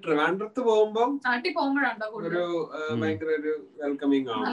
ട്രിവാൻഡ്രത്ത് 0.03 0.62
പോകുമ്പോ 0.67 1.03
നാട്ടിൽ 1.25 1.51
പോകുമ്പോഴാണ്ടോ 1.58 2.08
ഒരു. 2.19 2.43
ഭയങ്കര 3.01 3.29
ഒരു 3.39 3.53
വെൽക്കമിങ് 3.82 4.29
ആണ്. 4.36 4.45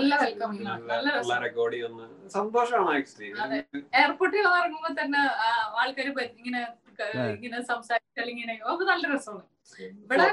സന്തോഷമാണ് 2.36 2.90
ആക്ച്വലി 2.96 3.30
എയർപോർട്ടിൽ 4.00 4.40
ഇറങ്ങുമ്പോ 4.50 4.92
തന്നെ 5.02 5.22
ആൾക്കാർ 5.82 6.08
ഇങ്ങനെ 6.40 6.62
ഇങ്ങനെ 7.36 7.58
സംസാരിച്ചാൽ 7.68 8.28
ഇങ്ങനെ 8.32 8.54
അപ്പൊ 8.70 8.84
നല്ല 8.92 9.04
രസമാണ്. 9.14 9.44
ഇവിടെ 10.04 10.24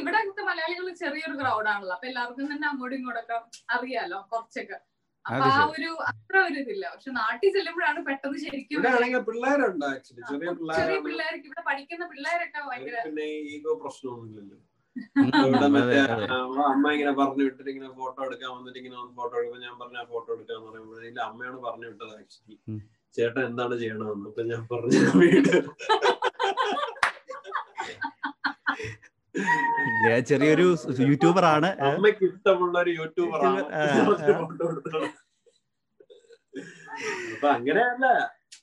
ഇവിടെ 0.00 0.18
മലയാളികൾ 0.48 0.86
ചെറിയൊരു 1.02 1.36
ക്രൗഡാണല്ലോ 1.40 1.94
അപ്പൊ 1.96 2.08
എല്ലാവർക്കും 2.10 2.48
തന്നെ 2.52 2.66
അങ്ങോട്ടും 2.70 2.96
ഇങ്ങോട്ടൊക്കെ 2.98 3.36
അറിയാലോ 3.76 4.18
കുറച്ചൊക്കെ. 4.32 4.78
അപ്പൊ 5.24 5.48
ആ 5.48 5.64
ഒരു 5.72 5.88
അത്ര 6.10 6.36
ഒരു 6.46 6.56
ഇതില്ല. 6.62 6.84
പക്ഷെ 6.92 7.10
നാട്ടിൽ 7.18 7.50
ചെല്ലുമ്പോഴാണ് 7.56 8.00
പെട്ടെന്ന് 8.06 8.38
ശരിക്കും 8.44 8.80
പിള്ളേരുണ്ട് 9.28 9.84
ആക്ച്വലി 9.88 10.22
ചെറിയ 10.30 10.48
ചെറിയ 10.78 10.98
പിള്ളേർക്ക് 11.06 11.46
ഇവിടെ 11.48 11.62
പഠിക്കുന്ന 11.68 12.06
പിള്ളേരൊക്കെ 12.12 12.60
ഭയങ്കര 12.68 12.96
പിന്നെ 13.06 13.26
ഈഗോ 13.52 13.74
പ്രശ്നമൊന്നുമില്ലല്ലോ. 13.82 14.58
ഇവിടെ 15.42 15.68
മറ്റേ 15.74 15.98
അമ്മ 16.68 16.84
ഇങ്ങനെ 16.94 17.12
പറഞ്ഞു 17.20 17.44
വിട്ടിട്ട് 17.46 17.70
ഇങ്ങനെ 17.72 17.90
ഫോട്ടോ 18.00 18.20
എടുക്കാൻ 18.26 18.50
വന്നിട്ട് 18.56 18.78
ഇങ്ങനെ 18.80 18.96
ഫോട്ടോ 19.18 19.34
എടുക്കാൻ 19.40 19.60
ഞാൻ 19.66 19.76
പറഞ്ഞ 19.82 20.02
ഫോട്ടോ 20.10 20.28
എടുക്കാന്ന് 20.36 20.66
പറയുമ്പോഴേ 20.68 21.12
അമ്മയാണ് 21.28 21.60
പറഞ്ഞു 21.66 21.86
വിട്ടത് 21.92 22.12
ആക്ച്വലി 22.18 22.56
ചേട്ടൻ 23.14 23.40
എന്താണ് 23.48 23.74
ചെയ്യണമെന്ന്? 23.80 24.28
അപ്പൊ 24.30 24.42
ഞാൻ 24.50 24.62
പറഞ്ഞു 24.68 25.00
വീട് 25.22 25.54
ഞാൻ 30.04 30.20
ചെറിയൊരു 30.30 30.66
യൂട്യൂബർ 31.10 31.44
ആണ് 31.54 31.68
അമ്മയ്ക്ക് 31.88 32.24
ഇഷ്ടമുള്ള 32.30 32.76
ഒരു 32.84 32.92
എടുത്തത് 34.68 35.08
അപ്പൊ 37.32 37.48
അങ്ങനെയല്ല. 37.56 38.06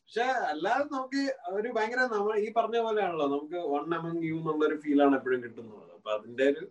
പക്ഷെ 0.01 0.25
അല്ലാതെ 0.51 0.83
നമുക്ക് 0.95 1.21
ഒരു 1.57 1.69
ഭയങ്കര 1.75 2.01
നമ്മൾ 2.13 2.31
ഈ 2.43 2.47
പറഞ്ഞ 2.57 2.77
പോലെയാണല്ലോ. 2.85 3.25
നമുക്ക് 3.33 3.59
വൺ 3.73 3.83
അമംഗ് 3.97 4.23
യു 4.29 4.35
എന്നുള്ള 4.41 4.61
ഒരു 4.69 4.77
ഫീലാണ് 4.83 5.15
എപ്പോഴും 5.19 5.39
കിട്ടുന്നത്. 5.45 5.83
അപ്പൊ 5.97 6.09
അതിന്റെ 6.17 6.45
ഒരു 6.51 6.63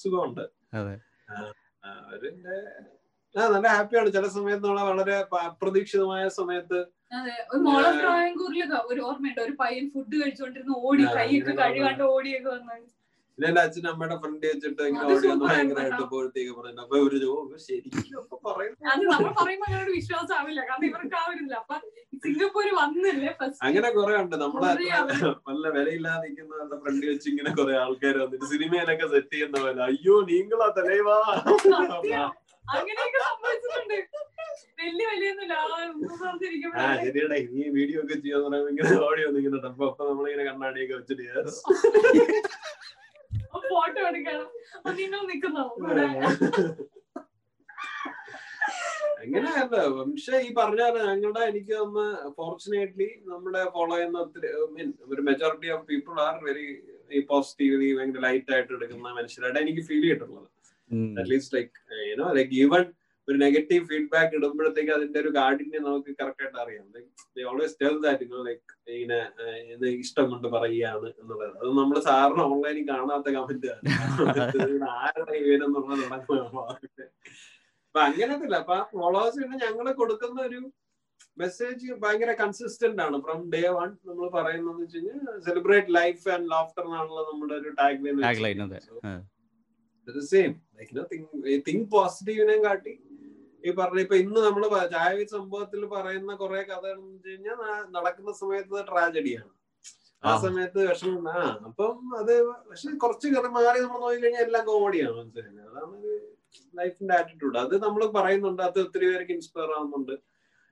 സുഖമുണ്ട്. 0.00 0.44
അവരിന്റെ 2.04 2.56
ആ 3.34 3.46
നല്ല 3.54 3.66
ഹാപ്പിയാണ് 3.76 4.10
ചില 4.16 4.26
സമയത്ത് 4.36 4.64
നമ്മളെ 4.66 4.84
വളരെ 4.90 5.14
അപ്രതീക്ഷിതമായ 5.48 6.22
സമയത്ത് 6.40 6.78
അതെ. 7.16 7.34
ഒരു 7.52 7.60
മോളെ 7.66 7.90
ട്രായങ്കൂറിലൊക്കെ 8.00 8.78
ഒരു 8.92 9.00
ഓർമ്മയുണ്ട്. 9.08 9.40
ഒരു 9.46 9.54
പയ്യൻ 9.62 9.84
ഫുഡ് 9.94 10.14
കഴിച്ചുകൊണ്ടിരുന്ന് 10.20 10.76
ഓടി 10.86 11.04
കൈയൊക്കെ 11.16 11.52
കഴുകാണ്ട് 11.62 12.04
ഓടിയൊക്കെ 12.14 12.50
വന്നത് 12.54 12.84
പിന്നെ 13.38 13.48
എന്റെ 13.50 13.60
അച്ഛനും 13.62 13.88
അമ്മയുടെ 13.90 14.16
ഫ്രണ്ട് 14.20 14.44
വെച്ചിട്ട് 14.50 14.82
ഇങ്ങനെ 14.88 15.04
ഓടി 15.14 15.26
വന്ന് 15.30 15.44
ഭയങ്കരമായിട്ട്. 15.48 16.04
പോഴത്തേക്ക് 16.12 16.52
പറഞ്ഞു 16.58 16.80
അപ്പൊ 16.84 16.96
ഇവർ 17.00 17.14
ശരിക്കും 17.64 18.28
പറയുന്നു. 18.46 18.76
അങ്ങനെ 23.66 23.88
കൊറേ 23.98 24.14
ഉണ്ട്. 24.22 24.36
നമ്മളെ 24.44 24.70
നല്ല 25.48 25.64
വിലയില്ലാതെ 25.76 26.22
നിൽക്കുന്ന 26.28 26.78
ഫ്രണ്ട് 26.84 27.04
വെച്ച് 27.10 27.26
ഇങ്ങനെ 27.32 27.52
കുറെ 27.58 27.74
ആൾക്കാർ 27.84 28.16
വന്നിട്ട് 28.24 28.48
സിനിമയിലൊക്കെ 28.54 29.08
സെറ്റ് 29.14 29.34
ചെയ്യുന്ന 29.36 29.56
പോലെ 29.66 29.82
അയ്യോ 29.90 30.16
നീങ്ങളാ 30.30 30.68
തലൈവാ. 30.78 31.18
അങ്ങനെയൊക്കെ 32.76 33.18
സംഭവിച്ചിട്ടുണ്ട്. 33.28 33.98
വലിയ 34.80 35.04
വലിയൊന്നുമില്ല. 35.10 35.54
വീഡിയോ 37.76 37.98
ഒക്കെ 38.04 38.16
ചെയ്യാൻ 38.24 38.40
പറയുമ്പോ 38.46 38.70
ഇങ്ങനെ 38.72 38.96
ഓടി 39.08 39.22
വന്നിങ്ങനെ 39.28 39.60
അപ്പൊ 39.72 39.86
നമ്മളിങ്ങനെ 40.10 40.44
കണ്ണാടിയൊക്കെ 40.50 40.94
വെച്ചിട്ട്. 41.00 41.24
ഫോട്ടോ 43.72 44.00
എടുക്കണം. 44.10 44.48
അപ്പൊ 44.76 44.92
നിങ്ങൾ 45.00 45.20
നിക്കുന്നോ 45.32 45.64
ഇവിടെ. 45.80 46.06
അങ്ങനെയല്ല 49.22 49.76
പക്ഷെ 49.98 50.34
ഈ 50.46 50.48
പറഞ്ഞ 50.58 50.82
പോലെ 50.86 51.00
ഞങ്ങളുടെ 51.10 51.42
എനിക്ക് 51.52 51.74
ഒന്ന് 51.84 52.04
ഫോർച്ചുനേറ്റ്ലി 52.36 53.08
നമ്മുടെ 53.30 53.62
ഫോളോ 53.76 53.94
ചെയ്യുന്ന 53.96 54.18
ഒത്തിരി 54.24 54.50
മീൻ 54.74 54.88
ഒരു 55.12 55.22
majority 55.28 55.70
of 55.76 55.84
people 55.90 56.20
are 56.26 56.36
very 56.48 56.66
ഈ 57.16 57.20
പോസിറ്റീവ്ലി 57.30 57.88
ഭയങ്കര 57.98 58.22
ലൈറ്റ് 58.26 58.52
ആയിട്ട് 58.54 58.72
എടുക്കുന്ന 58.78 59.14
മനുഷ്യരായിട്ട് 59.18 59.60
എനിക്ക് 59.64 59.82
ഫീൽ 59.88 60.04
ചെയ്തിട്ടുള്ളത്. 60.06 60.48
At least 61.20 61.54
like 61.56 61.74
you know 62.10 62.28
like 62.38 62.54
even 62.64 62.84
ഒരു 63.28 63.36
നെഗറ്റീവ് 63.42 63.84
ഫീഡ്ബാക്ക് 63.90 64.34
ഇടുമ്പോഴത്തേക്ക് 64.38 64.92
അതിന്റെ 64.96 65.18
ഒരു 65.22 65.30
കാഠിന്യം 65.36 65.82
നമുക്ക് 65.86 66.12
കറക്റ്റായിട്ട് 66.20 66.58
അറിയാം. 66.64 66.84
ഓൾവേസ് 67.50 67.76
ടെൽ 67.82 67.96
ദാറ്റ് 68.04 68.26
ലൈക്ക് 68.48 68.62
ഇങ്ങനെ 68.94 69.18
ഇത് 69.74 69.86
ഇഷ്ടം 70.02 70.26
കൊണ്ട് 70.32 70.48
പറയുകയാണ് 70.54 71.08
എന്നുള്ളത്. 71.12 71.56
അത് 71.60 71.70
നമ്മൾ 71.80 71.96
സാറിന് 72.08 72.42
ഓൺലൈനിൽ 72.46 72.86
കാണാത്ത 72.92 73.28
കമന്റ് 73.36 73.70
ആരുടെ 74.96 75.36
ഇവരെന്നുള്ളത് 75.42 76.02
തുടങ്ങുന്നത് 76.28 77.04
അപ്പൊ 77.86 78.00
അങ്ങനത്തില്ല 78.06 78.56
അപ്പൊ 78.62 78.74
ആ 78.78 78.82
ഫോളോവേഴ്സിന് 78.94 79.56
ഞങ്ങൾ 79.64 79.86
കൊടുക്കുന്ന 80.00 80.40
ഒരു 80.48 80.60
മെസ്സേജ് 81.38 81.86
ഭയങ്കര 82.02 82.32
കൺസിസ്റ്റന്റ് 82.40 83.00
ആണ്. 83.04 83.16
ഫ്രം 83.24 83.40
ഡേ 83.54 83.62
വൺ 83.76 83.88
നമ്മൾ 84.08 84.26
പറയുന്നത് 84.36 84.76
വെച്ച് 84.82 84.98
കഴിഞ്ഞാൽ 84.98 85.38
സെലിബ്രേറ്റ് 85.46 85.92
ലൈഫ് 85.94 86.24
ആൻഡ് 86.34 86.48
ലാഫ്റ്റർ 86.52 86.84
എന്നാണല്ലോ 86.84 87.22
നമ്മുടെ 87.30 87.54
ഒരു 87.60 87.70
ടാഗ് 87.80 88.04
ലൈൻ 88.44 88.62
അതെ. 88.66 88.78
ലൈക്ക് 89.98 90.24
സെയിം 90.30 90.52
തിങ്ക് 91.66 91.86
പോസിറ്റീവിനെ 91.94 92.56
കാട്ടി 92.64 92.92
ഈ 93.66 93.72
പറഞ്ഞ 93.76 94.00
ഇപ്പൊ 94.04 94.16
ഇന്ന് 94.22 94.40
നമ്മൾ 94.44 94.62
ചായവി 94.92 95.24
സംഭവത്തിൽ 95.32 95.82
പറയുന്ന 95.92 96.32
കുറെ 96.40 96.60
കഥകൾ 96.62 96.96
എന്ന് 96.96 97.12
വെച്ച് 97.12 97.28
കഴിഞ്ഞാൽ 97.28 97.60
നടക്കുന്ന 97.96 98.32
സമയത്ത് 98.40 98.82
ട്രാജഡിയാണ്. 98.88 99.50
ആ. 100.22 100.32
സമയത്ത് 100.42 100.80
വിഷമം 100.88 101.26
ആ 101.32 101.40
അപ്പം 101.68 101.90
അത് 102.20 102.32
പക്ഷെ 102.68 102.92
കുറച്ച് 103.02 103.26
കഥ 103.34 103.46
മാറി 103.56 103.78
നമ്മൾ 103.80 104.00
നോക്കി 104.04 104.20
കഴിഞ്ഞാൽ 104.22 104.44
എല്ലാം 104.46 104.64
കോമഡിയാണ് 104.68 105.14
മനസ്സിലായില്ലേ 105.18 105.64
അതാണ് 105.70 105.96
ലൈഫിന്റെ 106.74 107.14
ആറ്റിറ്റ്യൂഡ് 107.14 107.58
അത് 107.62 107.74
നമ്മൾ 107.84 108.02
പറയുന്നുണ്ട് 108.16 108.62
അത് 108.62 108.78
ഒത്തിരി 108.84 109.06
പേർക്ക് 109.10 109.32
ഇൻസ്പയർ 109.32 109.70
ആവുന്നുണ്ട്. 109.76 110.14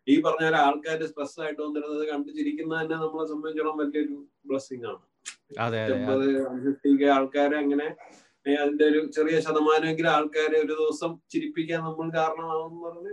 ഈ 0.07 0.15
പറഞ്ഞ 0.21 0.45
പോലെ 0.45 0.59
ആൾക്കാർ 0.63 0.99
സ്ട്രെസ് 1.07 1.39
ആയിട്ട് 1.41 1.61
വന്നിരുന്നത് 1.63 2.05
കണ്ടു 2.09 2.31
ചിരിക്കുന്നത് 2.39 2.79
തന്നെ 2.81 2.97
നമ്മളെ 3.03 3.27
സംബന്ധിച്ചിടത്തോളം 3.29 3.79
വലിയൊരു 3.83 4.17
ബ്ലെസ്സിങ് 4.47 4.87
ആണ്. 4.87 5.03
ആൾക്കാരെ 7.15 7.57
അങ്ങനെ 7.63 7.87
അതിന്റെ 8.47 8.85
ഒരു 8.85 9.01
ചെറിയ 9.07 9.37
ശതമാനമെങ്കിലും 9.41 10.11
ആൾക്കാരെ 10.11 10.57
ഒരു 10.59 10.73
ദിവസം 10.73 11.11
ചിരിപ്പിക്കാൻ 11.31 11.81
നമ്മൾ 11.81 12.09
കാരണമാവും 12.17 12.77
പറഞ്ഞ് 12.83 13.13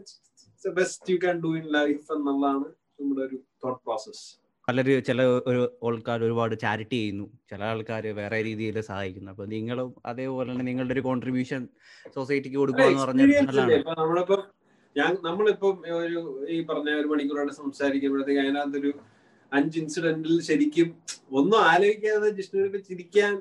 best 0.75 1.11
you 1.13 1.17
can 1.17 1.37
do 1.43 1.51
in 1.57 1.67
life 1.69 2.05
എന്നുള്ളതാണ് 2.11 2.67
നമ്മുടെ 2.99 3.21
ഒരു 3.21 3.37
തോട്ട് 3.63 3.81
പ്രോസസ് 3.85 4.23
പലര് 4.67 4.95
ചില 5.03 5.21
ഒരു 5.47 5.61
ആൾക്കാർ 5.85 6.19
ഒരുപാട് 6.23 6.53
ചാരിറ്റി 6.55 6.97
ചെയ്യുന്നു. 6.97 7.25
ചില 7.51 7.61
ആൾക്കാർ 7.63 8.03
വേറെ 8.19 8.39
രീതിയിൽ 8.41 8.75
സഹായിക്കുന്നു. 8.81 9.29
അപ്പൊ 9.31 9.45
നിങ്ങളും 9.45 9.89
അതേപോലെ 10.05 10.47
തന്നെ 10.51 10.65
നിങ്ങളുടെ 10.65 10.93
ഒരു 10.93 11.03
കോൺട്രിബ്യൂഷൻ 11.07 11.61
സൊസൈറ്റിക്ക് 12.15 12.57
കൊടുക്കുക 12.57 12.85
എന്ന് 12.85 13.03
പറഞ്ഞാൽ 13.03 13.29
ഞാൻ 14.95 15.11
നമ്മളിപ്പം 15.23 15.75
ഒരു 15.99 16.21
ഈ 16.49 16.57
പറഞ്ഞ 16.61 16.89
ഒരു 16.91 17.07
മണിക്കൂറായിട്ട് 17.07 17.55
സംസാരിക്കുമ്പോഴത്തേക്ക് 17.55 18.41
അതിനകത്തൊരു 18.41 18.91
അഞ്ച് 19.51 19.77
ഇൻസിഡന്റിൽ 19.79 20.35
ശരിക്കും 20.41 20.89
ഒന്നും 21.31 21.59
ആലോചിക്കാതെ 21.63 22.29
ജിഷ്ണുവിനെ 22.29 22.81
ചിരിക്കാൻ 22.81 23.33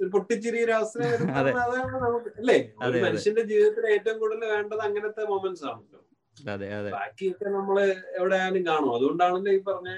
ഒരു 0.00 0.08
പൊട്ടിച്ചിരി 0.14 0.58
ഒരു 0.64 0.72
അവസരം 0.78 1.04
അതെ. 1.40 1.52
അതാണ് 1.62 1.94
നമുക്ക് 2.04 2.30
അല്ലേ? 2.40 2.56
ഒരു. 2.86 2.98
മനുഷ്യന്റെ 3.04 3.44
ജീവിതത്തിൽ 3.50 3.84
ഏറ്റവും 3.94 4.16
കൂടുതൽ 4.22 4.44
വേണ്ടത് 4.54 4.82
അങ്ങനത്തെ 4.86 5.22
മൊമെന്റ്സ് 5.30 5.64
ആണല്ലോ. 5.70 6.00
അതെ 6.36 6.66
അതെ. 6.78 6.90
ബാക്കിയൊക്കെ 6.96 7.48
നമ്മൾ 7.56 7.76
എവിടെയായാലും 8.18 8.62
കാണും. 8.66 8.90
അതുകൊണ്ടാണല്ലോ 8.96 9.52
ഈ 9.52 9.62
പറഞ്ഞ 9.68 9.90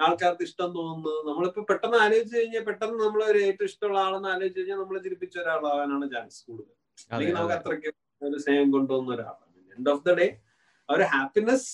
ആൾക്കാർക്ക് 0.00 0.44
ഇഷ്ടം 0.48 0.68
തോന്നുന്നത്. 0.76 1.18
നമ്മളിപ്പോ 1.28 1.62
പെട്ടെന്ന് 1.70 1.98
ആലോചിച്ച് 2.04 2.34
കഴിഞ്ഞാൽ 2.36 2.62
പെട്ടെന്ന് 2.68 2.98
നമ്മൾ 3.04 3.20
ഒരു 3.32 3.40
ഏറ്റവും 3.48 3.68
ഇഷ്ടമുള്ള 3.70 3.98
ആളെന്ന് 4.04 4.30
ആലോചിച്ച് 4.34 4.60
കഴിഞ്ഞാൽ 4.60 4.78
നമ്മളെ 4.82 5.00
ചിരിപ്പിച്ച 5.06 5.36
ഒരാളാവാനാണ് 5.42 6.06
ചാൻസ് 6.14 6.40
കൂടുതൽ. 6.46 6.72
അല്ലെങ്കിൽ 7.10 7.34
നമുക്ക് 7.38 7.54
അതെ. 7.54 7.62
അത്രയ്ക്ക് 7.62 7.90
ഒരു 8.22 8.38
സ്നേഹം 8.44 8.70
കൊണ്ടുവന്ന 8.72 9.10
ഒരാളാണ്. 9.16 9.46
എൻഡ് 9.76 9.90
ഓഫ് 9.90 10.04
ദ 10.06 10.14
ഡേ 10.20 10.28
ഒരു 10.88 11.04
ഹാപ്പിനെസ് 11.12 11.70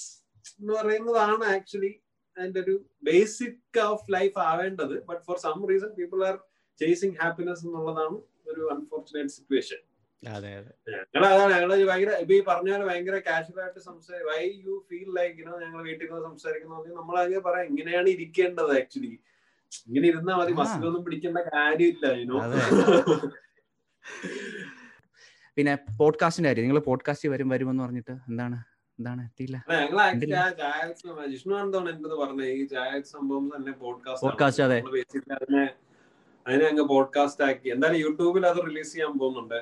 എന്ന് 0.61 0.73
പറയുന്നതാണ് 0.75 1.45
ആക്ച്വലി 1.55 1.93
അതിന്റെ 2.37 2.61
ഒരു 2.65 2.75
basic 3.03 3.61
of 3.87 4.07
life 4.15 4.39
ആവേണ്ടത്. 4.49 4.97
But 5.09 5.23
for 5.29 5.39
some 5.45 5.59
reason 5.71 5.93
people 5.99 6.21
are 6.29 6.37
chasing 6.79 7.17
happiness 7.21 7.65
എന്നുള്ളതാണ് 7.67 8.17
ഒരു 8.47 8.63
അൺഫോർച്ചുനേറ്റ് 8.73 9.35
സിറ്റുവേഷൻ 9.37 9.81
ഞങ്ങൾ 10.23 11.25
അതാണ് 11.29 11.51
ഞങ്ങൾ 11.55 11.71
ഭയങ്കര 11.89 12.13
ഇപ്പൊ 12.23 12.35
ഈ 12.35 12.43
പറഞ്ഞ 12.47 12.69
പോലെ 12.73 12.85
ഭയങ്കര 12.89 13.17
കാഷ്വൽ 13.27 13.59
ആയിട്ട് 13.63 13.81
വൈ 14.29 14.41
യു 14.65 14.75
ഫീൽ 14.89 15.09
ലൈക്ക് 15.17 15.37
ഇനോ 15.43 15.55
ഞങ്ങൾ 15.65 15.81
വീട്ടിൽ 15.89 16.07
നിന്ന് 16.07 16.23
സംസാരിക്കുന്ന 16.29 16.97
നമ്മൾ 16.99 17.17
അങ്ങനെ 17.23 17.43
പറയാം 17.47 17.67
ഇങ്ങനെയാണ് 17.71 18.09
ഇരിക്കേണ്ടത് 18.15 18.73
ആക്ച്വലി 18.79 19.13
ഇങ്ങനെ 19.87 20.07
ഇരുന്നാ 20.09 20.35
മതി. 20.37 20.53
മസിലൊന്നും 20.59 21.03
പിടിക്കേണ്ട 21.07 21.39
കാര്യമില്ല 21.49 22.07
യുനോ 22.19 22.39
പിന്നെ 25.57 25.73
പോഡ്കാസ്റ്റിന്റെ 26.01 26.49
കാര്യം 26.49 26.65
നിങ്ങൾ 26.65 26.81
പോഡ്കാസ്റ്റ് 26.87 27.29
വരും 27.33 27.49
വരുമെന്ന് 27.53 27.83
പറഞ്ഞിട്ട് 27.85 28.15
എന്താണ് 28.31 28.57
എന്താണ് 28.99 29.21
എത്തിയില്ല? 29.27 29.57
ഞങ്ങൾ 29.73 29.99
ജിഷ്ണു 31.33 31.55
എന്താണ് 31.59 31.89
എന്റെ 31.91 32.17
പറഞ്ഞത്. 32.21 32.51
ഈ 32.53 32.63
ചായ 32.67 32.91
സംഭവം 33.11 33.47
തന്നെ 33.55 33.73
പോഡ്കാസ്റ്റ് 33.83 34.25
പോഡ്കാസ്റ്റ് 34.27 34.63
അതെ. 34.63 34.79
അതിനെ 36.47 36.65
അങ്ങ് 36.71 36.85
പോഡ്കാസ്റ്റ് 36.89 37.45
ആക്കി. 37.45 37.69
എന്തായാലും 37.69 38.01
യൂട്യൂബിൽ 38.01 38.47
അത് 38.47 38.59
റിലീസ് 38.67 38.93
ചെയ്യാൻ 38.93 39.15
പോകുന്നുണ്ട്. 39.19 39.59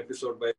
എപ്പിസോഡ് 0.00 0.38
ബൈ 0.42 0.50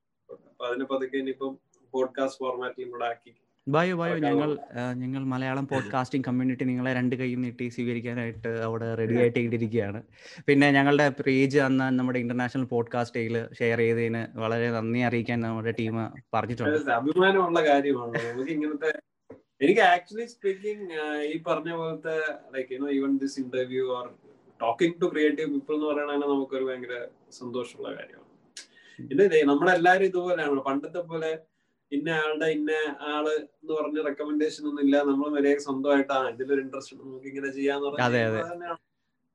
അപ്പൊ 0.49 0.65
അതിനെ 0.67 0.85
പതുക്കെ 0.85 1.17
ഇനിയിപ്പം 1.17 1.53
പോഡ്കാസ്റ്റ് 1.93 2.39
ഫോർമാറ്റിലും 2.43 2.91
കൂടെ 2.91 3.05
ആക്കി. 3.05 3.31
ബയോ 3.67 3.95
ബയോ 3.97 4.15
ഞങ്ങൾ 4.25 4.49
ഞങ്ങൾ 4.93 5.21
മലയാളം 5.23 5.65
പോഡ്കാസ്റ്റിംഗ് 5.71 6.25
കമ്മ്യൂണിറ്റി 6.27 6.65
നിങ്ങളെ 6.69 6.91
രണ്ട് 6.93 7.15
കൈയും 7.15 7.41
നീട്ടി 7.41 7.65
സ്വീകരിക്കാനായിട്ട് 7.69 8.51
അവിടെ 8.67 8.87
റെഡി 8.95 9.15
ആയിട്ട് 9.15 9.39
ഇട്ടിരിക്കുകയാണ് 9.39 9.99
പിന്നെ 10.47 10.67
ഞങ്ങളുടെ 10.71 11.05
പേജ് 11.27 11.59
അന്ന് 11.67 11.87
നമ്മുടെ 11.99 12.19
ഇന്റർനാഷണൽ 12.19 12.65
പോഡ്കാസ്റ്റ് 12.73 13.17
ഡേയിൽ 13.17 13.37
ഷെയർ 13.59 13.79
ചെയ്തതിന് 13.83 14.23
വളരെ 14.43 14.69
നന്ദി 14.71 15.01
അറിയിക്കാൻ 15.09 15.39
നമ്മുടെ 15.39 15.73
ടീം 15.79 15.97
പറഞ്ഞിട്ടുണ്ട്. 16.33 16.91
അഭിമാനമുള്ള 16.99 17.61
കാര്യമാണ്. 17.69 18.17
നമുക്ക് 18.31 18.51
ഇങ്ങനത്തെ 18.57 18.91
എനിക്ക് 19.65 19.81
ആക്ച്വലി 19.93 20.25
സ്പീക്കിംഗ് 20.25 20.87
ഈ 21.31 21.35
പറഞ്ഞ 21.47 21.71
പോലത്തെ 21.75 22.17
like 22.55 22.73
you know 22.73 22.89
even 22.99 23.13
this 23.23 23.39
interview 23.39 23.85
or 23.97 24.07
talking 24.63 24.97
to 25.01 25.07
creative 25.13 25.49
people 25.53 25.75
എന്ന് 25.77 25.87
പറയുന്നത് 25.91 26.31
നമുക്കൊരു 26.33 26.65
ഭയങ്കര 26.69 26.95
സന്തോഷമുള്ള 27.39 27.89
കാര്യമാണ്. 27.99 28.27
ഇതേ 28.99 29.39
നമ്മളെല്ലാരും 29.51 30.05
ഇതുപോലെയാണ് 30.09 30.61
പണ്ടത്തെ 30.69 31.01
പോലെ 31.11 31.31
ഇന്ന 31.91 32.09
ആളുടെ 32.23 32.47
ഇന്ന 32.57 32.71
ആൾ 33.11 33.25
എന്ന് 33.29 33.73
പറഞ്ഞ 33.77 34.01
റെക്കമെൻഡേഷൻ 34.07 34.63
ഒന്നും 34.69 34.83
ഇല്ല. 34.85 34.97
നമ്മൾ 35.09 35.27
മര്യാദ 35.35 35.61
സ്വന്തമായിട്ട് 35.67 36.13
ആ 36.17 36.19
ഇതിലൊരു 36.33 36.61
ഇൻട്രസ്റ്റ് 36.65 36.97
നമുക്ക് 37.03 37.27
ഇങ്ങനെ 37.31 37.49
ചെയ്യാന്ന് 37.57 37.87
പറഞ്ഞാൽ 37.87 38.75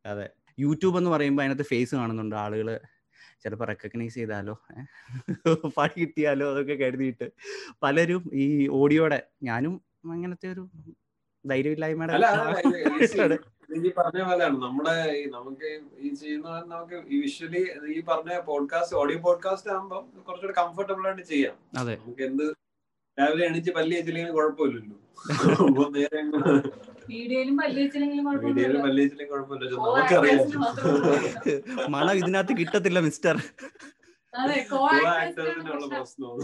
അതെ. 0.04 0.26
യൂട്യൂബ് 0.58 0.96
എന്ന് 1.00 1.10
പറയുമ്പോൾ 1.14 1.42
അതിനകത്ത് 1.42 1.66
ഫേസ് 1.72 1.92
കാണുന്നുണ്ട്. 2.00 2.36
ആളുകൾ 2.44 2.68
ചിലപ്പോൾ 3.42 3.66
റെക്കഗ്നൈസ് 3.70 4.16
ചെയ്താലോ 4.18 4.54
പാടി 5.44 5.72
പണി 5.78 5.96
കിട്ടിയാലോ 6.02 6.46
അതൊക്കെ 6.52 6.76
കരുതിയിട്ട്. 6.82 7.26
പലരും 7.82 8.22
ഈ 8.44 8.46
ഓഡിയോടെ 8.80 9.18
ഞാനും 9.48 9.74
അങ്ങനത്തെ 10.14 10.48
ഒരു 10.54 10.62
ധൈര്യമില്ലായ്മയുടെ 11.44 12.14
ഈ 13.68 13.90
പറഞ്ഞ 13.98 14.20
പോലെയാണ്. 14.22 14.56
നമ്മുടെ 14.58 14.94
ഈ 15.12 15.22
നമുക്ക് 15.30 15.68
ഈ 15.98 16.08
ചെയ്യുന്ന 16.14 16.48
നമുക്ക് 16.66 16.96
യൂഷ്വലി 17.14 17.62
ഈ 17.94 17.98
പറഞ്ഞ 18.08 18.32
പോഡ്കാസ്റ്റ് 18.46 18.96
ഓഡിയോ 18.96 19.18
പോഡ്കാസ്റ്റ് 19.18 19.70
ആകുമ്പോൾ 19.70 20.02
കുറച്ചുകൂടെ 20.26 20.54
കംഫർട്ടബിൾ 20.60 21.06
ആയിട്ട് 21.06 21.24
ചെയ്യാം. 21.32 21.56
നമുക്ക് 21.96 22.22
എന്ത് 22.22 22.44
രാവിലെ 23.18 23.44
എണീച്ച് 23.46 23.72
പല്ലി 23.72 23.94
വെച്ചില്ലെങ്കിൽ 23.96 24.32
കുഴപ്പമില്ലല്ലോ. 24.32 24.96
മണ 27.58 27.66
വെച്ചില്ലെങ്കിലും 27.76 28.24
ഇതിനകത്ത് 32.20 32.54
കിട്ടത്തില്ല 32.58 32.98
മിസ്റ്റർ 33.00 33.36
അതെ 34.34 34.56
കോ 34.70 34.78
പ്രശ്നമാണ് 35.92 36.42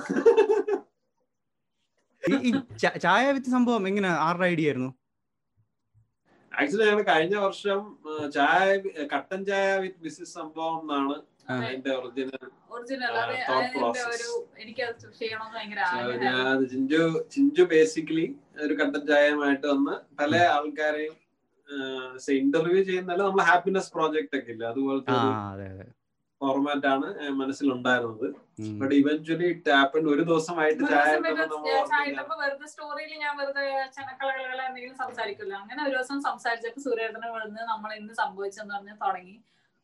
ഈ 2.42 2.50
ചായ 3.04 3.24
വിത്ത് 3.32 3.50
സംഭവം 3.50 3.82
എങ്ങനെ 3.88 4.08
ആരുടെ 4.26 4.46
ഐഡിയ 4.46 4.68
ആയിരുന്നു? 4.68 4.90
ആക്ച്വലി 6.52 6.84
ഞങ്ങൾ 6.86 7.04
കഴിഞ്ഞ 7.08 7.36
വർഷം 7.42 7.80
ചായ 8.34 8.66
കട്ടൻ 9.12 9.40
ചായ 9.46 9.68
വിത്ത് 9.82 10.00
ബിസിനസ് 10.02 10.34
സംഭവം 10.34 10.76
എന്നാണ്. 10.82 11.16
അതിന്റെ 11.60 11.90
ഒറിജിനൽ 11.98 12.42
ഞാൻ 16.26 16.60
ചിഞ്ചു 16.70 17.00
ചിഞ്ചു 17.34 17.62
ബേസിക്കലി 17.72 18.26
ഒരു 18.64 18.74
കട്ടൻ 18.78 19.02
ചായയുമായിട്ട് 19.08 19.66
വന്ന് 19.66 19.96
പല 20.20 20.32
ആൾക്കാരെയും 20.54 21.16
ഇന്റർവ്യൂ 22.38 22.80
ചെയ്യുന്നല്ല 22.86 23.22
നമ്മൾ 23.22 23.42
ഹാപ്പിനെസ് 23.48 23.92
പ്രോജക്റ്റ് 23.94 24.38
ഒക്കെ 24.38 24.50
ഇല്ല 24.54 24.64
അതുപോലത്തെ 24.72 25.12
ആ 25.16 25.20
അതെ 25.50 25.66
അതെ. 25.74 25.86
ഫോർമാറ്റ് 26.42 26.88
ആണ് 26.94 27.08
മനസ്സിലുണ്ടായിരുന്നത്. 27.40 28.26
ബട്ട് 28.80 28.94
ഇവഞ്ച്വലി 29.00 29.48
ഇറ്റ് 29.54 29.70
ഒരു 30.14 30.22
ദിവസമായിട്ട് 30.30 30.82
നമ്മൾ 32.20 32.36
വെറുതെ 32.42 32.68
സ്റ്റോറിയിൽ 32.72 33.12
ഞാൻ 33.24 33.34
വെറുതെ 33.40 33.66
ചനക്കളകള 33.96 34.60
എന്തെങ്കിലും 34.68 34.96
സംസാരിക്കില്ല. 35.04 35.54
അങ്ങനെ 35.62 35.80
ഒരു 35.88 35.94
ദിവസം 35.96 36.20
സംസാരിച്ചപ്പോ 36.28 36.82
സൂര്യേട്ടനെ 36.86 37.30
വിളിന്ന് 37.34 37.64
നമ്മൾ 37.72 37.90
ഇന്ന് 38.00 38.14
സംഭവിച്ചെന്ന് 38.22 38.74
പറഞ്ഞ് 38.76 38.96
തുടങ്ങി. 39.04 39.36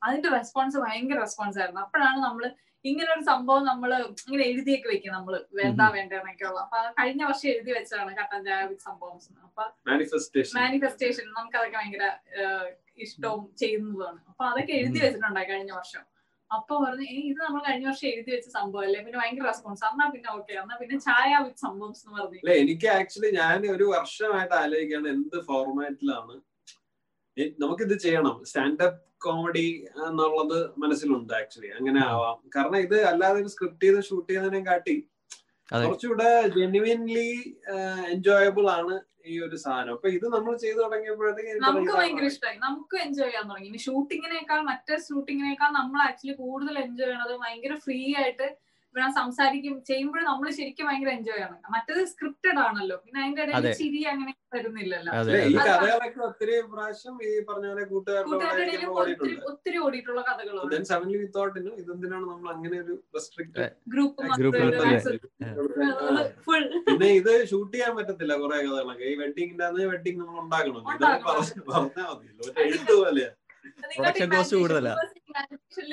അതിന്റെ 0.03 0.29
റെസ്പോൺസ് 0.39 0.77
ഭയങ്കര 0.87 1.19
റെസ്പോൺസ് 1.27 1.59
ആയിരുന്നു. 1.61 1.83
അപ്പോഴാണ് 1.85 2.19
നമ്മൾ 2.29 2.45
ഇങ്ങനെ 2.89 3.09
ഒരു 3.15 3.25
സംഭവം 3.29 3.63
നമ്മൾ 3.69 3.91
ഇങ്ങനെ 4.25 4.45
എഴുതിയൊക്കെ 4.51 4.89
വെക്കും 4.91 5.15
നമ്മൾ 5.17 5.35
വേണ്ട 5.61 5.81
വേണ്ട 5.95 6.13
എന്നൊക്കെ 6.19 6.45
ഉള്ള. 6.51 6.61
അപ്പൊ 6.67 6.81
കഴിഞ്ഞ 6.99 7.23
വർഷം 7.31 7.49
എഴുതി 7.53 7.71
വെച്ചതാണ് 7.77 8.13
കട്ടൻ 8.19 8.41
ചായ 8.47 8.61
വിത്ത് 8.71 8.85
സംഭവം. 8.89 9.17
അപ്പൊ 9.49 9.65
മാനിഫെസ്റ്റേഷൻ 9.89 10.55
മാനിഫെസ്റ്റേഷൻ 10.61 11.27
നമുക്ക് 11.39 11.59
അതൊക്കെ 11.61 11.79
ഭയങ്കര 11.81 12.05
ഇഷ്ടവും 13.07 13.43
ചെയ്യുന്നതാണ് 13.63 14.21
അപ്പൊ 14.31 14.45
അതൊക്കെ 14.51 14.75
എഴുതി. 14.81 14.99
വെച്ചിട്ടുണ്ടായി 15.05 15.49
കഴിഞ്ഞ 15.51 15.73
വർഷം. 15.81 16.05
അപ്പൊ 16.51 16.75
പറഞ്ഞു 16.85 17.07
ഏ 17.13 17.17
ഇത് 17.31 17.41
നമ്മൾ 17.47 17.61
കഴിഞ്ഞ 17.67 17.87
വർഷം 17.89 18.07
എഴുതി 18.11 18.31
വെച്ച 18.35 18.49
സംഭവം 18.59 18.85
അല്ലേ 18.87 19.01
പിന്നെ 19.05 19.19
ഭയങ്കര 19.23 19.45
റെസ്പോൺസ് 19.49 19.85
എന്നാ 19.89 20.07
പിന്നെ 20.15 20.29
ഓക്കെ 20.37 20.53
എന്നാ 20.63 20.77
പിന്നെ 20.83 20.97
ചായ 21.07 21.31
വിത്ത് 21.45 21.63
സംഭവംസ് 21.67 22.03
എന്ന് 22.05 22.17
പറഞ്ഞു. 22.21 22.39
അല്ല 22.43 22.55
എനിക്ക് 22.63 22.89
ആക്ച്വലി 22.99 23.31
ഞാൻ 23.41 23.67
ഒരു 23.75 23.87
വർഷമായിട്ട് 23.97 24.55
ആലോചിക്കുകയാണ് 24.63 25.09
എന്ത് 25.17 25.39
ഫോർമാറ്റിലാണ് 25.49 26.37
നമുക്കിത് 27.65 27.95
ചെയ്യണം. 28.05 28.37
സ്റ്റാൻഡപ്പ് 28.51 28.99
കോമഡി 29.25 29.67
എന്നുള്ളത് 30.07 30.59
മനസ്സിലുണ്ട് 30.83 31.33
ആക്ച്വലി 31.41 31.71
അങ്ങനെ 31.79 32.01
ആവാം. 32.11 32.39
കാരണം 32.57 32.79
ഇത് 32.87 32.99
അല്ലാതെ 33.11 33.41
സ്ക്രിപ്റ്റ് 33.55 33.87
ചെയ്ത് 33.87 34.01
ഷൂട്ട് 34.09 34.29
ചെയ്യുന്നതിനെ 34.29 34.63
കാട്ടി. 34.71 34.97
കുറച്ചുകൂടെ 35.73 36.29
ജെന്യുവൻലി 36.57 37.31
എൻജോയബിൾ 38.15 38.67
ആണ് 38.79 38.95
ഈ 39.31 39.35
ഒരു 39.47 39.57
സാധനം. 39.63 39.95
അപ്പൊ 39.97 40.09
ഇത് 40.09 40.27
നമ്മൾ 40.35 40.53
ചെയ്തു 40.63 40.79
തുടങ്ങിയപ്പോഴത്തേക്ക് 40.85 41.51
നമുക്ക് 41.65 41.93
ഭയങ്കര 41.99 42.27
ഇഷ്ടമായി 42.33 42.59
നമുക്ക് 42.67 42.97
എൻജോയ് 43.07 43.29
ചെയ്യാൻ 43.29 43.45
തുടങ്ങി. 43.51 43.81
ഷൂട്ടിങ്ങിനേക്കാൾ 43.87 44.61
മറ്റേ 44.71 44.97
ഷൂട്ടിങ്ങിനേക്കാൾ 45.07 45.71
നമ്മൾ 45.81 46.01
ആക്ച്വലി 46.07 46.35
കൂടുതൽ 46.43 46.75
എൻജോയ് 46.85 47.09
ചെയ്യണത് 47.09 47.35
ഭയങ്കര 47.45 47.75
ഫ്രീ 47.85 48.01
ആയിട്ട് 48.23 48.49
ഇവിടെ 48.99 49.11
സംസാരിക്കും 49.19 49.75
ചെയ്യുമ്പോൾ 49.89 50.23
നമ്മൾ 50.29 50.47
ശരിക്കും 50.57 50.87
ഭയങ്കര 50.89 51.11
എൻജോയ് 51.17 51.43
ആണ്. 51.47 51.57
മറ്റേത് 51.75 52.01
സ്ക്രിപ്റ്റഡ് 52.13 52.61
ആണല്ലോ. 52.65 52.97
പിന്നെ 53.05 53.19
അതിന്റെ 53.23 53.43
ഇടയിൽ 53.45 53.77
ചിരി 53.81 54.01
അങ്ങനെ 54.13 54.33
വരുന്നില്ലല്ലോ. 54.55 55.11
ഒത്തിരി 56.29 56.55
പ്രാവശ്യം 56.73 57.15
ഈ 57.29 57.31
പറഞ്ഞ 57.49 57.67
പോലെ 57.73 57.85
കൂട്ടുകാരുടെ 57.93 58.37
ഒത്തിരി 59.53 59.79
ഓടിയിട്ടുള്ള 59.87 60.21
കഥകളുണ്ട് 60.29 60.75
പിന്നെ 66.89 67.09
ഇത് 67.21 67.33
ഷൂട്ട് 67.51 67.75
ചെയ്യാൻ 67.75 67.93
പറ്റത്തില്ല 67.99 68.33
കുറെ 68.43 68.57
കഥകളൊക്കെ. 68.67 69.05
ഈ 69.13 69.17
വെഡിങ്ങിന്റെ 69.23 69.87
വെഡിങ് 69.93 70.21
നമ്മൾ 70.23 70.39
ഉണ്ടാക്കണം. 70.45 70.83
പറഞ്ഞാൽ 71.73 72.09
മതിയല്ലോ 72.11 72.45
എഴുത്ത് 72.67 72.95
പോലെയാ. 73.03 73.31
കൂടുതലാ. 74.55 74.93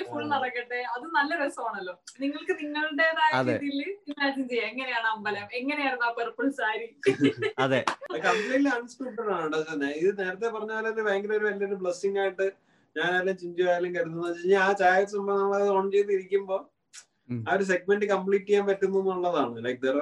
ഫുൾ 0.07 0.23
നടക്കട്ടെ. 0.27 0.79
അത് 0.93 1.05
നല്ല 1.15 1.31
രസമാണല്ലോ. 1.41 1.93
നിങ്ങൾക്ക് 2.21 2.53
നിങ്ങളുടേതായ. 2.61 3.31
രീതിയിൽ 3.49 3.79
ഇമാജിൻ 4.11 4.45
ചെയ്യാം. 4.49 4.67
എങ്ങനെയാണ് 4.69 5.07
അമ്പലം? 5.07 5.47
എങ്ങനെയായിരുന്നു 5.59 6.05
ആ 6.05 6.13
പർപ്പിൾ 6.19 6.47
സാരി 6.59 6.87
അതെ. 7.65 7.81
കംപ്ലീറ്റ്ലി 8.25 8.69
അൺസ്ക്രിപ്റ്റഡ് 8.77 9.31
ആണ് 9.35 9.57
ഇത്. 9.99 10.11
നേരത്തെ 10.21 10.47
പറഞ്ഞ 10.55 10.71
പോലെ 10.73 10.89
തന്നെ 10.89 11.03
ഭയങ്കര 11.09 11.33
ഒരു 11.39 11.47
വലിയൊരു 11.49 11.77
ബ്ലസ്സിംഗ് 11.83 12.19
ആയിട്ട് 12.23 12.47
ഞാനായാലും 12.95 13.35
ചിഞ്ചു 13.39 13.63
ആയാലും 13.63 13.91
കരുതുന്നത് 13.95 14.27
വെച്ച് 14.27 14.41
കഴിഞ്ഞാൽ 14.41 14.61
ആ 14.63 14.73
ചായ 14.81 14.99
സംഭവം 15.13 15.39
നമ്മൾ 15.41 15.55
അത് 15.59 15.71
ഓൺ 15.73 15.87
ചെയ്തിരിക്കുമ്പോ 15.95 16.57
ആ 17.45 17.53
ഒരു 17.55 17.65
സെഗ്മെന്റ് 17.69 18.05
കംപ്ലീറ്റ് 18.11 18.47
ചെയ്യാൻ 18.47 18.65
പറ്റുന്നു 18.67 18.99
എന്നുള്ളതാണ്. 19.03 19.55
ലൈക് 19.65 19.81
ദർ 19.85 19.95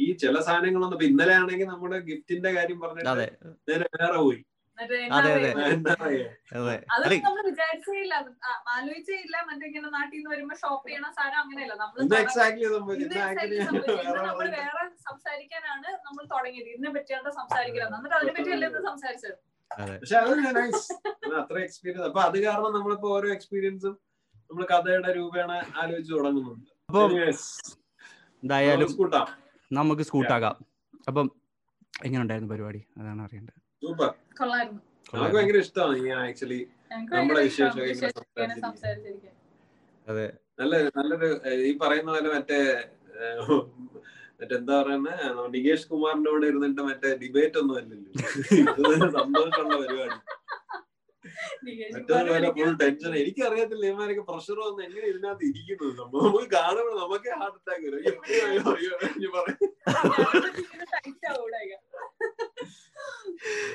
ഈ 0.00 0.06
ചില 0.22 0.36
സാധനങ്ങളൊന്നും 0.46 0.96
ഇപ്പൊ 0.96 1.06
ഇന്നലെ 1.10 1.34
ആണെങ്കിൽ 1.36 1.68
നമ്മുടെ 1.72 1.98
ഗിഫ്റ്റിന്റെ 2.08 2.50
കാര്യം 2.56 2.78
പറഞ്ഞിട്ട് 2.80 3.10
അതെ. 3.12 3.26
നേരെ 3.68 3.86
വേറെ 3.96 4.18
പോയി. 4.18 4.40
അതെ, 4.78 4.96
അതെ. 5.34 5.50
എന്താ 5.68 5.92
അതെ. 5.94 6.76
നമ്മൾ 7.26 7.44
മറ്റേ 9.48 9.66
ഇങ്ങനെ 9.68 9.88
നാട്ടിൽ 9.94 10.16
നിന്ന് 10.16 10.30
വരുമ്പോ 10.32 10.56
ഷോപ്പ് 10.62 10.86
ചെയ്യണ 10.88 11.06
സാധനം 11.16 11.38
അങ്ങനെയല്ല. 11.42 11.74
നമ്മൾ 11.82 11.98
വേറെ 13.14 13.46
നമ്മൾ 14.28 14.48
വേറെ 14.56 14.82
സംസാരിക്കാനാണ് 15.06 15.88
നമ്മൾ 16.06 16.22
തുടങ്ങിയത്. 16.34 16.68
ഇതിനെ 16.74 16.90
പറ്റിയാണ് 16.96 17.30
സംസാരിക്കുന്നത് 17.40 17.96
എന്നിട്ട് 17.98 18.16
അതിനെ 18.18 18.32
പറ്റിയല്ലേ 18.36 18.68
ഇന്ന് 18.70 18.82
സംസാരിച്ചത്? 18.90 19.36
അതെ. 19.70 19.94
പക്ഷെ 20.02 20.16
അത് 20.16 20.32
നൈസ് 20.58 20.84
അത്ര 21.40 21.56
എക്സ്പീരിയൻസ് 21.66 22.06
അപ്പൊ 22.10 22.20
അത് 22.20 22.38
കാരണം 22.44 22.70
നമ്മളിപ്പോ 22.76 23.08
ഓരോ 23.16 23.28
എക്സ്പീരിയൻസും 23.36 23.94
നമ്മൾ 24.50 24.64
കഥയുടെ 24.72 25.12
രൂപേണ 25.18 25.50
ആലോചിച്ച് 25.80 26.12
തുടങ്ങുന്നുണ്ട്. 26.14 26.68
അപ്പൊ 26.88 27.00
എന്തായാലും 28.42 28.88
നമുക്ക് 28.90 29.22
നമുക്ക് 29.70 30.02
സ്കൂട്ടാകാം. 30.02 30.56
അപ്പം 31.08 31.26
എങ്ങനെ 32.04 32.22
ഉണ്ടായിരുന്നു 32.22 32.50
പരിപാടി? 32.52 32.80
അതാണ് 33.00 33.20
അറിയേണ്ടത്. 33.22 33.58
സൂപ്പർ 33.82 34.10
നമുക്ക് 35.12 35.34
ഭയങ്കര 35.36 35.58
ഇഷ്ടമാണ് 35.64 35.96
ഇങ്ങനെ 35.98 36.16
ആക്ച്വലി 36.22 36.60
നമ്മുടെ 37.12 37.42
വിശേഷം 37.42 37.80
അതെ 40.06 40.26
നല്ല 40.60 40.74
നല്ലൊരു 40.96 41.28
ഈ 41.64 41.72
പറയുന്ന 41.78 42.10
പോലെ 42.10 42.30
മറ്റേ 42.34 42.58
മറ്റെന്താ 44.40 44.74
പറയുന്നത് 44.78 45.20
നികേഷ് 45.54 45.86
കുമാറിന്റെ 45.90 46.30
കൂടെ 46.32 46.46
ഇരുന്നിട്ട് 46.50 46.82
മറ്റേ 46.88 47.10
ഡിബേറ്റ് 47.22 47.58
ഒന്നും 47.62 47.76
അല്ലല്ലോ 47.78 48.90
സന്തോഷമുള്ള 49.16 49.76
പരിപാടി 49.82 50.18
മറ്റേതുപോലെ 51.94 52.48
ഫുൾ 52.56 52.72
ടെൻഷൻ 52.80 53.12
എനിക്കറിയത്തില്ല 53.20 53.84
ഇവന്മാരൊക്കെ 53.86 54.24
പ്രഷർ 54.28 54.58
വന്ന് 54.62 54.82
എങ്ങനെ 54.86 55.06
ഇതിനകത്ത് 55.08 55.44
ഇരിക്കുന്നത് 55.50 55.94
നമ്മൾ 56.00 56.20
നമുക്ക് 56.26 56.48
കാണുമ്പോൾ 56.54 56.94
നമുക്ക് 57.00 57.30
ഹാർട്ട് 57.34 57.58
അറ്റാക്ക് 57.60 57.86
വരും 57.86 57.98
അയ്യോ, 57.98 58.14
അയ്യോ, 58.26 58.62
അയ്യോ, 58.74 58.92
അയ്യോ 58.98 59.08
എന്ന് 59.08 59.30
പറയും. 59.36 59.72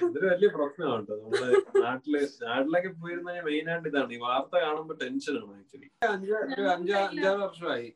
ഇതൊരു 0.05 0.27
വലിയ 0.31 0.49
പ്രശ്നമാണ് 0.55 1.01
കേട്ടോ 1.01 1.15
നമ്മൾ 1.23 1.41
നാട്ടിൽ 1.83 2.13
നാട്ടിലൊക്കെ 2.43 2.91
പോയിരുന്ന 3.01 3.33
മെയിൻ 3.47 3.65
ആയിട്ട് 3.71 3.87
ഇതാണ്. 3.91 4.11
ഈ 4.15 4.21
വാർത്ത 4.25 4.53
കാണുമ്പോ 4.65 4.95
ടെൻഷനാണ് 5.01 5.53
ആക്ച്വലി 5.57 5.87
അഞ്ച് 6.09 6.31
ഒരു 6.53 6.63
അഞ്ച് 6.73 6.93
അഞ്ചാറ് 7.03 7.39
വർഷമായി 7.45 7.87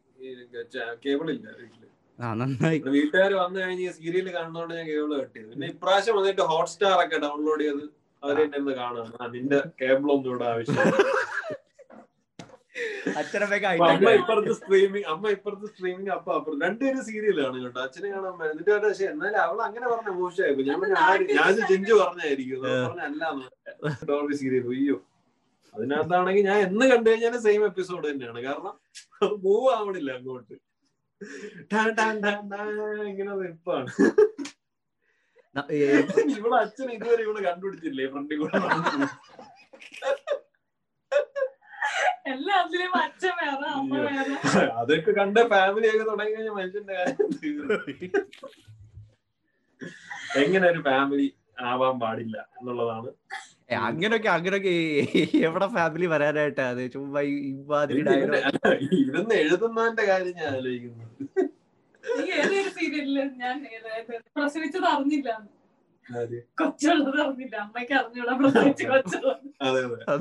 കേബിൾ 1.06 1.28
ഇല്ല 1.34 1.48
വീട്ടിൽ. 1.60 1.82
ആ 2.20 2.28
നന്നായി. 2.42 2.78
വീട്ടുകാർ 2.94 3.32
വന്നു 3.42 3.58
കഴിഞ്ഞ് 3.64 3.88
സീരിയൽ 3.98 4.28
കാണുന്നോണ്ട് 4.36 4.74
ഞാൻ 4.78 4.86
കേബിൾ 4.92 5.12
കെട്ടിയത്. 5.18 5.50
പിന്നെ 5.54 5.68
ഇപ്രാവശ്യം 5.74 6.16
വന്നിട്ട് 6.20 6.44
ഹോട്ട്സ്റ്റാർ 6.52 6.98
ഒക്കെ 7.06 7.18
ഡൗൺലോഡ് 7.26 7.66
ചെയ്ത് 7.68 7.84
അവരെ 8.24 8.44
കാണാൻ 8.76 9.08
കാണാം 9.10 9.32
നിന്റെ 9.36 9.60
കേബിൾ 9.82 10.08
ഒന്നും 10.16 10.30
ഇവിടെ 10.32 10.48
ആവശ്യം 10.52 10.78
അച്ഛനമ്മയൊക്കെ 13.20 13.68
അമ്മ 13.72 13.86
ഹൈടെക് 13.90 14.18
ഇപ്പുറത്ത് 14.20 14.54
സ്ട്രീമിംഗ് 14.60 15.08
അമ്മ 15.14 15.26
ഇപ്പുറത്ത് 15.36 15.68
സ്ട്രീമിംഗ് 15.72 16.12
അപ്പൊ 16.16 16.34
രണ്ടുപേരും 16.64 17.02
സീരിയലാണ് 17.10 17.58
കേട്ടോ. 17.64 17.80
അച്ഛനെ 17.86 18.10
കാണാൻ 18.14 18.34
എന്നിട്ട് 18.52 18.72
പക്ഷെ 18.86 19.06
എന്നാലും 19.14 19.40
അവൾ 19.46 19.58
അങ്ങനെ 19.68 19.86
പറഞ്ഞ 19.92 20.12
മോശമായിരുന്നു 20.20 20.64
ഞാൻ 21.00 21.24
ഞാൻ 21.40 21.52
ചിഞ്ചു 21.72 21.94
പറഞ്ഞായിരിക്കും. 22.04 22.60
ഡോൾബി 24.10 24.36
സീരിയൽ 24.42 24.68
അയ്യോ. 24.76 24.98
അതിനകത്താണെങ്കിൽ 25.76 26.46
ഞാൻ 26.50 26.60
എന്ന് 26.68 26.86
കണ്ടു 26.92 27.08
കഴിഞ്ഞാൽ 27.10 27.38
സെയിം 27.46 27.62
എപ്പിസോഡ് 27.70 28.06
തന്നെയാണ്. 28.10 28.40
കാരണം 28.48 28.76
മൂവ് 29.46 29.68
ആവണില്ല 29.78 30.12
അങ്ങോട്ട്. 30.20 30.56
ഇങ്ങനെ 33.12 33.32
നിൽപ്പാണ് 33.42 33.90
ഇവിടെ 36.38 36.56
അച്ഛൻ 36.64 36.88
ഇതുവരെ 36.96 37.22
ഇവിടെ 37.28 37.42
കണ്ടുപിടിച്ചില്ലേ 37.48 38.06
ഫ്രണ്ടിൽ 38.14 38.38
കൂടെ 38.40 38.58
നടന്നു. 38.64 39.08
എല്ലാത്തിലും 40.00 40.34
അച്ഛൻ 41.16 42.12
വേറെ 42.12 42.12
അമ്മ 42.12 42.12
വേറെ 42.12 42.15
അതൊക്കെ 44.80 45.12
കണ്ട 45.20 45.38
ഫാമിലി 45.52 45.88
ഒക്കെ 45.90 46.06
തുടങ്ങി 46.10 46.32
കഴിഞ്ഞാൽ 46.36 46.56
മനുഷ്യന്റെ 46.58 46.94
കാര്യം 46.96 47.28
എങ്ങനെ 50.40 50.66
ഒരു 50.72 50.80
ഫാമിലി 50.88 51.28
ആവാൻ 51.64 51.96
പാടില്ല 52.00 52.38
എന്നുള്ളതാണ്. 52.58 53.10
അങ്ങനൊക്കെ 53.88 54.30
അങ്ങനൊക്കെ 54.30 54.72
എവിടെ 55.48 55.68
ഫാമിലി 55.76 56.08
വരാനായിട്ടാ? 56.14 56.66
അത് 56.74 56.82
ചുമ്മാ 56.96 57.22
ഇരുന്ന് 59.00 59.36
എഴുതുന്നതിന്റെ 59.42 60.06
കാര്യം 60.12 60.36
ഞാൻ 60.42 60.50
ആലോചിക്കുന്നു. 60.58 61.06
ഞാൻ 63.42 63.56
പ്രസവിച്ചത് 64.38 64.88
അറിഞ്ഞില്ല? 64.94 65.30
കൊച്ചുള്ളത് 66.60 67.20
അറിഞ്ഞില്ല 67.22 67.56
അമ്മയ്ക്ക് 67.56 67.94
അറിഞ്ഞൂടാ 67.94 68.34
പ്രസവിച്ച് 68.42 68.86
കൊച്ചുള്ളത്. 68.88 69.46
അതെ 69.62 69.82
ആ 70.10 70.16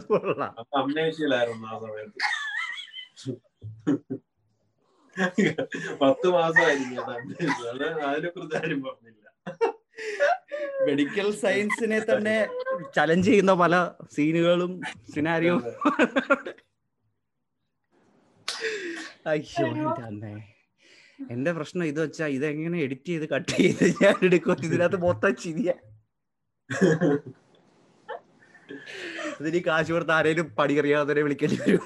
സമയത്ത്. 1.82 2.18
പത്ത് 6.02 6.28
മാസമായിരിക്കും 6.36 7.10
അതിനെ 8.08 8.28
കുറിച്ച് 8.28 8.56
ആരും 8.60 8.80
പറഞ്ഞില്ല. 8.86 9.20
മെഡിക്കൽ 10.86 11.28
സയൻസിനെ 11.42 11.98
തന്നെ 12.10 12.36
ചലഞ്ച് 12.96 13.28
ചെയ്യുന്ന 13.28 13.52
പല 13.54 13.74
സീനുകളും 14.14 14.72
സിനാരിയോ 15.14 15.56
അയ്യോ 19.32 19.68
അമ്മേ. 20.08 20.34
എന്റെ 21.34 21.50
പ്രശ്നം 21.56 21.84
ഇത് 21.90 21.98
വെച്ചാ 22.02 22.26
ഇതെങ്ങനെ 22.36 22.78
എഡിറ്റ് 22.84 23.10
ചെയ്ത് 23.12 23.26
കട്ട് 23.32 23.52
ചെയ്ത് 23.58 23.84
ഞാൻ 24.02 24.16
എടുക്കും? 24.26 24.56
ഇതിനകത്ത് 24.68 24.98
മൊത്തം 25.06 25.34
ചിരിയ. 25.42 25.70
ഇതിന് 29.40 29.60
കാശ് 29.66 29.90
കൊടുത്ത് 29.94 30.14
ആരേലും 30.16 30.46
പണിയറിയാതെ 30.58 31.22
വിളിക്കേണ്ടി 31.26 31.58
വരും. 31.62 31.84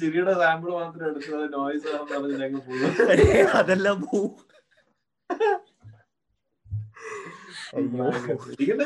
ചിരിയുടെ 0.00 0.34
സാമ്പിൾ 0.42 0.70
മാത്രം 0.80 1.06
എടുത്തത് 1.10 1.46
നോയിസ് 1.54 1.88
അതെല്ലാം 3.60 3.98
പോവും. 4.08 4.34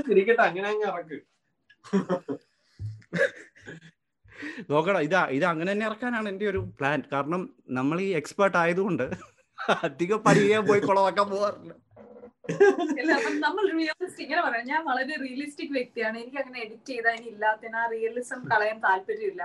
ചിരിക്കട്ടെ 0.08 0.42
അങ്ങനെ 0.48 0.68
അങ്ങ് 0.72 0.86
ഇറക്ക്. 0.92 1.18
നോക്കണം 4.70 5.00
ഇതാ 5.08 5.20
ഇത് 5.36 5.44
അങ്ങനെ 5.52 5.70
തന്നെ 5.72 5.86
ഇറക്കാനാണ് 5.86 6.28
എന്റെ 6.32 6.46
ഒരു 6.52 6.60
പ്ലാൻ 6.78 7.00
കാരണം 7.12 7.42
നമ്മൾ 7.78 7.96
ഈ 8.06 8.10
എക്സ്പേർട്ട് 8.20 8.58
ആയതുകൊണ്ട് 8.62 9.06
അധികം 9.86 10.18
പരിചയം 10.26 10.64
പോയി 10.70 10.82
കുളമാക്കാൻ 10.88 11.28
അപ്പം 13.16 13.34
നമ്മൾ 13.44 13.64
റിയലിസ്റ്റ് 13.72 14.22
ഇങ്ങനെ 14.24 14.40
പറയാം. 14.46 14.64
ഞാൻ 14.70 14.80
വളരെ 14.88 15.14
റിയലിസ്റ്റിക് 15.22 15.72
വ്യക്തിയാണ്. 15.76 16.16
എനിക്ക് 16.22 16.38
അങ്ങനെ 16.42 16.58
എഡിറ്റ് 16.64 16.90
ചെയ്താൽ 16.90 17.14
ഇനി 17.18 17.28
ഇല്ലാത്തതിന് 17.32 17.76
ആ 17.76 17.84
റിയലിസം 17.92 18.40
കളയാൻ 18.52 18.78
താല്പര്യമില്ല. 18.86 19.42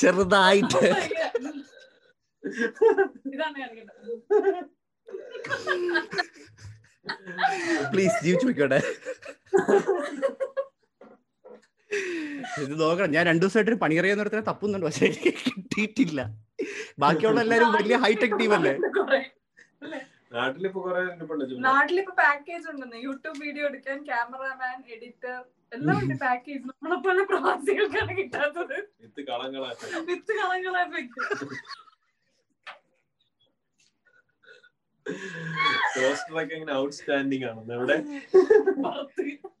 ചെറുതായിട്ട്. 0.00 0.80
ഇതാണ് 3.34 3.56
കാണിക്കേണ്ടത് 3.60 4.30
പ്ലീസ് 7.92 8.18
ജീവിച്ചു 8.24 8.46
പോയിക്കോട്ടെ. 8.46 8.80
ഇത് 12.64 12.74
നോക്കണം. 12.80 13.10
ഞാൻ 13.16 13.22
രണ്ടു 13.30 13.42
ദിവസമായിട്ട് 13.44 13.80
പണിയറിയാന്ന് 13.84 14.24
പറഞ്ഞാൽ 14.24 14.46
തപ്പുന്നുണ്ട്. 14.50 14.86
പക്ഷെ 14.86 15.04
എനിക്ക് 15.06 15.30
കിട്ടിയിട്ടില്ല. 15.46 16.20
ബാക്കിയുള്ള 17.02 17.40
എല്ലാരും 17.46 17.70
വലിയ 17.78 17.96
ഹൈടെക് 18.04 18.36
ടീം 18.40 18.54
അല്ലേ? 18.58 18.74
നാട്ടിലിപ്പോ 20.34 20.80
നാട്ടിലിപ്പോ 21.68 22.12
പാക്കേജ് 22.22 22.66
ഉണ്ടെന്ന്. 22.72 22.98
യൂട്യൂബ് 23.06 23.38
വീഡിയോ 23.44 23.64
എടുക്കാൻ 23.70 23.98
ക്യാമറമാൻ 24.10 24.76
എഡിറ്റർ 24.96 25.36
എല്ലാം 25.76 25.96
ഉണ്ട് 26.02 26.14
പാക്കേജ് 26.24 26.62
നമ്മളെ 26.68 26.98
പോലെ 27.06 27.22
പ്രവാസികൾക്കാണ് 27.30 28.12
കിട്ടാത്തത്. 28.18 28.76
വിത്ത് 29.02 29.22
കളങ്ങളായിട്ട് 29.30 30.04
വിത്ത് 30.10 30.32
കളങ്ങളെ 30.40 30.82
എഫക്ട് 35.06 36.00
പോസ്റ്ററൊക്കെ 36.00 36.54
ഇങ്ങനെ 36.54 36.72
എവിടെ? 37.74 37.96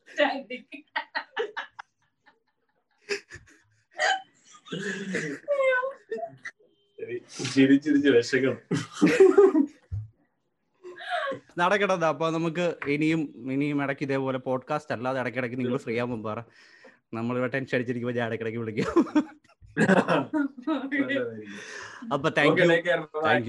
സ്റ്റാൻഡിങ് 0.08 0.82
ശരി 6.96 7.16
ചിരിച്ചിരിച്ച് 7.54 8.08
വിശക്കണം 8.08 8.58
നടക്കട്ടെ 11.58 12.06
അപ്പൊ 12.06 12.30
നമുക്ക് 12.30 12.66
ഇനിയും 12.88 13.22
ഇനിയും 13.52 13.82
ഇടയ്ക്ക് 13.82 14.02
ഇതേപോലെ 14.02 14.38
പോഡ്കാസ്റ്റ് 14.38 14.92
അല്ലാതെ 14.92 15.20
ഇടയ്ക്കിടയ്ക്ക് 15.20 15.58
നിങ്ങൾ 15.58 15.76
ഫ്രീ 15.76 15.98
ആകുമ്പോൾ 15.98 16.30
പറ. 16.30 16.38
നമ്മൾ 17.14 17.36
ഇവിടെ 17.38 17.50
ടെൻഷൻ 17.50 17.76
അടിച്ചിരിക്കുമ്പോൾ 17.76 18.18
ഞാൻ 18.18 18.26
ഇടയ്ക്കിടയ്ക്ക് 18.26 18.58
വിളിക്കും. 18.58 18.86
നല്ലതായിരിക്കും. 19.78 21.60
അപ്പൊ 22.12 22.28
thank 22.28 22.52
Okay, 22.52 22.62
you 22.62 22.70
take 22.70 22.84
care. 22.84 23.02
Bye. 23.14 23.24
Thank 23.24 23.48